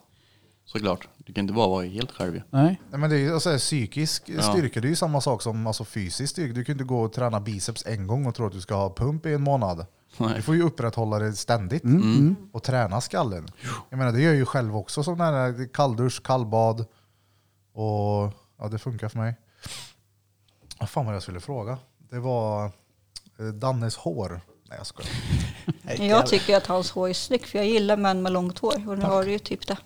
[0.71, 1.07] Såklart.
[1.17, 2.41] Du kan inte bara vara helt själv ju.
[2.49, 2.81] nej.
[2.89, 4.41] Nej, men det är ju alltså, psykisk Ja.
[4.41, 6.53] styrka, det är ju samma sak som alltså, fysisk styrka.
[6.53, 8.75] Du kan ju inte gå och träna biceps en gång och tro att du ska
[8.75, 9.85] ha pump i en månad.
[10.17, 10.41] Du Nej.
[10.41, 12.35] får ju upprätthålla det ständigt Mm.
[12.53, 13.47] och träna skallen.
[13.89, 16.85] Jag menar, det gör jag ju själv också, som den här kalldusch, kallbad.
[17.73, 19.35] Och ja, det funkar för mig.
[20.79, 21.77] Vad fan var det jag skulle fråga?
[22.09, 22.65] Det var
[23.39, 24.41] eh, Dannes hår.
[24.69, 25.11] Nej jag skojar.
[26.09, 28.97] Jag tycker att hans hår är snyggt för jag gillar män med långt hår och
[28.99, 29.77] nu har du ju typ det.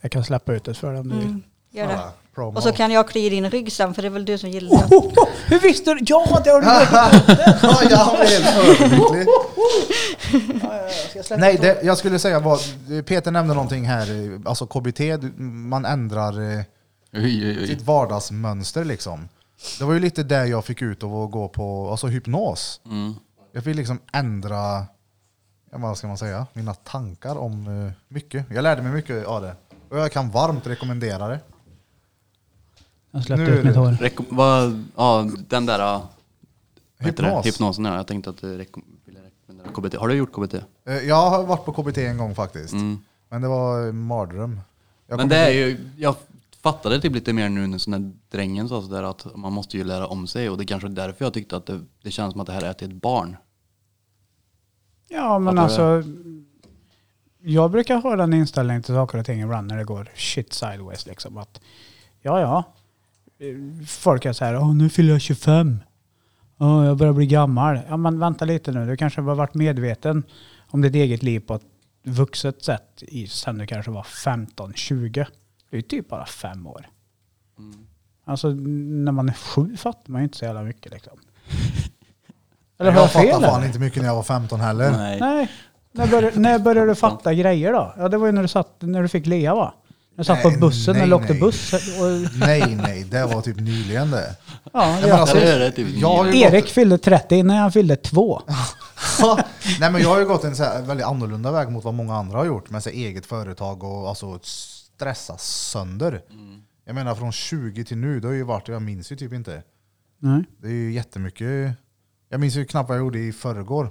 [0.00, 1.26] Jag kan släppa ut det för dig om du vill.
[1.26, 1.42] Mm.
[1.70, 1.92] Gör det.
[1.92, 2.56] Ja, promo.
[2.56, 4.88] Och så kan jag klia din rygg sen för det är väl du som gillar
[4.88, 4.96] det.
[4.96, 6.00] Oh, oh, hur visste du?
[6.06, 6.66] Ja, det har du
[7.62, 9.26] ja, jag blev helt överlycklig.
[11.38, 12.60] Nej, det, jag skulle säga vad,
[13.06, 14.06] Peter nämnde någonting här,
[14.44, 15.00] alltså KBT,
[15.38, 16.64] man ändrar eh,
[17.66, 19.28] sitt vardagsmönster liksom.
[19.78, 22.80] Det var ju lite det jag fick ut av att gå på alltså hypnos.
[22.84, 23.14] Mm.
[23.52, 24.86] Jag fick liksom ändra,
[25.70, 28.46] ja, vad ska man säga, mina tankar om eh, mycket.
[28.50, 29.54] Jag lärde mig mycket av det.
[29.90, 31.40] Och jag kan varmt rekommendera det.
[33.10, 33.92] Jag släppte Nu är ut mitt det- hår.
[34.00, 36.00] Rekom- vad, ja, den där vad
[36.98, 37.28] heter det?
[37.28, 37.46] Hypnos.
[37.46, 37.84] hypnosen.
[37.84, 37.96] Ja.
[37.96, 38.66] Jag tänkte att du ville
[39.22, 39.94] rekommendera KBT.
[39.98, 40.54] Har du gjort KBT?
[40.84, 42.72] Eh, Jag har varit på KBT en gång faktiskt.
[42.72, 42.98] Mm.
[43.28, 44.60] Men det var en mardröm.
[45.06, 46.14] Jag Men kommer det är ju, jag
[46.62, 50.26] fattade typ lite mer nu när drängen sa sådär att man måste ju lära om
[50.26, 52.52] sig och det kanske är därför jag tyckte att det, det känns som att det
[52.52, 53.36] här är till ett barn.
[55.08, 56.10] Ja, men Fattar alltså.
[57.42, 61.06] Jag brukar ha den inställningen till saker och ting ibland när det går shit sideways.
[61.06, 61.38] Liksom.
[61.38, 61.60] Att,
[62.22, 62.64] ja, ja.
[63.86, 65.80] Folk är så här, Åh, nu fyller jag 25.
[66.58, 67.80] Åh, jag börjar bli gammal.
[67.88, 68.86] Ja, men vänta lite nu.
[68.86, 70.22] Du kanske har varit medveten
[70.70, 71.62] om ditt eget liv på ett
[72.02, 75.26] vuxet sätt i, sen du kanske var 15, 20.
[75.70, 76.86] Det är ju typ bara fem år.
[78.24, 81.18] Alltså när man är sju fattar man ju inte så jävla mycket liksom.
[82.78, 83.66] Eller jag fattade fan eller?
[83.66, 84.90] inte mycket när jag var 15 heller.
[84.90, 85.20] Nej.
[85.20, 85.50] Nej.
[85.98, 87.94] När började, när började du fatta grejer då?
[87.98, 89.74] Ja, det var ju när du, satt, när du fick Lea va?
[90.10, 91.40] När du satt på Nej, bussen, när nej, du åkte nej.
[91.40, 91.72] buss.
[91.72, 94.36] Och, Nej, nej, det var typ nyligen det.
[94.72, 97.56] ja, men jag, alltså, det är det typ jag har ju Erik fyllde 30 innan
[97.56, 98.42] han fyllde 2.
[99.80, 102.14] Nej men jag har ju gått en så här väldigt annorlunda väg mot vad många
[102.14, 106.22] andra har gjort med så här eget företag och alltså stressa sönder.
[106.84, 109.62] Jag menar från 20 till nu, det har ju varit, jag minns ju typ inte.
[110.18, 110.44] Nej.
[110.58, 111.72] Det är ju jättemycket.
[112.28, 113.90] Jag minns ju knappt vad jag gjorde i förrgår.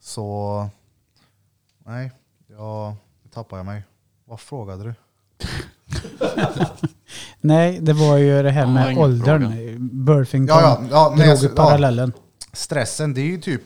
[0.00, 0.68] Så
[1.86, 2.12] nej,
[2.46, 3.84] jag nu tappar jag mig.
[4.24, 4.94] Vad frågade du?
[7.40, 10.04] Nej, det var ju det här Ja, med ingen åldern.
[10.04, 12.12] Birthing Ja, ja, ja, nej, drog alltså, ut parallellen.
[12.52, 13.62] Stressen, det är ju typ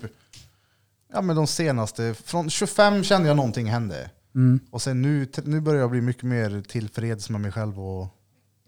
[1.14, 4.10] ja, men de senaste, från 25 kände jag någonting hände.
[4.34, 4.60] Mm.
[4.70, 8.08] Och sen nu, nu börjar jag bli mycket mer tillfreds med mig själv och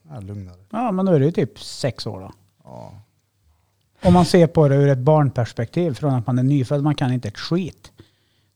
[0.08, 0.56] ja, lugnare.
[0.70, 2.32] Ja, men då är det ju typ sex år då.
[2.64, 3.00] Ja.
[4.02, 7.12] Om man ser på det ur ett barnperspektiv, från att man är nyfödd, man kan
[7.12, 7.92] inte ett skit.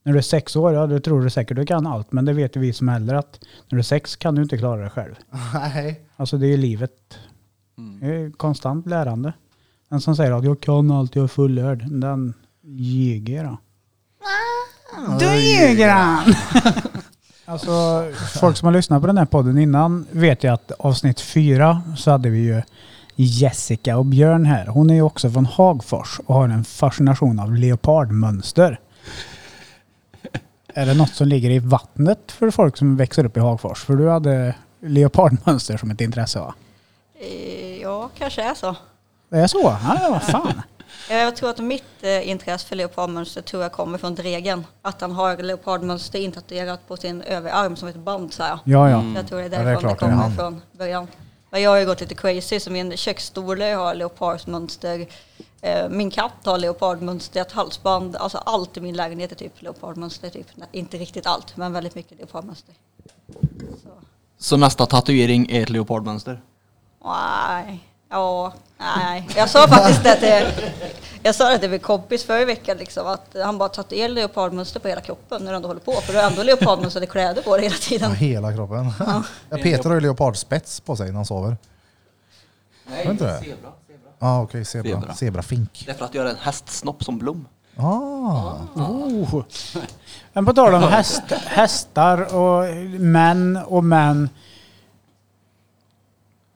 [0.03, 2.11] När du är sex år, ja då tror du säkert du kan allt.
[2.11, 4.57] Men det vet ju vi som äldre att när du är sex kan du inte
[4.57, 5.15] klara det själv.
[5.53, 6.01] Nej.
[6.15, 6.91] Alltså det är ju livet.
[8.01, 9.33] Det är konstant lärande.
[9.89, 12.33] Den som säger att jag kan allt, jag är fullärd, den
[12.63, 13.57] ljuger då.
[15.19, 16.33] Då ljuger han!
[17.45, 17.71] alltså
[18.41, 22.11] folk som har lyssnat på den här podden innan vet ju att avsnitt fyra så
[22.11, 22.61] hade vi ju
[23.15, 24.67] Jessica och Björn här.
[24.67, 28.79] Hon är ju också från Hagfors och har en fascination av leopardmönster.
[30.73, 33.83] Är det något som ligger i vattnet för folk som växer upp i Hagfors?
[33.83, 36.53] För du hade leopardmönster som ett intresse va?
[37.19, 38.75] Eh, Ja, kanske är så.
[39.29, 39.61] Det är så?
[39.61, 40.61] Ja, vad fan.
[41.09, 44.65] Jag tror att mitt eh, intresse för leopardmönster tror jag kommer från Dregen.
[44.81, 48.59] Att han har leopardmönster intatuerat på sin överarm som ett band så här.
[48.63, 49.03] Ja, ja.
[49.15, 50.35] Jag tror det är det är därifrån det, klart det är kommer han.
[50.35, 51.07] från början.
[51.49, 55.05] Men jag har ju gått lite crazy, så min köksstol har leopardmönster.
[55.61, 58.15] Eh, Min katt har leopardmönster, ett halsband.
[58.15, 60.29] Alltså allt i min lägenhet är typ leopardmönster.
[60.29, 60.47] Typ.
[60.55, 62.75] Nej, Inte riktigt allt, men väldigt mycket leopardmönster.
[63.83, 63.89] Så.
[64.37, 66.41] Så nästa tatuering är ett leopardmönster?
[67.05, 69.27] Nej, Ja, nej.
[69.35, 70.71] Jag sa faktiskt det till,
[71.23, 74.87] jag sa det till min kompis förra veckan liksom, att han bara tatuerar leopardmönster på
[74.87, 75.91] hela kroppen när du ändå håller på.
[75.91, 78.15] För du har ändå leopardmönstrade kläder på dig hela Ja, tiden.
[78.15, 78.91] hela kroppen.
[79.49, 81.57] Ja, Peter har ju leopardspets på sig när han sover.
[82.89, 83.39] Nej, inte det?
[83.39, 83.71] zebra.
[84.21, 84.91] Ah, okej, zebra.
[84.91, 85.13] Zebra.
[85.13, 85.83] Zebrafink.
[85.85, 87.45] Det är för att göra en hästsnopp som blom.
[87.75, 88.55] Ah.
[88.75, 89.43] Oh.
[90.33, 94.29] Men på tal om häst, hästar och män och män.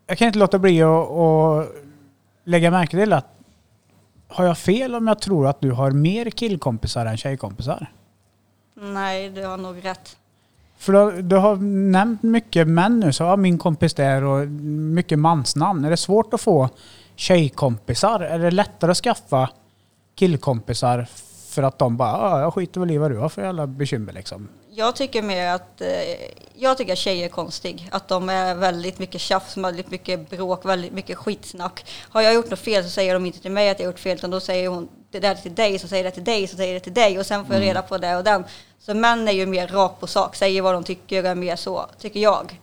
[0.08, 1.68] Jag kan inte låta bli att, att
[2.44, 3.36] lägga märke till att
[4.28, 7.92] har jag fel om jag tror att du har mer killkompisar än tjejkompisar?
[8.74, 10.18] Nej, du har nog rätt.
[10.78, 11.56] För du, du har
[11.92, 15.86] nämnt mycket män nu, så ja, min kompis där och mycket mansnamn.
[15.86, 16.70] Är det svårt att få
[17.16, 18.20] tjejkompisar?
[18.20, 19.50] Är det lättare att skaffa
[20.16, 21.08] killkompisar
[21.50, 24.14] för att de bara, ja, jag skiter väl i vad du har för jävla bekymmer
[24.14, 24.50] liksom.
[24.72, 25.88] Jag tycker mer att, eh,
[26.54, 27.90] jag tycker att tjejer är konstig.
[27.92, 31.86] Att de är väldigt mycket tjafs, väldigt mycket bråk, väldigt mycket skitsnack.
[32.10, 34.18] Har jag gjort något fel så säger de inte till mig att jag gjort fel,
[34.18, 36.74] utan då säger hon det där till dig, så säger det till dig, så säger
[36.74, 38.44] det till dig och sen får jag reda på det och den.
[38.80, 41.86] Så män är ju mer rakt på sak, säger vad de tycker, är mer så,
[42.00, 42.60] tycker jag.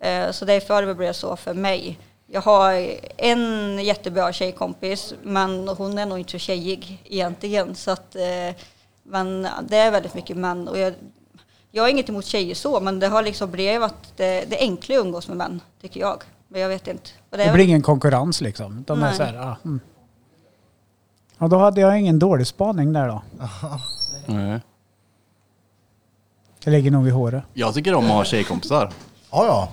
[0.00, 1.98] Eh, så därför blir det så för mig.
[2.26, 7.74] Jag har en jättebra tjejkompis, men hon är nog inte så tjejig egentligen.
[7.74, 8.62] Så att, eh,
[9.02, 10.68] men det är väldigt mycket män.
[10.68, 10.94] Och jag,
[11.70, 14.60] jag har inget emot tjejer så, men det har liksom blivit att det, det är
[14.60, 16.22] enklare att umgås med män, tycker jag.
[16.48, 17.10] Men jag vet inte.
[17.30, 18.84] Och det Det är blir ingen konkurrens liksom.
[18.86, 19.16] De är Nej.
[19.16, 19.80] så här, ah, mm.
[21.38, 23.22] Ja, då hade jag ingen dålig spaning där då.
[24.26, 24.60] Nej.
[26.64, 27.44] Det ligger nog vid håret.
[27.54, 28.90] Jag tycker om att ha tjejkompisar.
[29.30, 29.68] Ja, ja.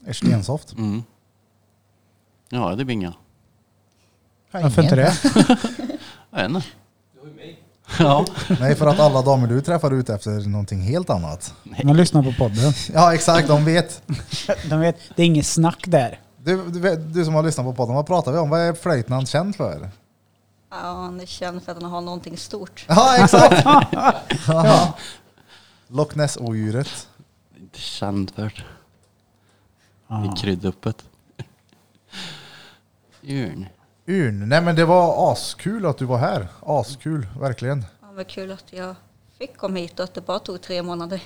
[0.00, 0.72] Det är stensoft.
[0.72, 1.02] Mm.
[2.50, 3.12] Ja, det blir inga.
[4.50, 5.14] Varför inte det?
[6.30, 6.62] Jag vet inte.
[7.98, 8.24] Ja.
[8.60, 11.54] Nej, för att alla damer du träffar är ute efter någonting helt annat.
[11.84, 12.72] Man lyssnar på podden.
[12.94, 13.48] Ja, exakt.
[13.48, 14.02] De vet.
[14.70, 16.20] De vet, det är inget snack där.
[16.36, 18.50] Du, du, vet- du som har lyssnat på podden, vad pratar vi om?
[18.50, 19.90] Vad är flöjtnant känd för?
[20.70, 22.84] Ja, han är känd för att han har någonting stort.
[22.88, 23.64] Ja, exakt.
[24.46, 24.94] ja.
[25.88, 27.08] Loch Ness-odjuret.
[27.60, 28.64] Inte känd för
[30.08, 30.26] det.
[30.26, 31.04] I kryddöppet.
[33.22, 33.66] Urn.
[34.06, 34.48] Urn.
[34.48, 36.48] Nej men det var askul att du var här.
[36.66, 37.84] Askul, verkligen.
[38.02, 38.94] Ja, vad kul att jag
[39.38, 41.20] fick komma hit och att det bara tog tre månader.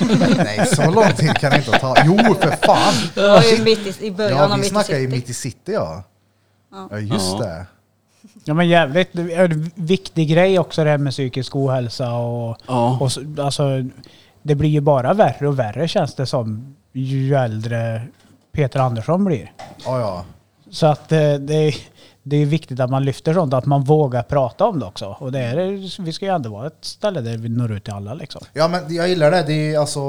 [0.36, 1.94] Nej, så lång tid kan det inte ta.
[2.04, 2.94] Jo, för fan!
[3.14, 5.16] Det var ju mitt i, i början Ja, av vi mitt i snackar ju city.
[5.16, 6.02] mitt i city ja.
[6.90, 7.44] Ja, just Ja.
[7.44, 7.66] det.
[8.44, 12.56] Ja men jävligt det är en viktig grej också det här med psykisk ohälsa och,
[12.66, 12.98] Ja.
[13.00, 13.64] och så- alltså
[14.42, 18.02] det blir ju bara värre och värre känns det som ju äldre
[18.52, 19.52] Peter Andersson blir.
[19.84, 20.24] Ja, ja.
[20.74, 21.76] Så att eh, det, är-
[22.22, 25.16] det är viktigt att man lyfter sånt, att man vågar prata om det också.
[25.20, 27.92] Och det är, vi ska ju ändå vara ett ställe där vi når ut till
[27.92, 28.40] alla liksom.
[28.52, 29.42] Ja men jag gillar det.
[29.42, 30.00] Det är alltså,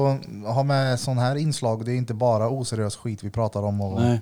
[0.46, 4.02] ha med sån här inslag, det är inte bara oseriös skit vi pratar om och
[4.02, 4.22] Nej.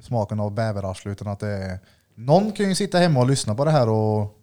[0.00, 1.78] smaken av bäverarsle utan att det är...
[2.14, 4.34] Någon kan ju sitta hemma och lyssna på det här och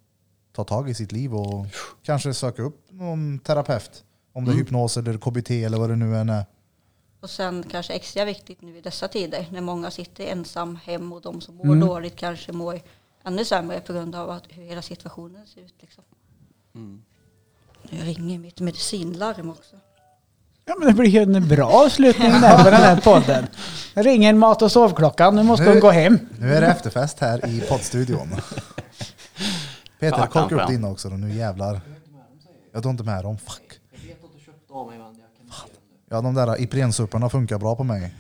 [0.56, 1.66] ta tag i sitt liv och
[2.06, 4.04] kanske söka upp någon terapeut.
[4.34, 6.46] Om det är hypnos eller KBT eller vad det nu än är.
[7.26, 11.22] Och sen kanske extra viktigt nu i dessa tider när många sitter ensam hem och
[11.22, 11.80] de som mår Mm.
[11.80, 12.82] dåligt kanske mår
[13.24, 15.74] ännu sämre på grund av att, hur hela situationen ser ut.
[15.82, 16.04] Liksom.
[17.90, 19.76] Nu ringer mitt medicinlarm också.
[20.66, 23.48] Ja men det blir ju en bra avslutning där på den här podden.
[23.94, 26.20] Ringer en mat och sovklockan, nu måste Nu- hon gå hem.
[26.40, 28.30] Nu är det efterfest här i poddstudion.
[30.00, 30.68] Peter, Ja, kanske, upp ja.
[30.68, 31.82] dina också då, nu jävlar.
[32.72, 33.80] Jag tror inte med dem, fuck.
[33.92, 35.56] Jag vet att du köpte av mig men jag kan inte
[36.16, 38.14] Ja, de där Iprensuparna funkar bra på mig.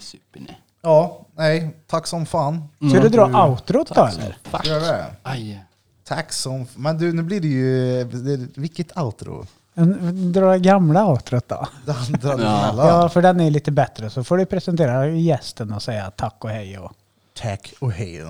[0.00, 0.54] Superne.
[0.82, 2.68] Ja, nej, tack som fan.
[2.90, 4.36] Ska du dra outrot då eller?
[4.64, 5.06] Gör det?
[5.22, 5.64] Aj.
[6.04, 8.04] Tack som f- Men du, nu blir det ju...
[8.04, 9.46] Det, vilket outro?
[9.74, 11.66] En- Dra gamla outrot då.
[11.86, 12.72] Den Ja.
[12.76, 14.10] Ja, för den är lite bättre.
[14.10, 16.92] Så får du presentera gästen och säga tack och hej och...
[17.40, 18.22] Tack och hej.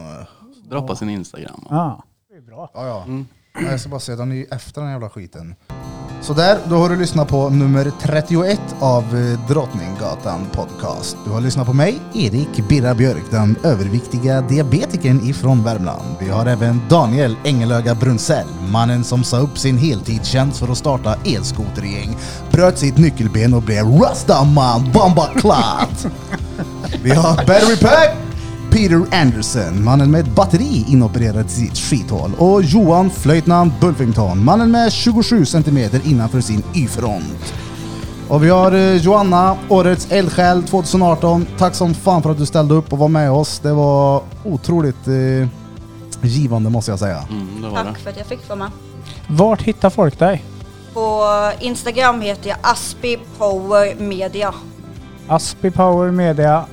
[0.71, 1.67] Droppa sin Instagram.
[1.71, 2.71] Ja, det är bra.
[2.75, 3.05] Ja, ja.
[3.07, 3.27] Nej,
[3.71, 5.55] Jag ska bara säga, den är ju efter den jävla skiten.
[6.23, 11.17] Så där, då har du lyssnat på nummer 31 av eh, Drottninggatan podcast.
[11.25, 16.17] Du har lyssnat på mig, Erik Birra Björk, den överviktiga diabetikern ifrån Värmland.
[16.21, 21.15] Vi har även Daniel Engelöga Brunsell, mannen som sa upp sin heltidstjänst för att starta
[21.25, 22.17] elskotergäng,
[22.53, 26.07] bröt sitt nyckelben och blev Rastaman Bomba Clat.
[27.03, 28.17] Vi har Battery Pack,
[28.71, 32.31] Peter Anderson, mannen med ett batteri inopererat i sitt skithål.
[32.39, 37.55] Och Johan Flöjtnant Bulfington, mannen med 27 cm innanför sin Y-front.
[38.29, 41.47] Och vi har eh, Joanna, årets eldsjäl 2018.
[41.59, 43.59] Tack som fan för att du ställde upp och var med oss.
[43.59, 45.49] Det var otroligt eh,
[46.23, 47.25] givande måste jag säga.
[47.31, 47.85] Mm, det var det.
[47.85, 48.71] Tack för att jag fick vara med.
[49.29, 50.45] Vart hittar folk dig?
[50.95, 51.27] På
[51.61, 54.55] Instagram heter jag Aspi Power Media.
[55.29, 56.65] Aspi Power Media.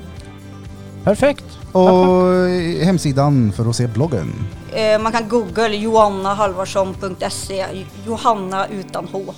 [1.04, 1.57] Perfekt.
[1.78, 4.34] Och hemsidan för att se bloggen.
[4.74, 7.66] Eh, man kan googla johannahalvarsson.se.
[8.06, 9.34] Johanna utan H.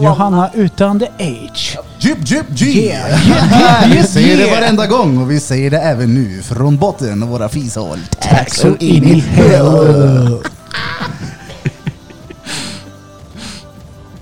[0.00, 1.78] Johanna utan the age.
[2.00, 2.74] Djup, djup, djup!
[2.84, 3.90] Yeah.
[3.92, 7.48] vi säger det varenda gång och vi säger det även nu från botten av våra
[7.48, 7.98] fishål.
[8.20, 10.48] Tack så in i helvete!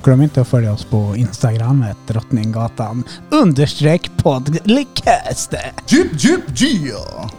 [0.03, 5.55] Glöm inte att följa oss på Instagram, Drottninggatan understreck podcast.
[5.89, 7.31] Djup, djup, djup!